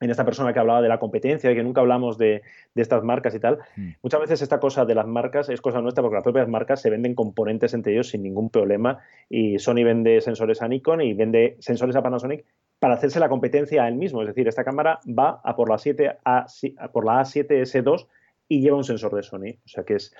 en 0.00 0.10
esta 0.10 0.24
persona 0.24 0.52
que 0.52 0.58
hablaba 0.58 0.80
de 0.80 0.88
la 0.88 0.98
competencia, 0.98 1.50
de 1.50 1.56
que 1.56 1.62
nunca 1.62 1.80
hablamos 1.80 2.18
de, 2.18 2.42
estas 2.74 3.02
marcas 3.02 3.34
y 3.34 3.40
tal. 3.40 3.58
Mm. 3.76 3.90
Muchas 4.02 4.20
veces 4.20 4.42
esta 4.42 4.60
cosa 4.60 4.84
de 4.84 4.94
las 4.94 5.06
marcas 5.06 5.48
es 5.48 5.60
cosa 5.60 5.80
nuestra 5.80 6.02
porque 6.02 6.16
las 6.16 6.24
propias 6.24 6.48
marcas 6.48 6.80
se 6.80 6.90
venden 6.90 7.14
componentes 7.14 7.74
entre 7.74 7.92
ellos 7.92 8.08
sin 8.08 8.22
ningún 8.22 8.50
problema 8.50 8.98
y 9.28 9.58
Sony 9.58 9.84
vende 9.84 10.20
sensores 10.20 10.62
a 10.62 10.68
Nikon 10.68 11.00
y 11.00 11.14
vende 11.14 11.56
sensores 11.58 11.96
a 11.96 12.02
Panasonic 12.02 12.44
para 12.78 12.94
hacerse 12.94 13.18
la 13.18 13.28
competencia 13.28 13.82
a 13.82 13.88
él 13.88 13.96
mismo. 13.96 14.22
Es 14.22 14.28
decir, 14.28 14.46
esta 14.46 14.64
cámara 14.64 15.00
va 15.06 15.40
a 15.42 15.56
por 15.56 15.68
la, 15.68 15.78
7 15.78 16.18
a, 16.24 16.46
por 16.92 17.04
la 17.04 17.20
A7S2 17.20 18.06
y 18.48 18.60
lleva 18.60 18.76
un 18.76 18.84
sensor 18.84 19.14
de 19.14 19.22
Sony. 19.22 19.58
O 19.64 19.68
sea 19.68 19.84
que 19.84 19.94
es... 19.94 20.14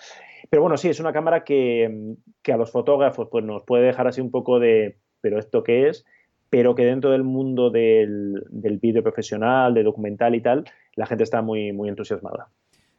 Pero 0.51 0.63
bueno, 0.63 0.77
sí, 0.77 0.89
es 0.89 0.99
una 0.99 1.13
cámara 1.13 1.45
que, 1.45 2.17
que 2.43 2.53
a 2.53 2.57
los 2.57 2.73
fotógrafos 2.73 3.29
pues, 3.31 3.45
nos 3.45 3.63
puede 3.63 3.87
dejar 3.87 4.09
así 4.09 4.21
un 4.21 4.31
poco 4.31 4.59
de, 4.59 4.99
¿pero 5.21 5.39
esto 5.39 5.63
qué 5.63 5.89
es? 5.89 6.05
Pero 6.51 6.75
que 6.75 6.85
dentro 6.85 7.11
del 7.11 7.25
mundo 7.25 7.71
del, 7.71 8.45
del 8.51 8.79
vídeo 8.79 9.03
profesional, 9.03 9.75
de 9.75 9.83
documental 9.83 10.35
y 10.35 10.41
tal, 10.41 10.65
la 10.95 11.07
gente 11.07 11.25
está 11.25 11.43
muy, 11.43 11.73
muy 11.73 11.89
entusiasmada. 11.89 12.49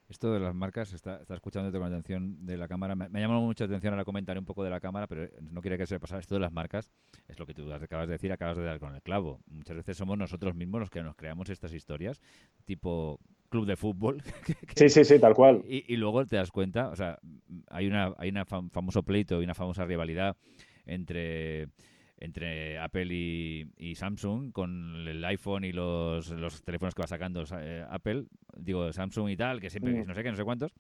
Esto 0.09 0.33
de 0.33 0.39
las 0.39 0.55
marcas, 0.55 0.91
está, 0.91 1.21
está 1.21 1.35
escuchando 1.35 1.71
con 1.71 1.87
atención 1.87 2.43
de 2.43 2.57
la 2.57 2.67
cámara. 2.67 2.95
Me, 2.95 3.05
ha 3.05 3.21
llamado 3.21 3.41
mucha 3.41 3.65
atención 3.65 3.93
ahora 3.93 4.05
comentar 4.05 4.39
un 4.39 4.45
poco 4.45 4.63
de 4.63 4.71
la 4.71 4.79
cámara, 4.79 5.05
pero 5.05 5.27
no 5.39 5.61
quiere 5.61 5.77
que 5.77 5.85
se 5.85 5.95
me 5.95 5.99
pasara. 5.99 6.19
Esto 6.19 6.33
de 6.33 6.41
las 6.41 6.51
marcas 6.51 6.91
es 7.27 7.37
lo 7.37 7.45
que 7.45 7.53
tú 7.53 7.71
acabas 7.71 8.07
de 8.07 8.13
decir, 8.13 8.31
acabas 8.31 8.57
de 8.57 8.63
dar 8.63 8.79
con 8.79 8.95
el 8.95 9.03
clavo. 9.03 9.39
Muchas 9.45 9.77
veces 9.77 9.97
somos 9.97 10.17
nosotros 10.17 10.55
mismos 10.55 10.81
los 10.81 10.89
que 10.89 11.03
nos 11.03 11.15
creamos 11.15 11.51
estas 11.51 11.73
historias, 11.73 12.19
tipo 12.65 13.19
club 13.49 13.67
de 13.67 13.75
fútbol. 13.75 14.23
sí, 14.75 14.89
sí, 14.89 15.05
sí, 15.05 15.19
tal 15.19 15.35
cual. 15.35 15.61
Y, 15.67 15.95
luego 15.97 16.25
te 16.25 16.37
das 16.37 16.49
cuenta, 16.49 16.89
o 16.89 16.95
sea, 16.95 17.19
hay 17.69 17.85
una, 17.85 18.15
hay 18.17 18.29
una 18.29 18.45
famoso 18.45 19.03
pleito 19.03 19.39
y 19.39 19.43
una 19.43 19.53
famosa 19.53 19.85
rivalidad 19.85 20.35
entre 20.87 21.67
entre 22.19 22.77
Apple 22.77 23.13
y, 23.13 23.95
Samsung 23.95 24.51
con 24.51 25.07
el 25.07 25.23
iPhone 25.25 25.63
y 25.63 25.71
los, 25.71 26.29
los 26.31 26.63
teléfonos 26.63 26.93
que 26.93 27.01
va 27.01 27.07
sacando 27.07 27.43
eh, 27.59 27.85
Apple, 27.89 28.25
digo 28.57 28.91
Samsung 28.91 29.29
y 29.29 29.37
tal, 29.37 29.59
que 29.59 29.69
siempre, 29.69 29.93
mm. 29.93 30.07
no 30.07 30.13
sé 30.13 30.23
qué, 30.23 30.31
no 30.31 30.37
sé 30.37 30.43
cuántos, 30.43 30.73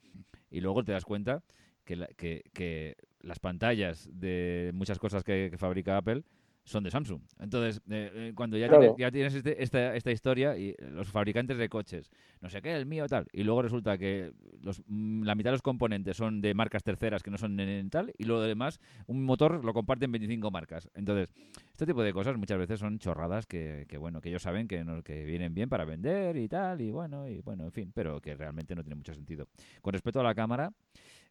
y 0.51 0.61
luego 0.61 0.83
te 0.83 0.91
das 0.91 1.05
cuenta 1.05 1.43
que, 1.85 2.07
que, 2.17 2.43
que 2.53 2.95
las 3.21 3.39
pantallas 3.39 4.09
de 4.11 4.71
muchas 4.73 4.99
cosas 4.99 5.23
que 5.23 5.53
fabrica 5.57 5.97
Apple 5.97 6.23
son 6.69 6.83
de 6.83 6.91
Samsung. 6.91 7.21
Entonces, 7.39 7.81
eh, 7.89 8.11
eh, 8.13 8.31
cuando 8.35 8.57
ya, 8.57 8.69
tienes, 8.69 8.93
ya 8.97 9.11
tienes 9.11 9.33
este, 9.33 9.61
esta, 9.61 9.95
esta, 9.95 10.11
historia 10.11 10.57
y 10.57 10.75
los 10.79 11.07
fabricantes 11.07 11.57
de 11.57 11.67
coches, 11.69 12.11
no 12.41 12.49
sé 12.49 12.61
qué, 12.61 12.75
el 12.75 12.85
mío 12.85 13.07
tal, 13.07 13.27
y 13.33 13.43
luego 13.43 13.61
resulta 13.61 13.97
que 13.97 14.31
los, 14.61 14.81
mm, 14.87 15.23
la 15.23 15.35
mitad 15.35 15.49
de 15.49 15.53
los 15.53 15.61
componentes 15.61 16.15
son 16.15 16.41
de 16.41 16.53
marcas 16.53 16.83
terceras 16.83 17.23
que 17.23 17.31
no 17.31 17.37
son 17.37 17.59
en, 17.59 17.89
tal, 17.89 18.13
y 18.17 18.25
lo 18.25 18.41
demás, 18.41 18.79
un 19.07 19.23
motor 19.23 19.63
lo 19.63 19.73
comparten 19.73 20.11
25 20.11 20.51
marcas. 20.51 20.89
Entonces, 20.93 21.33
este 21.71 21.85
tipo 21.85 22.03
de 22.03 22.13
cosas 22.13 22.37
muchas 22.37 22.57
veces 22.57 22.79
son 22.79 22.99
chorradas 22.99 23.45
que, 23.47 23.85
que 23.87 23.97
bueno, 23.97 24.21
que 24.21 24.29
ellos 24.29 24.43
saben 24.43 24.67
que, 24.67 24.83
no, 24.83 25.01
que 25.03 25.25
vienen 25.25 25.53
bien 25.53 25.69
para 25.69 25.85
vender 25.85 26.37
y 26.37 26.47
tal, 26.47 26.81
y 26.81 26.91
bueno, 26.91 27.27
y 27.27 27.41
bueno, 27.41 27.65
en 27.65 27.71
fin, 27.71 27.91
pero 27.93 28.21
que 28.21 28.35
realmente 28.35 28.75
no 28.75 28.83
tiene 28.83 28.95
mucho 28.95 29.13
sentido. 29.13 29.47
Con 29.81 29.93
respecto 29.93 30.19
a 30.19 30.23
la 30.23 30.35
cámara, 30.35 30.71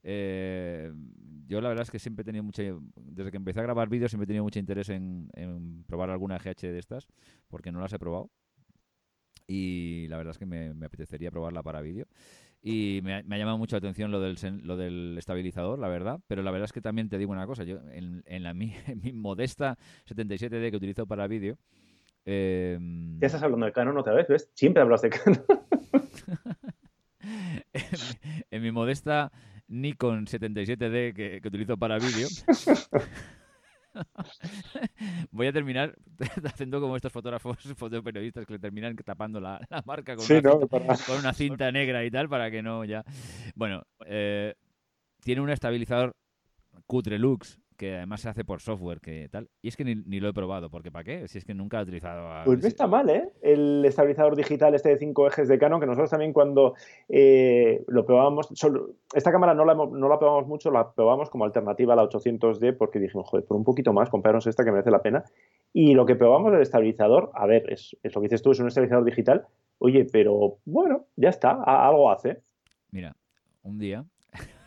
eh, 0.02 0.92
yo 1.46 1.60
la 1.60 1.68
verdad 1.68 1.82
es 1.82 1.90
que 1.90 1.98
siempre 1.98 2.22
he 2.22 2.24
tenido 2.24 2.44
mucha, 2.44 2.62
desde 2.96 3.30
que 3.30 3.36
empecé 3.36 3.60
a 3.60 3.62
grabar 3.62 3.88
vídeos 3.88 4.10
siempre 4.10 4.24
he 4.24 4.28
tenido 4.28 4.44
mucho 4.44 4.58
interés 4.58 4.88
en, 4.90 5.30
probar 5.86 6.10
alguna 6.10 6.38
GH 6.38 6.60
de 6.60 6.78
estas, 6.78 7.08
porque 7.48 7.72
no 7.72 7.80
las 7.80 7.92
he 7.92 7.98
probado. 7.98 8.30
Y 9.46 10.06
la 10.08 10.18
verdad 10.18 10.32
es 10.32 10.38
que 10.38 10.44
me, 10.44 10.74
apetecería 10.84 11.30
probarla 11.30 11.62
para 11.62 11.80
vídeo. 11.80 12.06
Y 12.60 13.00
me 13.02 13.14
ha, 13.14 13.22
llamado 13.22 13.56
mucho 13.56 13.76
la 13.76 13.78
atención 13.78 14.10
lo 14.10 14.20
del, 14.20 14.36
lo 14.62 14.76
del 14.76 15.16
estabilizador, 15.16 15.78
la 15.78 15.88
verdad. 15.88 16.20
Pero 16.26 16.42
la 16.42 16.50
verdad 16.50 16.66
es 16.66 16.72
que 16.72 16.82
también 16.82 17.08
te 17.08 17.16
digo 17.16 17.32
una 17.32 17.46
cosa. 17.46 17.64
Yo, 17.64 17.78
en, 17.90 18.42
la, 18.42 18.52
mi, 18.52 18.74
modesta 19.14 19.78
77D 20.06 20.70
que 20.70 20.76
utilizo 20.76 21.06
para 21.06 21.26
vídeo... 21.26 21.56
Eh, 22.26 22.78
ya 23.20 23.26
estás 23.26 23.42
hablando 23.42 23.64
de 23.64 23.72
Canon 23.72 23.96
otra 23.96 24.12
vez, 24.12 24.28
¿ves? 24.28 24.50
Siempre 24.52 24.82
hablas 24.82 25.00
de 25.00 25.08
Canon. 25.08 25.42
en 28.50 28.62
mi 28.62 28.70
modesta 28.70 29.32
Nikon 29.68 30.26
77D 30.26 31.14
que, 31.14 31.40
utilizo 31.46 31.76
para 31.76 31.98
vídeo. 31.98 32.28
Voy 35.30 35.46
a 35.46 35.52
terminar 35.52 35.96
haciendo 36.44 36.80
como 36.80 36.96
estos 36.96 37.12
fotógrafos, 37.12 37.58
fotoperiodistas 37.76 38.46
que 38.46 38.54
le 38.54 38.58
terminan 38.58 38.96
tapando 38.96 39.40
la, 39.40 39.60
marca 39.84 40.16
con, 40.16 40.26
una 41.18 41.32
cinta, 41.32 41.70
negra 41.72 42.04
y 42.04 42.10
tal 42.10 42.28
para 42.28 42.50
que 42.50 42.62
no 42.62 42.84
ya. 42.84 43.04
Bueno, 43.54 43.82
eh, 44.06 44.54
tiene 45.22 45.40
un 45.40 45.50
estabilizador 45.50 46.16
cutre 46.86 47.18
lux 47.18 47.58
que 47.78 47.96
además 47.96 48.20
se 48.20 48.28
hace 48.28 48.44
por 48.44 48.60
software, 48.60 49.00
que 49.00 49.28
tal. 49.30 49.48
Y 49.62 49.68
es 49.68 49.76
que 49.76 49.84
ni, 49.84 50.20
lo 50.20 50.28
he 50.28 50.32
probado, 50.34 50.68
porque 50.68 50.90
¿para 50.90 51.04
qué? 51.04 51.28
Si 51.28 51.38
es 51.38 51.44
que 51.44 51.54
nunca 51.54 51.78
he 51.78 51.82
utilizado... 51.84 52.28
Pues 52.44 52.60
no 52.60 52.68
está 52.68 52.88
mal, 52.88 53.08
¿eh? 53.08 53.30
El 53.40 53.84
estabilizador 53.84 54.36
digital 54.36 54.74
este 54.74 54.90
de 54.90 54.98
cinco 54.98 55.26
ejes 55.28 55.48
de 55.48 55.58
Canon, 55.58 55.80
que 55.80 55.86
nosotros 55.86 56.10
también 56.10 56.32
cuando 56.32 56.74
eh, 57.08 57.84
lo 57.86 58.04
probábamos... 58.04 58.48
esta 59.14 59.32
cámara 59.32 59.54
no 59.54 59.64
la, 59.64 59.74
no 59.74 60.08
la 60.08 60.18
probamos 60.18 60.48
mucho, 60.48 60.72
la 60.72 60.92
probamos 60.92 61.30
como 61.30 61.44
alternativa 61.44 61.92
a 61.92 61.96
la 61.96 62.02
800D, 62.02 62.76
porque 62.76 62.98
dijimos, 62.98 63.28
joder, 63.28 63.46
por 63.46 63.56
un 63.56 63.64
poquito 63.64 63.92
más, 63.92 64.10
comprarnos 64.10 64.46
esta 64.48 64.64
que 64.64 64.72
merece 64.72 64.90
la 64.90 65.00
pena. 65.00 65.24
Y 65.72 65.94
lo 65.94 66.04
que 66.04 66.16
probamos 66.16 66.52
del 66.52 66.62
estabilizador, 66.62 67.30
a 67.32 67.46
ver, 67.46 67.72
es, 67.72 67.96
es 68.02 68.14
lo 68.14 68.20
que 68.20 68.26
dices 68.26 68.42
tú, 68.42 68.50
es 68.50 68.58
un 68.58 68.66
estabilizador 68.66 69.04
digital. 69.04 69.46
Oye, 69.78 70.04
pero 70.10 70.58
bueno, 70.64 71.06
ya 71.14 71.28
está, 71.28 71.62
algo 71.62 72.10
hace. 72.10 72.42
Mira, 72.90 73.14
un 73.62 73.78
día 73.78 74.04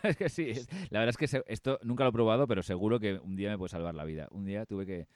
es 0.09 0.17
que 0.17 0.29
sí, 0.29 0.53
la 0.89 0.99
verdad 0.99 1.15
es 1.17 1.17
que 1.17 1.43
esto 1.47 1.79
nunca 1.83 2.03
lo 2.03 2.09
he 2.09 2.13
probado, 2.13 2.47
pero 2.47 2.63
seguro 2.63 2.99
que 2.99 3.15
un 3.15 3.35
día 3.35 3.49
me 3.49 3.57
puede 3.57 3.69
salvar 3.69 3.95
la 3.95 4.05
vida. 4.05 4.27
Un 4.31 4.45
día 4.45 4.65
tuve 4.65 4.85
que 4.85 4.99
eh, 4.99 5.07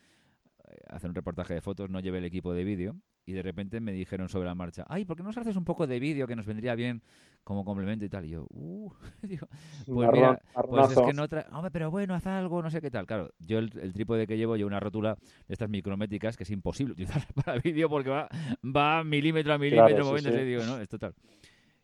hacer 0.90 1.10
un 1.10 1.16
reportaje 1.16 1.54
de 1.54 1.62
fotos, 1.62 1.90
no 1.90 2.00
llevé 2.00 2.20
el 2.20 2.26
equipo 2.26 2.54
de 2.54 2.64
vídeo 2.64 2.96
y 3.26 3.34
de 3.34 3.42
repente 3.42 3.80
me 3.80 3.92
dijeron 3.92 4.30
sobre 4.30 4.46
la 4.46 4.56
marcha, 4.56 4.86
ay, 4.88 5.06
¿por 5.06 5.18
qué 5.18 5.24
no 5.24 5.30
nos 5.30 5.38
haces 5.38 5.56
un 5.56 5.66
poco 5.66 5.88
de 5.88 6.00
vídeo 6.00 6.28
que 6.28 6.36
nos 6.36 6.46
vendría 6.46 6.76
bien 6.76 7.02
como 7.44 7.66
complemento 7.66 8.06
y 8.06 8.10
tal? 8.10 8.26
Y 8.26 8.30
yo, 8.30 8.46
uh, 8.50 8.92
digo, 9.24 9.48
pues 9.86 10.10
mira, 10.12 10.40
pues 10.54 10.92
es 10.92 11.02
que 11.02 11.14
no 11.14 11.28
trae, 11.28 11.46
hombre, 11.52 11.72
pero 11.72 11.90
bueno, 11.90 12.14
haz 12.14 12.28
algo, 12.28 12.62
no 12.62 12.70
sé 12.70 12.82
qué 12.82 12.92
tal. 12.92 13.08
Claro, 13.08 13.32
yo 13.40 13.58
el, 13.58 13.94
trípode 13.94 14.28
que 14.28 14.38
llevo, 14.38 14.56
llevo 14.56 14.68
una 14.68 14.80
rótula 14.80 15.18
de 15.48 15.54
estas 15.54 15.70
micrométricas 15.70 16.38
que 16.38 16.44
es 16.44 16.52
imposible 16.52 16.94
utilizar 16.94 17.26
para 17.34 17.60
vídeo 17.60 17.90
porque 17.90 18.10
va, 18.10 18.30
va 18.64 19.04
milímetro 19.04 19.54
a 19.54 19.58
milímetro 19.58 20.06
moviéndose, 20.06 20.46
digo, 20.46 20.64
no, 20.64 20.80
es 20.80 20.88
total. 20.88 21.14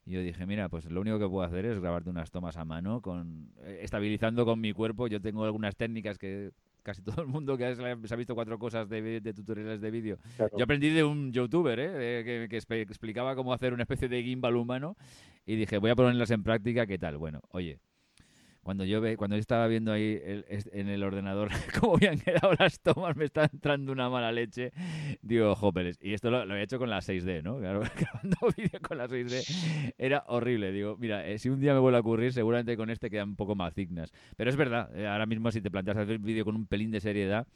Y 0.05 0.13
yo 0.13 0.21
dije, 0.21 0.45
mira, 0.45 0.67
pues 0.67 0.85
lo 0.85 1.01
único 1.01 1.19
que 1.19 1.27
puedo 1.27 1.43
hacer 1.45 1.65
es 1.65 1.79
grabarte 1.79 2.09
unas 2.09 2.31
tomas 2.31 2.57
a 2.57 2.65
mano, 2.65 3.01
con 3.01 3.51
eh, 3.63 3.79
estabilizando 3.83 4.45
con 4.45 4.59
mi 4.59 4.73
cuerpo. 4.73 5.07
Yo 5.07 5.21
tengo 5.21 5.45
algunas 5.45 5.75
técnicas 5.75 6.17
que 6.17 6.51
casi 6.83 7.01
todo 7.03 7.21
el 7.21 7.27
mundo 7.27 7.57
que 7.57 7.75
se 7.75 8.13
ha 8.13 8.17
visto 8.17 8.35
cuatro 8.35 8.57
cosas 8.57 8.89
de, 8.89 9.21
tutoriales 9.35 9.79
de 9.81 9.91
vídeo. 9.91 10.17
Yo 10.57 10.63
aprendí 10.63 10.89
de 10.89 11.03
un 11.03 11.31
youtuber 11.31 11.79
¿eh? 11.79 12.47
que, 12.49 12.57
explicaba 12.57 13.35
cómo 13.35 13.53
hacer 13.53 13.73
una 13.73 13.83
especie 13.83 14.07
de 14.07 14.23
gimbal 14.23 14.55
humano 14.55 14.97
y 15.45 15.55
dije, 15.55 15.77
voy 15.77 15.91
a 15.91 15.95
ponerlas 15.95 16.31
en 16.31 16.43
práctica, 16.43 16.85
¿qué 16.87 16.97
tal? 16.97 17.17
Bueno, 17.17 17.41
oye, 17.49 17.79
cuando 18.63 18.85
yo 18.85 19.01
ve, 19.01 19.17
cuando 19.17 19.35
yo 19.35 19.39
estaba 19.39 19.67
viendo 19.67 19.91
ahí 19.91 20.19
en 20.23 20.87
el 20.87 21.03
ordenador 21.03 21.49
cómo 21.79 21.95
habían 21.95 22.19
quedado 22.19 22.53
las 22.57 22.79
tomas, 22.79 23.15
me 23.15 23.25
está 23.25 23.49
entrando 23.51 23.91
una 23.91 24.09
mala 24.09 24.31
leche. 24.31 24.71
Digo, 25.21 25.55
jópeles. 25.55 25.97
Y 26.01 26.13
esto 26.13 26.29
lo, 26.29 26.55
he 26.55 26.61
hecho 26.61 26.77
con 26.77 26.89
la 26.89 26.99
6D, 26.99 27.41
¿no? 27.43 27.57
Claro, 27.57 27.81
grabando 27.97 28.37
vídeo 28.55 28.79
con 28.81 28.97
la 28.97 29.07
6D 29.07 29.93
era 29.97 30.23
horrible. 30.27 30.71
Digo, 30.71 30.95
mira, 30.97 31.27
eh, 31.27 31.39
si 31.39 31.49
un 31.49 31.59
día 31.59 31.73
me 31.73 31.79
vuelve 31.79 31.97
a 31.97 32.01
ocurrir, 32.01 32.33
seguramente 32.33 32.77
con 32.77 32.89
este 32.89 33.09
quedan 33.09 33.29
un 33.29 33.35
poco 33.35 33.55
más 33.55 33.73
dignas. 33.73 34.11
Pero 34.37 34.49
es 34.49 34.55
verdad, 34.55 34.95
eh, 34.95 35.07
ahora 35.07 35.25
mismo 35.25 35.51
si 35.51 35.61
te 35.61 35.71
planteas 35.71 35.97
hacer 35.97 36.19
vídeo 36.19 36.45
con 36.45 36.55
un 36.55 36.67
pelín 36.67 36.91
de 36.91 36.99
seriedad, 36.99 37.47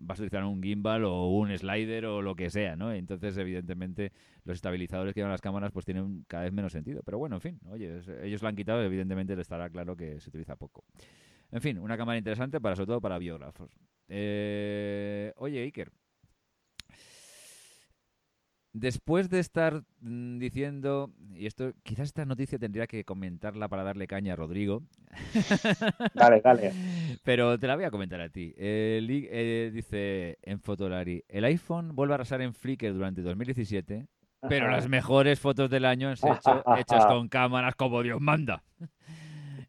vas 0.00 0.18
a 0.18 0.22
utilizar 0.22 0.44
un 0.44 0.62
gimbal 0.62 1.04
o 1.04 1.28
un 1.28 1.56
slider 1.56 2.06
o 2.06 2.22
lo 2.22 2.34
que 2.34 2.50
sea, 2.50 2.76
¿no? 2.76 2.92
Entonces, 2.92 3.36
evidentemente, 3.36 4.12
los 4.44 4.56
estabilizadores 4.56 5.14
que 5.14 5.20
llevan 5.20 5.32
las 5.32 5.40
cámaras 5.40 5.70
pues 5.72 5.84
tienen 5.84 6.24
cada 6.26 6.44
vez 6.44 6.52
menos 6.52 6.72
sentido. 6.72 7.02
Pero 7.04 7.18
bueno, 7.18 7.36
en 7.36 7.40
fin, 7.40 7.60
oye, 7.70 8.00
ellos 8.22 8.42
lo 8.42 8.48
han 8.48 8.56
quitado, 8.56 8.82
evidentemente 8.82 9.36
le 9.36 9.42
estará 9.42 9.68
claro 9.70 9.96
que 9.96 10.20
se 10.20 10.28
utiliza 10.30 10.56
poco. 10.56 10.84
En 11.52 11.60
fin, 11.60 11.78
una 11.78 11.96
cámara 11.96 12.18
interesante 12.18 12.60
para 12.60 12.76
sobre 12.76 12.86
todo 12.86 13.00
para 13.00 13.18
biógrafos. 13.18 13.70
Eh, 14.08 15.32
oye, 15.36 15.62
Iker, 15.62 15.92
Después 18.72 19.28
de 19.30 19.40
estar 19.40 19.82
mm, 20.00 20.38
diciendo, 20.38 21.10
y 21.34 21.46
esto, 21.46 21.72
quizás 21.82 22.06
esta 22.06 22.24
noticia 22.24 22.58
tendría 22.58 22.86
que 22.86 23.04
comentarla 23.04 23.68
para 23.68 23.82
darle 23.82 24.06
caña 24.06 24.34
a 24.34 24.36
Rodrigo. 24.36 24.82
Dale, 26.14 26.40
dale. 26.40 26.72
Pero 27.24 27.58
te 27.58 27.66
la 27.66 27.74
voy 27.74 27.84
a 27.84 27.90
comentar 27.90 28.20
a 28.20 28.28
ti. 28.28 28.54
Eh, 28.56 29.70
dice 29.74 30.38
en 30.42 30.60
Fotolari, 30.60 31.24
el 31.28 31.44
iPhone 31.44 31.96
vuelve 31.96 32.14
a 32.14 32.16
arrasar 32.16 32.42
en 32.42 32.54
Flickr 32.54 32.92
durante 32.92 33.22
2017, 33.22 34.06
pero 34.48 34.70
las 34.70 34.88
mejores 34.88 35.38
fotos 35.38 35.68
del 35.68 35.84
año 35.84 36.08
han 36.08 36.16
sido 36.16 36.38
hechas 36.78 37.06
con 37.06 37.28
cámaras 37.28 37.74
como 37.74 38.02
Dios 38.02 38.20
manda. 38.20 38.62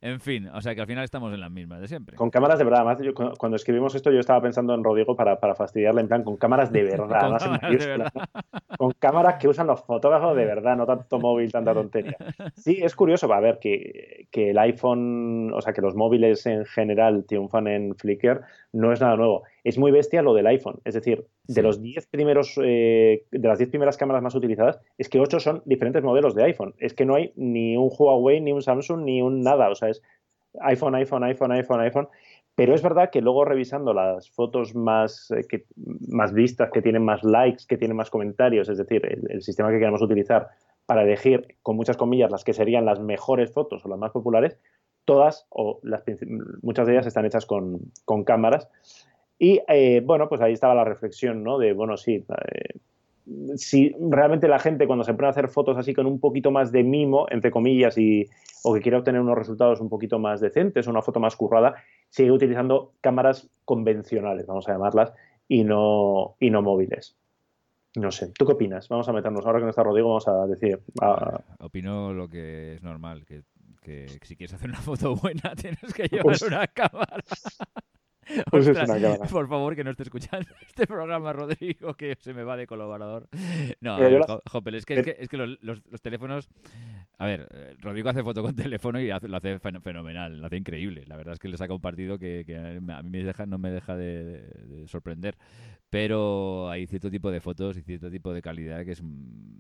En 0.04 0.20
fin, 0.20 0.48
o 0.48 0.60
sea 0.62 0.74
que 0.74 0.82
al 0.82 0.88
final 0.88 1.04
estamos 1.04 1.32
en 1.32 1.40
las 1.40 1.52
mismas 1.52 1.80
de 1.80 1.88
siempre. 1.88 2.16
Con 2.16 2.32
cámaras 2.32 2.58
de 2.58 2.66
verdad. 2.66 2.88
Además, 2.88 3.38
cuando 3.38 3.56
escribimos 3.56 3.94
esto, 3.94 4.12
yo 4.12 4.20
estaba 4.20 4.42
pensando 4.42 4.74
en 4.74 4.84
Rodrigo 4.84 5.16
para, 5.16 5.40
para 5.40 5.54
fastidiarle, 5.54 6.02
en 6.02 6.08
plan, 6.08 6.24
con 6.24 6.38
cámaras 6.38 6.72
de 6.72 6.84
verdad. 6.98 7.40
con, 7.40 8.78
con 8.78 8.92
cámaras 8.94 9.36
que 9.36 9.48
usan 9.48 9.68
los 9.68 9.84
fotógrafos 9.84 10.36
de 10.36 10.46
verdad, 10.46 10.76
no 10.76 10.88
tanto 10.88 11.20
móvil, 11.20 11.52
tanta 11.52 11.76
tontería. 11.76 12.18
Sí, 12.56 12.80
es 12.82 12.96
curioso, 12.96 13.28
va 13.28 13.38
a 13.38 13.42
ver 13.42 13.60
que, 13.60 14.28
que 14.32 14.50
el 14.50 14.58
iPhone, 14.58 15.54
o 15.54 15.62
sea, 15.62 15.72
que 15.72 15.82
los 15.82 15.96
móviles 15.96 16.48
en 16.48 16.66
general 16.66 17.24
triunfan 17.28 17.68
en 17.68 17.96
Flickr, 17.96 18.42
no 18.74 18.92
es 18.92 19.02
nada 19.02 19.16
nuevo. 19.16 19.44
Es 19.64 19.78
muy 19.78 19.92
bestia 19.92 20.22
lo 20.22 20.34
del 20.34 20.48
iPhone, 20.48 20.80
es 20.86 20.96
decir, 20.96 21.26
de 21.48 21.62
los 21.62 21.82
10 21.82 22.08
primeros, 22.08 22.60
eh, 22.64 23.26
de 23.32 23.48
las 23.48 23.60
10 23.60 23.70
primeras 23.70 23.98
cámaras 23.98 24.24
más 24.24 24.34
utilizadas, 24.34 24.80
es 24.98 25.08
que 25.08 25.20
8 25.20 25.40
son 25.40 25.62
diferentes 25.66 26.04
modelos 26.04 26.34
de 26.34 26.44
iPhone. 26.44 26.74
Es 26.80 26.94
que 26.94 27.06
no 27.06 27.16
hay 27.16 27.32
ni 27.36 27.78
un 27.78 27.90
Huawei, 27.92 28.42
ni 28.42 28.52
un 28.52 28.62
Samsung, 28.62 29.04
ni 29.04 29.22
un 29.22 29.42
nada, 29.42 29.70
o 29.70 29.76
sea, 29.76 29.90
es 29.90 30.02
iPhone, 30.62 30.96
iPhone, 30.96 31.24
iPhone, 31.24 31.52
iPhone, 31.52 31.82
iPhone. 31.82 32.08
Pero 32.56 32.76
es 32.76 32.82
verdad 32.82 33.10
que 33.12 33.22
luego 33.22 33.46
revisando 33.46 33.94
las 33.94 34.30
fotos 34.30 34.76
más, 34.76 35.32
eh, 35.32 35.46
que, 35.48 35.66
más 36.10 36.34
vistas, 36.34 36.70
que 36.72 36.82
tienen 36.82 37.04
más 37.04 37.24
likes, 37.24 37.64
que 37.68 37.78
tienen 37.78 37.96
más 37.96 38.10
comentarios, 38.10 38.68
es 38.68 38.78
decir, 38.78 39.02
el, 39.06 39.42
sistema 39.42 39.70
que 39.70 39.80
queremos 39.80 40.02
utilizar 40.02 40.50
para 40.86 41.04
elegir, 41.04 41.56
con 41.62 41.78
muchas 41.78 41.96
comillas, 41.96 42.32
las 42.32 42.44
que 42.44 42.54
serían 42.54 42.86
las 42.86 43.00
mejores 43.00 43.52
fotos 43.52 43.86
o 43.86 43.90
las 43.90 43.98
más 43.98 44.12
populares, 44.12 44.60
todas 45.06 45.48
o 45.50 45.80
las, 45.84 46.04
muchas 46.62 46.88
de 46.88 46.94
ellas 46.94 47.08
están 47.08 47.26
hechas 47.26 47.46
con, 47.46 47.80
con 48.04 48.24
cámaras. 48.26 48.70
Y 49.42 49.60
eh, 49.68 50.04
bueno, 50.06 50.30
pues 50.30 50.40
ahí 50.40 50.54
estaba 50.54 50.76
la 50.76 50.84
reflexión, 50.84 51.44
¿no? 51.44 51.58
De, 51.58 51.74
bueno, 51.74 51.98
sí, 51.98 52.24
eh, 52.54 52.78
si 53.58 53.90
realmente 54.00 54.48
la 54.48 54.60
gente 54.60 54.86
cuando 54.86 55.04
se 55.04 55.16
pone 55.16 55.30
a 55.30 55.32
hacer 55.32 55.48
fotos 55.48 55.80
así 55.80 55.96
con 55.96 56.06
un 56.06 56.20
poquito 56.20 56.52
más 56.52 56.72
de 56.72 56.84
mimo, 56.84 57.26
entre 57.28 57.50
comillas, 57.50 57.98
y, 57.98 58.28
o 58.64 58.76
que 58.76 58.82
quiere 58.82 58.98
obtener 58.98 59.20
unos 59.20 59.36
resultados 59.36 59.82
un 59.82 59.90
poquito 59.90 60.20
más 60.20 60.42
decentes, 60.42 60.86
una 60.86 61.02
foto 61.02 61.20
más 61.20 61.36
currada, 61.36 61.74
sigue 62.12 62.32
utilizando 62.32 62.94
cámaras 63.02 63.50
convencionales, 63.66 64.46
vamos 64.46 64.70
a 64.70 64.74
llamarlas, 64.74 65.12
y 65.48 65.64
no, 65.64 66.36
y 66.40 66.52
no 66.52 66.62
móviles. 66.62 67.18
No 67.96 68.12
sé, 68.12 68.32
¿tú 68.38 68.46
qué 68.46 68.52
opinas? 68.52 68.90
Vamos 68.90 69.10
a 69.10 69.12
meternos, 69.12 69.44
ahora 69.44 69.58
que 69.58 69.64
no 69.64 69.72
está 69.72 69.82
Rodrigo, 69.82 70.10
vamos 70.10 70.28
a 70.28 70.46
decir... 70.46 70.80
Opino 71.58 72.14
lo 72.14 72.30
que 72.30 72.76
es 72.76 72.84
normal, 72.84 73.26
que, 73.26 73.42
que 73.82 74.08
si 74.22 74.36
quieres 74.36 74.54
hacer 74.54 74.70
una 74.70 74.82
foto 74.82 75.16
buena 75.16 75.56
tienes 75.60 75.92
que 75.96 76.04
llevar 76.04 76.26
pues 76.26 76.44
una 76.44 76.68
cámara. 76.68 77.24
Pues 78.50 78.70
por 79.32 79.48
favor, 79.50 79.76
que 79.76 79.84
no 79.84 79.92
esté 79.92 80.04
escuchando 80.04 80.48
este 80.68 80.86
programa, 80.86 81.34
Rodrigo, 81.34 81.96
que 81.96 82.16
se 82.20 82.34
me 82.34 82.44
va 82.44 82.56
de 82.56 82.68
colaborador. 82.68 83.28
No, 83.80 83.98
es 83.98 84.86
que, 84.86 85.18
es 85.20 85.28
que, 85.30 85.38
los, 85.38 85.58
los, 85.62 86.02
teléfonos. 86.02 86.50
A 87.18 87.26
ver, 87.26 87.48
eh, 87.52 87.76
Rodrigo 87.80 88.10
hace 88.10 88.24
foto 88.24 88.42
con 88.42 88.56
teléfono 88.56 89.00
y 89.00 89.08
lo 89.08 89.38
hace 89.38 89.60
fenomenal, 89.60 90.40
lo 90.40 90.46
hace 90.46 90.58
increíble. 90.58 91.04
La 91.08 91.18
verdad 91.18 91.34
es 91.34 91.40
que 91.40 91.48
le 91.48 91.58
saca 91.58 91.74
un 91.74 91.82
partido 91.82 92.20
que, 92.20 92.46
a 92.90 93.02
mí 93.02 93.10
me 93.10 93.24
deja, 93.24 93.46
no 93.46 93.58
me 93.58 93.72
deja 93.72 93.96
de 93.96 94.86
sorprender 94.88 95.36
pero 95.92 96.70
hay 96.70 96.88
cierto 96.88 97.12
tipo 97.12 97.30
de 97.32 97.42
fotos 97.42 97.78
y 97.78 97.82
cierto 97.82 98.10
tipo 98.10 98.34
de 98.34 98.42
calidad 98.42 98.86
que 98.86 98.94
es 98.94 99.04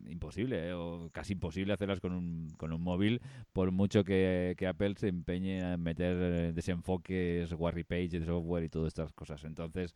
imposible 0.07 0.69
¿eh? 0.69 0.73
o 0.73 1.09
casi 1.11 1.33
imposible 1.33 1.73
hacerlas 1.73 1.99
con 1.99 2.13
un, 2.13 2.47
con 2.57 2.71
un 2.71 2.81
móvil 2.81 3.21
por 3.51 3.71
mucho 3.71 4.05
que, 4.05 4.55
Apple 4.65 4.93
se 4.95 5.09
empeñe 5.09 5.59
en 5.59 5.83
meter 5.83 6.15
eh, 6.17 6.51
desenfoques, 6.53 7.51
Warry 7.51 7.83
Page 7.83 8.19
de 8.19 8.25
software 8.25 8.63
y 8.63 8.69
todas 8.69 8.87
estas 8.87 9.11
cosas. 9.11 9.43
Entonces... 9.43 9.93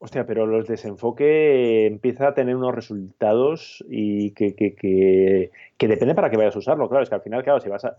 Hostia, 0.00 0.26
pero 0.26 0.44
los 0.44 0.66
desenfoque 0.66 1.86
empieza 1.86 2.28
a 2.28 2.34
tener 2.34 2.56
unos 2.56 2.74
resultados 2.74 3.82
y 3.88 4.32
que, 4.32 4.54
que, 4.54 4.74
que, 4.74 5.50
que 5.78 5.88
depende 5.88 6.14
para 6.14 6.28
qué 6.28 6.36
vayas 6.36 6.56
a 6.56 6.58
usarlo. 6.58 6.88
Claro, 6.90 7.04
es 7.04 7.08
que 7.08 7.14
al 7.14 7.22
final, 7.22 7.42
claro, 7.42 7.60
si 7.60 7.70
vas 7.70 7.86
a 7.86 7.96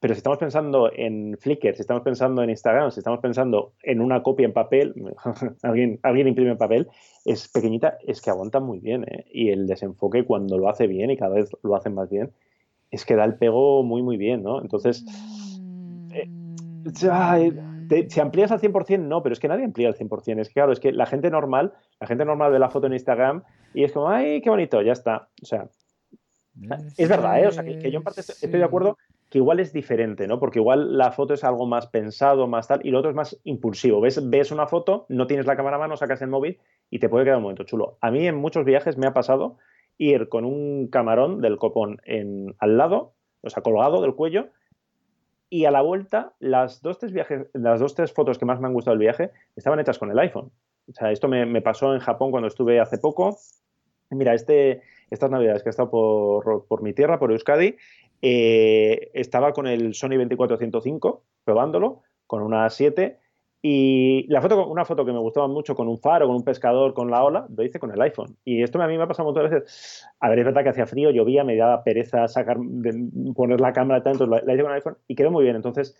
pero 0.00 0.14
si 0.14 0.18
estamos 0.18 0.38
pensando 0.38 0.90
en 0.92 1.36
Flickr, 1.38 1.74
si 1.74 1.80
estamos 1.80 2.02
pensando 2.02 2.42
en 2.42 2.50
Instagram, 2.50 2.90
si 2.90 3.00
estamos 3.00 3.20
pensando 3.20 3.72
en 3.82 4.00
una 4.00 4.22
copia 4.22 4.44
en 4.44 4.52
papel, 4.52 4.94
alguien, 5.62 5.98
alguien 6.02 6.28
imprime 6.28 6.50
en 6.50 6.58
papel, 6.58 6.88
es 7.24 7.48
pequeñita, 7.48 7.98
es 8.06 8.20
que 8.20 8.30
aguanta 8.30 8.60
muy 8.60 8.78
bien. 8.78 9.04
¿eh? 9.04 9.24
Y 9.32 9.50
el 9.50 9.66
desenfoque 9.66 10.24
cuando 10.24 10.58
lo 10.58 10.68
hace 10.68 10.86
bien 10.86 11.10
y 11.10 11.16
cada 11.16 11.34
vez 11.34 11.50
lo 11.62 11.74
hacen 11.74 11.94
más 11.94 12.10
bien, 12.10 12.32
es 12.90 13.04
que 13.04 13.16
da 13.16 13.24
el 13.24 13.36
pego 13.36 13.82
muy, 13.82 14.02
muy 14.02 14.16
bien, 14.16 14.42
¿no? 14.42 14.60
Entonces, 14.60 15.04
eh, 16.12 16.28
si 16.94 18.20
amplías 18.20 18.52
al 18.52 18.60
100%, 18.60 19.00
no, 19.00 19.22
pero 19.22 19.32
es 19.32 19.40
que 19.40 19.48
nadie 19.48 19.64
amplía 19.64 19.88
al 19.88 19.96
100%. 19.96 20.40
Es 20.40 20.48
que, 20.48 20.54
claro, 20.54 20.72
es 20.72 20.80
que 20.80 20.92
la 20.92 21.06
gente 21.06 21.30
normal, 21.30 21.72
la 22.00 22.06
gente 22.06 22.24
normal 22.24 22.52
ve 22.52 22.58
la 22.58 22.70
foto 22.70 22.86
en 22.86 22.92
Instagram 22.92 23.42
y 23.74 23.84
es 23.84 23.92
como, 23.92 24.08
ay, 24.08 24.40
qué 24.40 24.50
bonito, 24.50 24.80
ya 24.82 24.92
está. 24.92 25.28
O 25.42 25.46
sea, 25.46 25.68
es 26.96 27.08
verdad, 27.08 27.42
¿eh? 27.42 27.46
O 27.48 27.52
sea, 27.52 27.64
que, 27.64 27.90
yo 27.90 27.98
en 27.98 28.04
parte 28.04 28.20
estoy 28.20 28.50
de 28.50 28.64
acuerdo 28.64 28.96
igual 29.38 29.60
es 29.60 29.72
diferente, 29.72 30.26
¿no? 30.26 30.38
Porque 30.38 30.58
igual 30.58 30.96
la 30.96 31.12
foto 31.12 31.34
es 31.34 31.44
algo 31.44 31.66
más 31.66 31.86
pensado, 31.86 32.46
más 32.46 32.68
tal, 32.68 32.80
y 32.84 32.90
lo 32.90 32.98
otro 32.98 33.10
es 33.10 33.16
más 33.16 33.40
impulsivo. 33.44 34.00
Ves, 34.00 34.28
ves 34.28 34.50
una 34.50 34.66
foto, 34.66 35.06
no 35.08 35.26
tienes 35.26 35.46
la 35.46 35.56
cámara 35.56 35.76
a 35.76 35.80
mano, 35.80 35.96
sacas 35.96 36.22
el 36.22 36.28
móvil 36.28 36.58
y 36.90 36.98
te 36.98 37.08
puede 37.08 37.24
quedar 37.24 37.38
un 37.38 37.42
momento 37.42 37.64
chulo. 37.64 37.98
A 38.00 38.10
mí 38.10 38.26
en 38.26 38.36
muchos 38.36 38.64
viajes 38.64 38.96
me 38.96 39.06
ha 39.06 39.14
pasado 39.14 39.58
ir 39.98 40.28
con 40.28 40.44
un 40.44 40.88
camarón 40.88 41.40
del 41.40 41.58
copón 41.58 42.00
al 42.58 42.76
lado, 42.76 43.14
o 43.42 43.50
sea, 43.50 43.62
colgado 43.62 44.02
del 44.02 44.14
cuello, 44.14 44.48
y 45.48 45.64
a 45.64 45.70
la 45.70 45.82
vuelta, 45.82 46.34
las 46.40 46.82
dos, 46.82 46.98
tres 46.98 47.12
viajes, 47.12 47.46
las 47.52 47.80
dos, 47.80 47.94
tres 47.94 48.12
fotos 48.12 48.38
que 48.38 48.44
más 48.44 48.60
me 48.60 48.66
han 48.66 48.72
gustado 48.72 48.96
del 48.96 49.06
viaje 49.06 49.30
estaban 49.54 49.78
hechas 49.78 49.98
con 49.98 50.10
el 50.10 50.18
iPhone. 50.18 50.50
O 50.88 50.92
sea, 50.92 51.12
esto 51.12 51.28
me, 51.28 51.62
pasó 51.62 51.94
en 51.94 52.00
Japón 52.00 52.30
cuando 52.30 52.48
estuve 52.48 52.80
hace 52.80 52.98
poco. 52.98 53.38
Mira, 54.10 54.34
este, 54.34 54.82
estas 55.10 55.30
navidades 55.30 55.62
que 55.62 55.68
he 55.68 55.70
estado 55.70 55.90
por 55.90 56.82
mi 56.82 56.92
tierra, 56.92 57.18
por 57.18 57.32
Euskadi, 57.32 57.76
eh, 58.22 59.10
estaba 59.14 59.52
con 59.52 59.66
el 59.66 59.94
Sony 59.94 60.16
2405 60.16 61.22
probándolo, 61.44 62.02
con 62.26 62.42
una 62.42 62.68
7. 62.70 63.18
Y 63.62 64.26
la 64.28 64.40
foto, 64.40 64.68
una 64.68 64.84
foto 64.84 65.04
que 65.04 65.12
me 65.12 65.18
gustaba 65.18 65.48
mucho 65.48 65.74
con 65.74 65.88
un 65.88 65.98
faro, 65.98 66.26
con 66.26 66.36
un 66.36 66.44
pescador, 66.44 66.94
con 66.94 67.10
la 67.10 67.24
ola, 67.24 67.46
lo 67.54 67.64
hice 67.64 67.80
con 67.80 67.90
el 67.90 68.00
iPhone. 68.00 68.36
Y 68.44 68.62
esto 68.62 68.80
a 68.80 68.86
mí 68.86 68.96
me 68.96 69.02
ha 69.02 69.08
pasado 69.08 69.28
muchas 69.28 69.50
veces. 69.50 70.06
A 70.20 70.28
ver, 70.28 70.38
es 70.38 70.44
verdad 70.44 70.62
que 70.62 70.68
hacía 70.68 70.86
frío, 70.86 71.10
llovía, 71.10 71.42
me 71.42 71.56
daba 71.56 71.82
pereza 71.82 72.28
sacar, 72.28 72.58
poner 73.34 73.60
la 73.60 73.72
cámara, 73.72 73.98
entonces 73.98 74.28
la 74.28 74.52
hice 74.52 74.62
con 74.62 74.70
el 74.70 74.76
iPhone 74.76 74.98
y 75.08 75.16
quedó 75.16 75.32
muy 75.32 75.42
bien. 75.42 75.56
Entonces, 75.56 75.96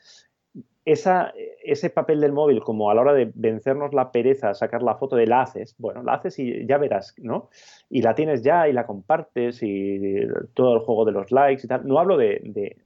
esa, 0.86 1.34
ese 1.64 1.90
papel 1.90 2.20
del 2.20 2.30
móvil, 2.30 2.60
como 2.60 2.90
a 2.90 2.94
la 2.94 3.00
hora 3.00 3.12
de 3.12 3.32
vencernos 3.34 3.92
la 3.92 4.12
pereza, 4.12 4.54
sacar 4.54 4.84
la 4.84 4.94
foto 4.94 5.16
de 5.16 5.26
la 5.26 5.42
haces, 5.42 5.74
bueno, 5.78 6.04
la 6.04 6.14
haces 6.14 6.38
y 6.38 6.64
ya 6.64 6.78
verás, 6.78 7.12
¿no? 7.18 7.50
Y 7.90 8.02
la 8.02 8.14
tienes 8.14 8.42
ya 8.42 8.68
y 8.68 8.72
la 8.72 8.86
compartes 8.86 9.64
y 9.64 10.20
todo 10.54 10.74
el 10.74 10.80
juego 10.80 11.04
de 11.04 11.10
los 11.10 11.32
likes 11.32 11.62
y 11.64 11.68
tal. 11.68 11.88
No 11.88 11.98
hablo 11.98 12.16
de, 12.16 12.76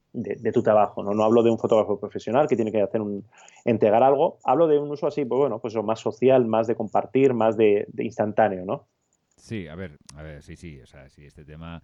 tu 0.54 0.62
trabajo, 0.62 1.02
¿no? 1.02 1.12
No 1.12 1.24
hablo 1.24 1.42
de 1.42 1.50
un 1.50 1.58
fotógrafo 1.58 2.00
profesional 2.00 2.48
que 2.48 2.56
tiene 2.56 2.72
que 2.72 2.80
hacer 2.80 3.02
un, 3.02 3.22
entregar 3.66 4.02
algo. 4.02 4.38
Hablo 4.44 4.66
de 4.66 4.78
un 4.78 4.90
uso 4.90 5.06
así, 5.06 5.26
pues 5.26 5.38
bueno, 5.38 5.58
pues 5.58 5.76
más 5.76 6.00
social, 6.00 6.46
más 6.46 6.66
de 6.68 6.76
compartir, 6.76 7.34
más 7.34 7.58
de, 7.58 7.86
instantáneo, 7.98 8.64
¿no? 8.64 8.86
Sí, 9.36 9.68
a 9.68 9.74
ver, 9.74 9.98
a 10.16 10.22
ver, 10.22 10.42
sí, 10.42 10.56
sí, 10.56 10.80
o 10.80 10.86
sea, 10.86 11.06
sí, 11.10 11.26
este 11.26 11.44
tema 11.44 11.82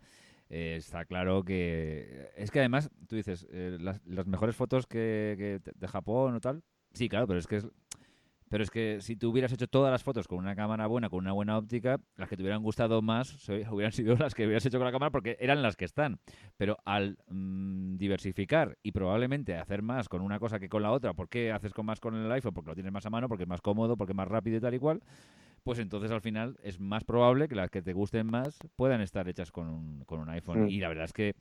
eh, 0.49 0.77
está 0.77 1.05
claro 1.05 1.43
que... 1.43 2.31
Es 2.37 2.51
que 2.51 2.61
además, 2.61 2.91
tú 3.09 3.17
dices, 3.17 3.47
eh, 3.51 3.79
las, 3.81 4.27
mejores 4.27 4.55
fotos 4.55 4.87
que, 4.87 5.61
de 5.63 5.89
Japón 5.89 6.35
o 6.35 6.41
tal, 6.41 6.63
sí, 6.93 7.09
claro, 7.09 7.27
pero 7.27 7.39
es 7.41 7.47
que 7.47 7.63
Pero 8.49 8.63
es 8.63 8.71
que 8.71 8.99
si 9.01 9.17
tú 9.17 9.31
hubieras 9.31 9.53
hecho 9.53 9.67
todas 9.67 9.91
las 9.91 10.05
fotos 10.05 10.29
con 10.29 10.39
una 10.39 10.55
cámara 10.55 10.87
buena, 10.87 11.11
con 11.11 11.19
una 11.19 11.33
buena 11.33 11.59
óptica, 11.59 11.99
las 12.17 12.29
que 12.29 12.37
te 12.37 12.43
hubieran 12.43 12.63
gustado 12.63 13.03
más 13.03 13.49
hubieran 13.71 13.91
sido 13.91 14.15
las 14.17 14.35
que 14.35 14.47
hubieras 14.47 14.65
hecho 14.65 14.79
con 14.79 14.87
la 14.87 14.93
cámara 14.93 15.11
porque 15.11 15.37
eran 15.41 15.63
las 15.63 15.75
que 15.75 15.85
están. 15.85 16.21
Pero 16.57 16.79
al 16.85 17.19
mm, 17.29 17.97
diversificar 17.97 18.79
y 18.85 18.93
probablemente 18.93 19.57
hacer 19.57 19.83
más 19.83 20.09
con 20.09 20.23
una 20.23 20.39
cosa 20.39 20.61
que 20.61 20.69
con 20.69 20.83
la 20.83 20.93
otra, 20.93 21.13
¿por 21.13 21.29
qué 21.29 21.51
haces 21.51 21.73
con 21.73 21.87
más 21.87 21.99
con 21.99 22.15
el 22.15 22.31
iPhone? 22.31 22.55
Porque 22.55 22.71
lo 22.71 22.75
tienes 22.75 22.93
más 22.93 23.05
a 23.05 23.11
mano, 23.11 23.29
porque 23.29 23.43
es 23.43 23.49
más 23.49 23.61
cómodo, 23.61 23.97
porque 23.97 24.13
es 24.13 24.17
más 24.17 24.29
rápido 24.29 24.59
y 24.59 24.61
tal 24.61 24.75
y 24.75 24.79
cual 24.79 25.03
pues 25.67 25.81
entonces 25.81 26.13
al 26.13 26.21
final 26.21 26.57
es 26.63 26.79
más 26.79 27.03
probable 27.03 27.49
que 27.49 27.57
las 27.57 27.71
que 27.71 27.83
te 27.83 27.93
gusten 27.93 28.29
más 28.29 28.57
puedan 28.77 29.01
estar 29.01 29.29
hechas 29.29 29.51
con 29.51 29.69
un, 29.69 30.05
con 30.05 30.21
un 30.21 30.29
iPhone. 30.29 30.67
Mm. 30.67 30.69
Y 30.69 30.79
la 30.79 30.87
verdad 30.87 31.07
es 31.07 31.13
que, 31.13 31.35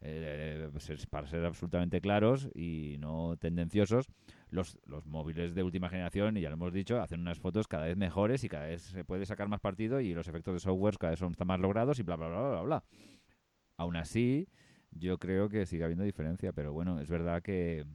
eh, 0.00 0.68
pues 0.72 1.06
para 1.06 1.28
ser 1.28 1.44
absolutamente 1.44 2.00
claros 2.00 2.50
y 2.56 2.96
no 2.98 3.36
tendenciosos, 3.36 4.08
los, 4.50 4.80
los 4.84 5.06
móviles 5.06 5.54
de 5.54 5.62
última 5.62 5.88
generación, 5.88 6.36
y 6.36 6.40
ya 6.40 6.48
lo 6.48 6.54
hemos 6.54 6.72
dicho, 6.72 7.00
hacen 7.00 7.20
unas 7.20 7.38
fotos 7.38 7.68
cada 7.68 7.86
vez 7.86 7.96
mejores 7.96 8.42
y 8.42 8.48
cada 8.48 8.66
vez 8.66 8.82
se 8.82 9.04
puede 9.04 9.24
sacar 9.26 9.46
más 9.46 9.60
partido 9.60 10.00
y 10.00 10.12
los 10.12 10.26
efectos 10.26 10.54
de 10.54 10.58
software 10.58 10.98
cada 10.98 11.12
vez 11.12 11.20
son 11.20 11.36
más 11.46 11.60
logrados 11.60 12.00
y 12.00 12.02
bla, 12.02 12.16
bla, 12.16 12.26
bla, 12.26 12.48
bla, 12.48 12.62
bla. 12.62 12.84
Aún 13.76 13.94
así, 13.94 14.48
yo 14.90 15.18
creo 15.18 15.48
que 15.48 15.66
sigue 15.66 15.84
habiendo 15.84 16.02
diferencia, 16.02 16.52
pero 16.52 16.72
bueno, 16.72 16.98
es 16.98 17.08
verdad 17.08 17.42
que 17.42 17.86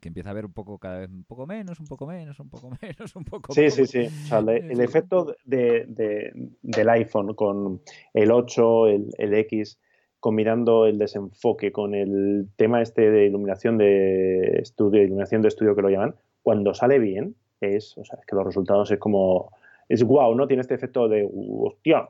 que 0.00 0.08
empieza 0.08 0.30
a 0.30 0.34
ver 0.34 0.44
un 0.44 0.52
poco 0.52 0.78
cada 0.78 1.00
vez 1.00 1.10
un 1.10 1.24
poco 1.24 1.46
menos, 1.46 1.80
un 1.80 1.86
poco 1.86 2.06
menos, 2.06 2.38
un 2.40 2.48
poco 2.48 2.70
menos, 2.82 3.16
un 3.16 3.24
poco 3.24 3.52
Sí, 3.52 3.70
sí, 3.70 3.86
sí. 3.86 4.06
O 4.06 4.26
sea, 4.26 4.38
el 4.38 4.80
efecto 4.80 5.34
de, 5.44 6.32
del 6.62 6.88
iPhone 6.88 7.34
con 7.34 7.80
el 8.14 8.30
8, 8.30 8.86
el, 8.88 9.10
el, 9.18 9.34
X, 9.34 9.78
combinando 10.20 10.86
el 10.86 10.98
desenfoque 10.98 11.72
con 11.72 11.94
el 11.94 12.48
tema 12.56 12.82
este 12.82 13.10
de 13.10 13.26
iluminación 13.26 13.78
de 13.78 14.60
estudio, 14.60 15.02
iluminación 15.02 15.42
de 15.42 15.48
estudio 15.48 15.74
que 15.74 15.82
lo 15.82 15.90
llaman, 15.90 16.14
cuando 16.42 16.74
sale 16.74 16.98
bien, 16.98 17.34
es, 17.60 17.96
o 17.98 18.04
sea, 18.04 18.18
es 18.20 18.26
que 18.26 18.36
los 18.36 18.44
resultados 18.44 18.90
es 18.90 18.98
como, 18.98 19.50
es 19.88 20.02
guau, 20.02 20.34
¿no? 20.34 20.46
Tiene 20.46 20.60
este 20.60 20.74
efecto 20.74 21.08
de, 21.08 21.28
hostia. 21.32 22.08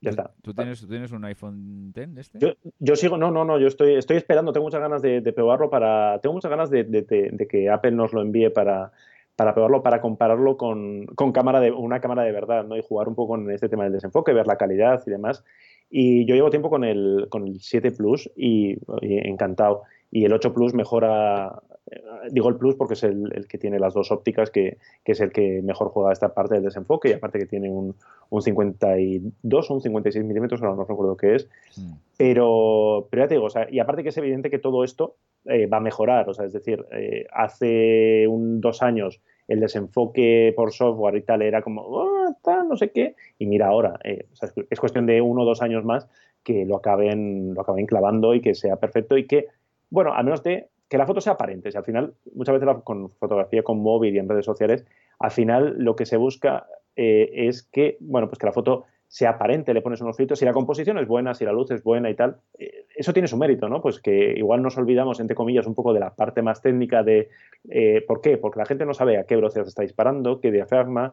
Ya 0.00 0.10
está. 0.10 0.30
¿Tú 0.42 0.54
tienes, 0.54 0.80
¿Tú 0.80 0.88
tienes 0.88 1.12
un 1.12 1.24
iPhone 1.24 1.92
X 1.94 2.16
este? 2.16 2.38
Yo, 2.38 2.48
yo, 2.78 2.96
sigo, 2.96 3.18
no, 3.18 3.30
no, 3.30 3.44
no, 3.44 3.58
yo 3.58 3.66
estoy, 3.66 3.94
estoy 3.94 4.16
esperando, 4.16 4.52
tengo 4.52 4.64
muchas 4.64 4.80
ganas 4.80 5.02
de, 5.02 5.20
probarlo 5.32 5.68
para, 5.68 6.18
tengo 6.20 6.34
muchas 6.34 6.50
ganas 6.50 6.70
de, 6.70 7.46
que 7.48 7.68
Apple 7.68 7.92
nos 7.92 8.12
lo 8.14 8.22
envíe 8.22 8.48
para, 8.50 8.92
para 9.36 9.52
probarlo, 9.52 9.82
para 9.82 10.00
compararlo 10.00 10.56
con, 10.56 11.04
con, 11.06 11.32
cámara 11.32 11.60
de, 11.60 11.70
una 11.70 12.00
cámara 12.00 12.22
de 12.22 12.32
verdad, 12.32 12.64
¿no? 12.64 12.76
Y 12.76 12.82
jugar 12.82 13.08
un 13.08 13.14
poco 13.14 13.34
con 13.34 13.50
este 13.50 13.68
tema 13.68 13.84
del 13.84 13.92
desenfoque, 13.92 14.32
ver 14.32 14.46
la 14.46 14.56
calidad 14.56 15.02
y 15.06 15.10
demás. 15.10 15.44
Y 15.90 16.24
yo 16.24 16.36
llevo 16.36 16.50
tiempo 16.50 16.70
con 16.70 16.84
el, 16.84 17.26
con 17.28 17.48
el 17.48 17.60
7 17.60 17.90
Plus 17.90 18.30
y, 18.36 18.78
encantado. 19.02 19.82
Y 20.10 20.24
el 20.24 20.32
8 20.32 20.52
Plus 20.52 20.74
mejora, 20.74 21.62
eh, 21.90 22.00
digo 22.30 22.48
el 22.48 22.56
Plus 22.56 22.74
porque 22.74 22.94
es 22.94 23.04
el, 23.04 23.46
que 23.48 23.58
tiene 23.58 23.78
las 23.78 23.94
dos 23.94 24.10
ópticas, 24.10 24.50
que, 24.50 24.78
que, 25.04 25.12
es 25.12 25.20
el 25.20 25.32
que 25.32 25.62
mejor 25.62 25.88
juega 25.88 26.12
esta 26.12 26.34
parte 26.34 26.54
del 26.54 26.64
desenfoque 26.64 27.10
y 27.10 27.12
aparte 27.12 27.38
que 27.38 27.46
tiene 27.46 27.70
un, 27.70 27.94
un 28.30 28.42
52 28.42 29.70
o 29.70 29.74
un 29.74 29.80
56 29.80 30.24
milímetros, 30.24 30.62
ahora 30.62 30.76
no 30.76 30.84
recuerdo 30.84 31.16
qué 31.16 31.36
es. 31.36 31.48
Mm. 31.76 31.92
Pero, 32.16 33.08
pero 33.10 33.24
ya 33.24 33.28
te 33.28 33.34
digo, 33.34 33.46
o 33.46 33.50
sea, 33.50 33.68
y 33.70 33.78
aparte 33.78 34.02
que 34.02 34.10
es 34.10 34.16
evidente 34.16 34.50
que 34.50 34.58
todo 34.58 34.84
esto 34.84 35.16
eh, 35.46 35.66
va 35.66 35.78
a 35.78 35.80
mejorar, 35.80 36.28
o 36.28 36.34
sea, 36.34 36.44
es 36.44 36.52
decir, 36.52 36.84
eh, 36.92 37.26
hace 37.32 38.26
un, 38.28 38.60
dos 38.60 38.82
años 38.82 39.20
el 39.48 39.58
desenfoque 39.58 40.52
por 40.54 40.72
software 40.72 41.16
y 41.16 41.22
tal 41.22 41.42
era 41.42 41.62
como, 41.62 41.82
oh, 41.82 42.36
no 42.68 42.76
sé 42.76 42.90
qué, 42.90 43.14
y 43.38 43.46
mira 43.46 43.68
ahora, 43.68 43.98
eh, 44.04 44.26
es 44.70 44.80
cuestión 44.80 45.06
de 45.06 45.20
uno 45.20 45.42
o 45.42 45.44
dos 45.44 45.62
años 45.62 45.84
más 45.84 46.08
que 46.44 46.64
lo 46.64 46.76
acaben, 46.76 47.54
lo 47.54 47.60
acaben 47.62 47.86
clavando 47.86 48.34
y 48.34 48.40
que 48.40 48.54
sea 48.54 48.76
perfecto 48.76 49.16
y 49.16 49.26
que, 49.26 49.48
bueno, 49.90 50.14
al 50.14 50.24
menos 50.24 50.42
de 50.42 50.68
que 50.88 50.98
la 50.98 51.06
foto 51.06 51.20
sea 51.20 51.34
aparente. 51.34 51.70
al 51.74 51.84
final, 51.84 52.14
muchas 52.34 52.58
veces 52.58 52.82
con 52.82 53.10
fotografía 53.12 53.62
con 53.62 53.80
móvil 53.80 54.14
y 54.14 54.18
en 54.18 54.28
redes 54.28 54.44
sociales, 54.44 54.84
al 55.20 55.30
final 55.30 55.76
lo 55.78 55.94
que 55.94 56.04
se 56.04 56.16
busca 56.16 56.66
eh, 56.96 57.30
es 57.48 57.62
que, 57.62 57.96
bueno, 58.00 58.28
pues 58.28 58.38
que 58.38 58.46
la 58.46 58.52
foto 58.52 58.86
sea 59.06 59.30
aparente, 59.30 59.72
le 59.72 59.82
pones 59.82 60.00
unos 60.00 60.16
filtros, 60.16 60.38
si 60.38 60.44
la 60.44 60.52
composición 60.52 60.98
es 60.98 61.06
buena, 61.06 61.34
si 61.34 61.44
la 61.44 61.52
luz 61.52 61.70
es 61.70 61.82
buena 61.82 62.10
y 62.10 62.14
tal, 62.14 62.38
eh, 62.58 62.86
eso 62.94 63.12
tiene 63.12 63.28
su 63.28 63.36
mérito, 63.36 63.68
¿no? 63.68 63.80
Pues 63.80 64.00
que 64.00 64.34
igual 64.36 64.62
nos 64.62 64.76
olvidamos, 64.78 65.20
entre 65.20 65.36
comillas, 65.36 65.66
un 65.66 65.74
poco 65.74 65.92
de 65.92 66.00
la 66.00 66.14
parte 66.14 66.42
más 66.42 66.60
técnica 66.60 67.02
de 67.04 67.28
eh, 67.68 68.04
¿por 68.06 68.20
qué? 68.20 68.36
Porque 68.36 68.58
la 68.58 68.66
gente 68.66 68.84
no 68.84 68.94
sabe 68.94 69.16
a 69.18 69.24
qué 69.24 69.36
velocidad 69.36 69.64
se 69.64 69.70
está 69.70 69.82
disparando, 69.82 70.40
qué 70.40 70.50
diafragma, 70.50 71.12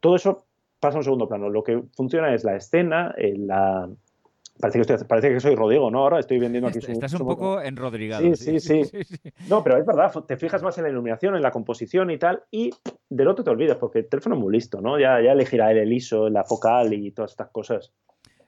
todo 0.00 0.16
eso 0.16 0.46
pasa 0.78 0.98
a 0.98 1.00
un 1.00 1.04
segundo 1.04 1.28
plano. 1.28 1.48
Lo 1.48 1.64
que 1.64 1.82
funciona 1.96 2.32
es 2.32 2.44
la 2.44 2.56
escena, 2.56 3.14
la, 3.18 3.88
Parece 4.60 4.80
que, 4.80 5.04
parece 5.04 5.28
que 5.30 5.40
soy 5.40 5.54
Rodrigo, 5.54 5.90
¿no? 5.90 6.00
Ahora 6.00 6.18
estoy 6.18 6.38
vendiendo 6.38 6.68
aquí 6.68 6.80
su, 6.80 6.92
Estás 6.92 7.12
un 7.14 7.26
poco 7.26 7.60
enrodrigado. 7.60 8.22
Sí 8.34 8.58
sí, 8.60 8.84
sí, 8.84 9.02
No, 9.48 9.62
pero 9.62 9.76
es 9.76 9.86
verdad, 9.86 10.12
te 10.26 10.36
fijas 10.36 10.62
más 10.62 10.78
en 10.78 10.84
la 10.84 10.90
iluminación, 10.90 11.36
en 11.36 11.42
la 11.42 11.50
composición 11.50 12.10
y 12.10 12.18
tal, 12.18 12.42
y 12.50 12.70
del 13.10 13.28
otro 13.28 13.44
te 13.44 13.50
olvidas, 13.50 13.76
porque 13.76 14.00
el 14.00 14.08
teléfono 14.08 14.36
es 14.36 14.40
muy 14.40 14.52
listo, 14.52 14.80
¿no? 14.80 14.98
Ya, 14.98 15.20
ya 15.20 15.32
elegirá 15.32 15.72
el 15.72 15.92
ISO, 15.92 16.28
la 16.30 16.44
focal 16.44 16.92
y 16.94 17.10
todas 17.10 17.32
estas 17.32 17.50
cosas. 17.50 17.92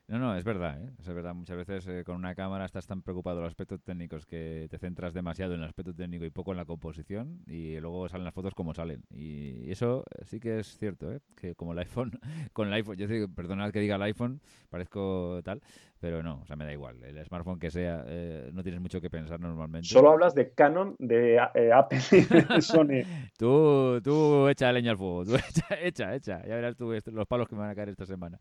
No, 0.08 0.18
no, 0.18 0.34
es 0.34 0.42
verdad, 0.42 0.82
¿eh? 0.82 0.90
es 0.98 1.06
verdad. 1.06 1.34
Muchas 1.34 1.58
veces 1.58 1.86
eh, 1.86 2.02
con 2.02 2.16
una 2.16 2.34
cámara 2.34 2.64
estás 2.64 2.86
tan 2.86 3.02
preocupado 3.02 3.36
de 3.36 3.42
los 3.42 3.50
aspectos 3.50 3.82
técnicos 3.82 4.24
que 4.24 4.66
te 4.70 4.78
centras 4.78 5.12
demasiado 5.12 5.52
en 5.52 5.60
el 5.60 5.66
aspecto 5.66 5.94
técnico 5.94 6.24
y 6.24 6.30
poco 6.30 6.52
en 6.52 6.56
la 6.56 6.64
composición 6.64 7.42
y 7.46 7.78
luego 7.78 8.08
salen 8.08 8.24
las 8.24 8.32
fotos 8.32 8.54
como 8.54 8.72
salen. 8.72 9.02
Y 9.10 9.70
eso 9.70 10.04
sí 10.22 10.40
que 10.40 10.60
es 10.60 10.78
cierto, 10.78 11.12
¿eh? 11.12 11.20
que 11.36 11.54
como 11.54 11.74
el 11.74 11.80
iPhone, 11.80 12.18
con 12.54 12.68
el 12.68 12.72
iPhone, 12.72 12.96
yo 12.96 13.06
digo, 13.06 13.28
perdonad 13.28 13.70
que 13.70 13.80
diga 13.80 13.96
el 13.96 14.02
iPhone, 14.02 14.40
parezco 14.70 15.42
tal, 15.44 15.60
pero 16.00 16.22
no, 16.22 16.40
o 16.42 16.46
sea, 16.46 16.56
me 16.56 16.64
da 16.64 16.72
igual. 16.72 17.02
El 17.02 17.24
smartphone 17.24 17.58
que 17.58 17.70
sea, 17.70 18.04
eh, 18.06 18.50
no 18.52 18.62
tienes 18.62 18.80
mucho 18.80 19.00
que 19.00 19.10
pensar 19.10 19.40
normalmente. 19.40 19.88
Solo 19.88 20.10
hablas 20.10 20.34
de 20.34 20.52
Canon, 20.52 20.94
de 20.98 21.36
eh, 21.54 21.72
Apple 21.72 22.00
y 22.12 22.20
de 22.22 22.62
Sony. 22.62 23.02
tú, 23.36 24.00
tú 24.02 24.48
echa 24.48 24.72
leña 24.72 24.92
al 24.92 24.98
fuego, 24.98 25.24
tú 25.24 25.34
echa, 25.82 26.14
echa, 26.14 26.46
Ya 26.46 26.54
verás 26.54 26.76
tú 26.76 26.92
los 27.12 27.26
palos 27.26 27.48
que 27.48 27.54
me 27.54 27.62
van 27.62 27.70
a 27.70 27.74
caer 27.74 27.88
esta 27.88 28.06
semana. 28.06 28.38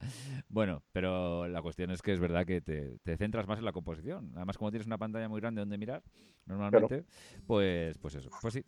Bueno, 0.49 0.83
pero 0.91 1.47
la 1.47 1.61
cuestión 1.61 1.91
es 1.91 2.01
que 2.01 2.13
es 2.13 2.19
verdad 2.19 2.45
que 2.45 2.61
te, 2.61 2.97
te 3.03 3.17
centras 3.17 3.47
más 3.47 3.59
en 3.59 3.65
la 3.65 3.71
composición. 3.71 4.31
Además, 4.35 4.57
como 4.57 4.71
tienes 4.71 4.87
una 4.87 4.97
pantalla 4.97 5.29
muy 5.29 5.41
grande 5.41 5.61
donde 5.61 5.77
mirar, 5.77 6.03
normalmente, 6.45 7.05
pues, 7.45 7.97
pues 7.97 8.15
eso. 8.15 8.29
Pues 8.41 8.53
sí. 8.53 8.63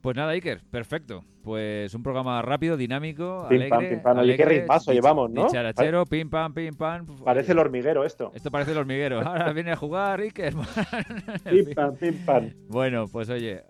Pues 0.00 0.16
nada, 0.16 0.32
Iker, 0.32 0.62
perfecto. 0.70 1.24
Pues 1.42 1.94
un 1.94 2.02
programa 2.02 2.42
rápido, 2.42 2.76
dinámico, 2.76 3.46
pim, 3.48 3.56
alegre. 3.56 3.68
Pam, 3.70 3.88
pim, 3.88 4.02
pam. 4.02 4.18
Oye, 4.18 4.36
qué 4.36 4.44
ritmazo 4.44 4.92
llevamos, 4.92 5.30
¿no? 5.30 5.48
Charachero, 5.48 6.04
pim, 6.06 6.28
pam, 6.28 6.52
pim, 6.52 6.74
pam. 6.74 7.06
Parece 7.24 7.52
el 7.52 7.58
hormiguero 7.58 8.04
esto. 8.04 8.32
Esto 8.34 8.50
parece 8.50 8.72
el 8.72 8.78
hormiguero. 8.78 9.20
Ahora 9.20 9.52
viene 9.52 9.72
a 9.72 9.76
jugar 9.76 10.20
Iker. 10.20 10.54
pim, 11.44 11.74
pam, 11.74 11.96
pim, 11.96 12.14
pam. 12.24 12.50
Bueno, 12.68 13.06
pues 13.10 13.28
oye. 13.30 13.62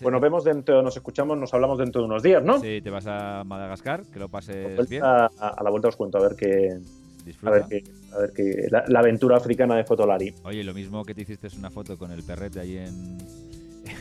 Bueno, 0.00 0.20
vemos 0.20 0.44
dentro, 0.44 0.82
nos 0.82 0.96
escuchamos, 0.96 1.38
nos 1.38 1.52
hablamos 1.54 1.78
dentro 1.78 2.02
de 2.02 2.06
unos 2.06 2.22
días, 2.22 2.42
¿no? 2.42 2.60
Sí, 2.60 2.80
te 2.82 2.90
vas 2.90 3.06
a 3.06 3.44
Madagascar, 3.44 4.02
que 4.12 4.18
lo 4.18 4.28
pases 4.28 4.74
pues 4.76 4.88
bien. 4.88 5.02
A, 5.02 5.26
a, 5.26 5.62
la 5.62 5.70
vuelta 5.70 5.88
os 5.88 5.96
cuento 5.96 6.18
a 6.18 6.22
ver 6.22 6.36
qué. 6.36 6.78
A 7.42 7.50
ver 7.50 7.64
qué, 7.68 7.82
a 8.14 8.18
ver 8.18 8.32
qué 8.32 8.68
la, 8.70 8.84
la, 8.86 9.00
aventura 9.00 9.36
africana 9.36 9.74
de 9.74 9.82
Fotolari. 9.82 10.32
Oye, 10.44 10.62
lo 10.62 10.72
mismo 10.72 11.04
que 11.04 11.12
te 11.12 11.22
hiciste 11.22 11.48
es 11.48 11.56
una 11.56 11.70
foto 11.70 11.98
con 11.98 12.12
el 12.12 12.22
perrete 12.22 12.60
ahí 12.60 12.76
en, 12.76 13.18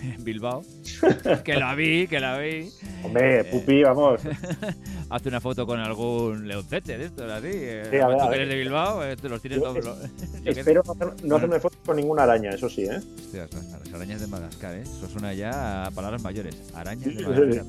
en 0.03 0.23
Bilbao. 0.23 0.63
que 1.43 1.55
la 1.55 1.75
vi, 1.75 2.07
que 2.07 2.19
la 2.19 2.37
vi. 2.37 2.69
Hombre, 3.03 3.41
eh, 3.41 3.43
Pupi, 3.45 3.83
vamos. 3.83 4.21
Hazte 5.09 5.29
una 5.29 5.41
foto 5.41 5.65
con 5.65 5.79
algún 5.79 6.47
leoncete 6.47 6.97
de 6.97 7.05
estos, 7.05 7.29
así. 7.29 7.49
Eh, 7.51 7.87
sí, 7.91 7.97
a 7.97 8.07
ver, 8.07 8.17
tú 8.17 8.29
que 8.29 8.35
eres 8.35 8.49
de 8.49 8.55
Bilbao, 8.55 9.03
eh, 9.03 9.15
los 9.23 9.41
tienes 9.41 9.59
todos. 9.59 9.97
espero 10.45 10.83
no, 10.85 10.91
hacer, 10.91 11.25
no 11.25 11.35
hacerme 11.35 11.59
foto 11.59 11.77
con 11.85 11.95
ninguna 11.97 12.23
araña, 12.23 12.51
eso 12.51 12.69
sí, 12.69 12.83
¿eh? 12.83 12.97
Hostias, 12.97 13.49
las 13.53 13.93
arañas 13.93 14.21
de 14.21 14.27
Madagascar, 14.27 14.75
¿eh? 14.75 14.81
Eso 14.81 15.07
suena 15.07 15.33
ya 15.33 15.85
a 15.85 15.91
palabras 15.91 16.21
mayores. 16.23 16.55
Arañas 16.73 17.15
de 17.15 17.23
Madagascar. 17.23 17.65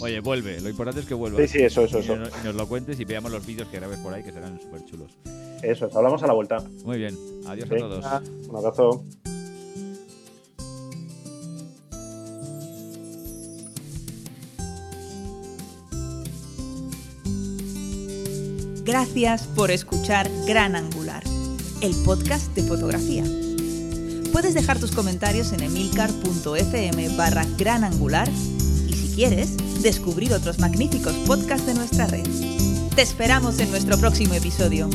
Oye, 0.00 0.20
vuelve. 0.20 0.60
Lo 0.60 0.68
importante 0.68 1.00
es 1.00 1.06
que 1.06 1.14
vuelva. 1.14 1.38
Sí, 1.40 1.48
sí, 1.48 1.62
eso, 1.62 1.84
eso. 1.84 1.98
Y, 1.98 2.02
eso. 2.02 2.14
y 2.14 2.44
nos 2.44 2.54
lo 2.54 2.66
cuentes 2.66 2.98
y 3.00 3.04
veamos 3.04 3.30
los 3.30 3.46
vídeos 3.46 3.68
que 3.68 3.78
grabes 3.78 3.98
por 3.98 4.12
ahí, 4.12 4.22
que 4.22 4.32
serán 4.32 4.60
súper 4.60 4.84
chulos. 4.84 5.16
Eso, 5.62 5.88
hablamos 5.94 6.22
a 6.22 6.26
la 6.26 6.32
vuelta. 6.32 6.58
Muy 6.84 6.98
bien. 6.98 7.16
Adiós 7.46 7.68
Venga, 7.68 7.86
a 7.86 7.88
todos. 7.88 8.04
Un 8.48 8.56
abrazo. 8.56 9.04
Gracias 18.92 19.44
por 19.44 19.70
escuchar 19.70 20.30
Gran 20.46 20.76
Angular, 20.76 21.24
el 21.80 21.94
podcast 22.04 22.54
de 22.54 22.62
fotografía. 22.62 23.24
Puedes 24.32 24.52
dejar 24.52 24.78
tus 24.78 24.90
comentarios 24.92 25.50
en 25.54 25.62
emilcar.fm 25.62 27.16
barra 27.16 27.46
gran 27.56 27.84
angular 27.84 28.28
y 28.28 28.92
si 28.92 29.14
quieres, 29.14 29.56
descubrir 29.80 30.34
otros 30.34 30.58
magníficos 30.58 31.14
podcasts 31.26 31.66
de 31.66 31.72
nuestra 31.72 32.06
red. 32.06 32.26
Te 32.94 33.00
esperamos 33.00 33.60
en 33.60 33.70
nuestro 33.70 33.96
próximo 33.96 34.34
episodio. 34.34 34.90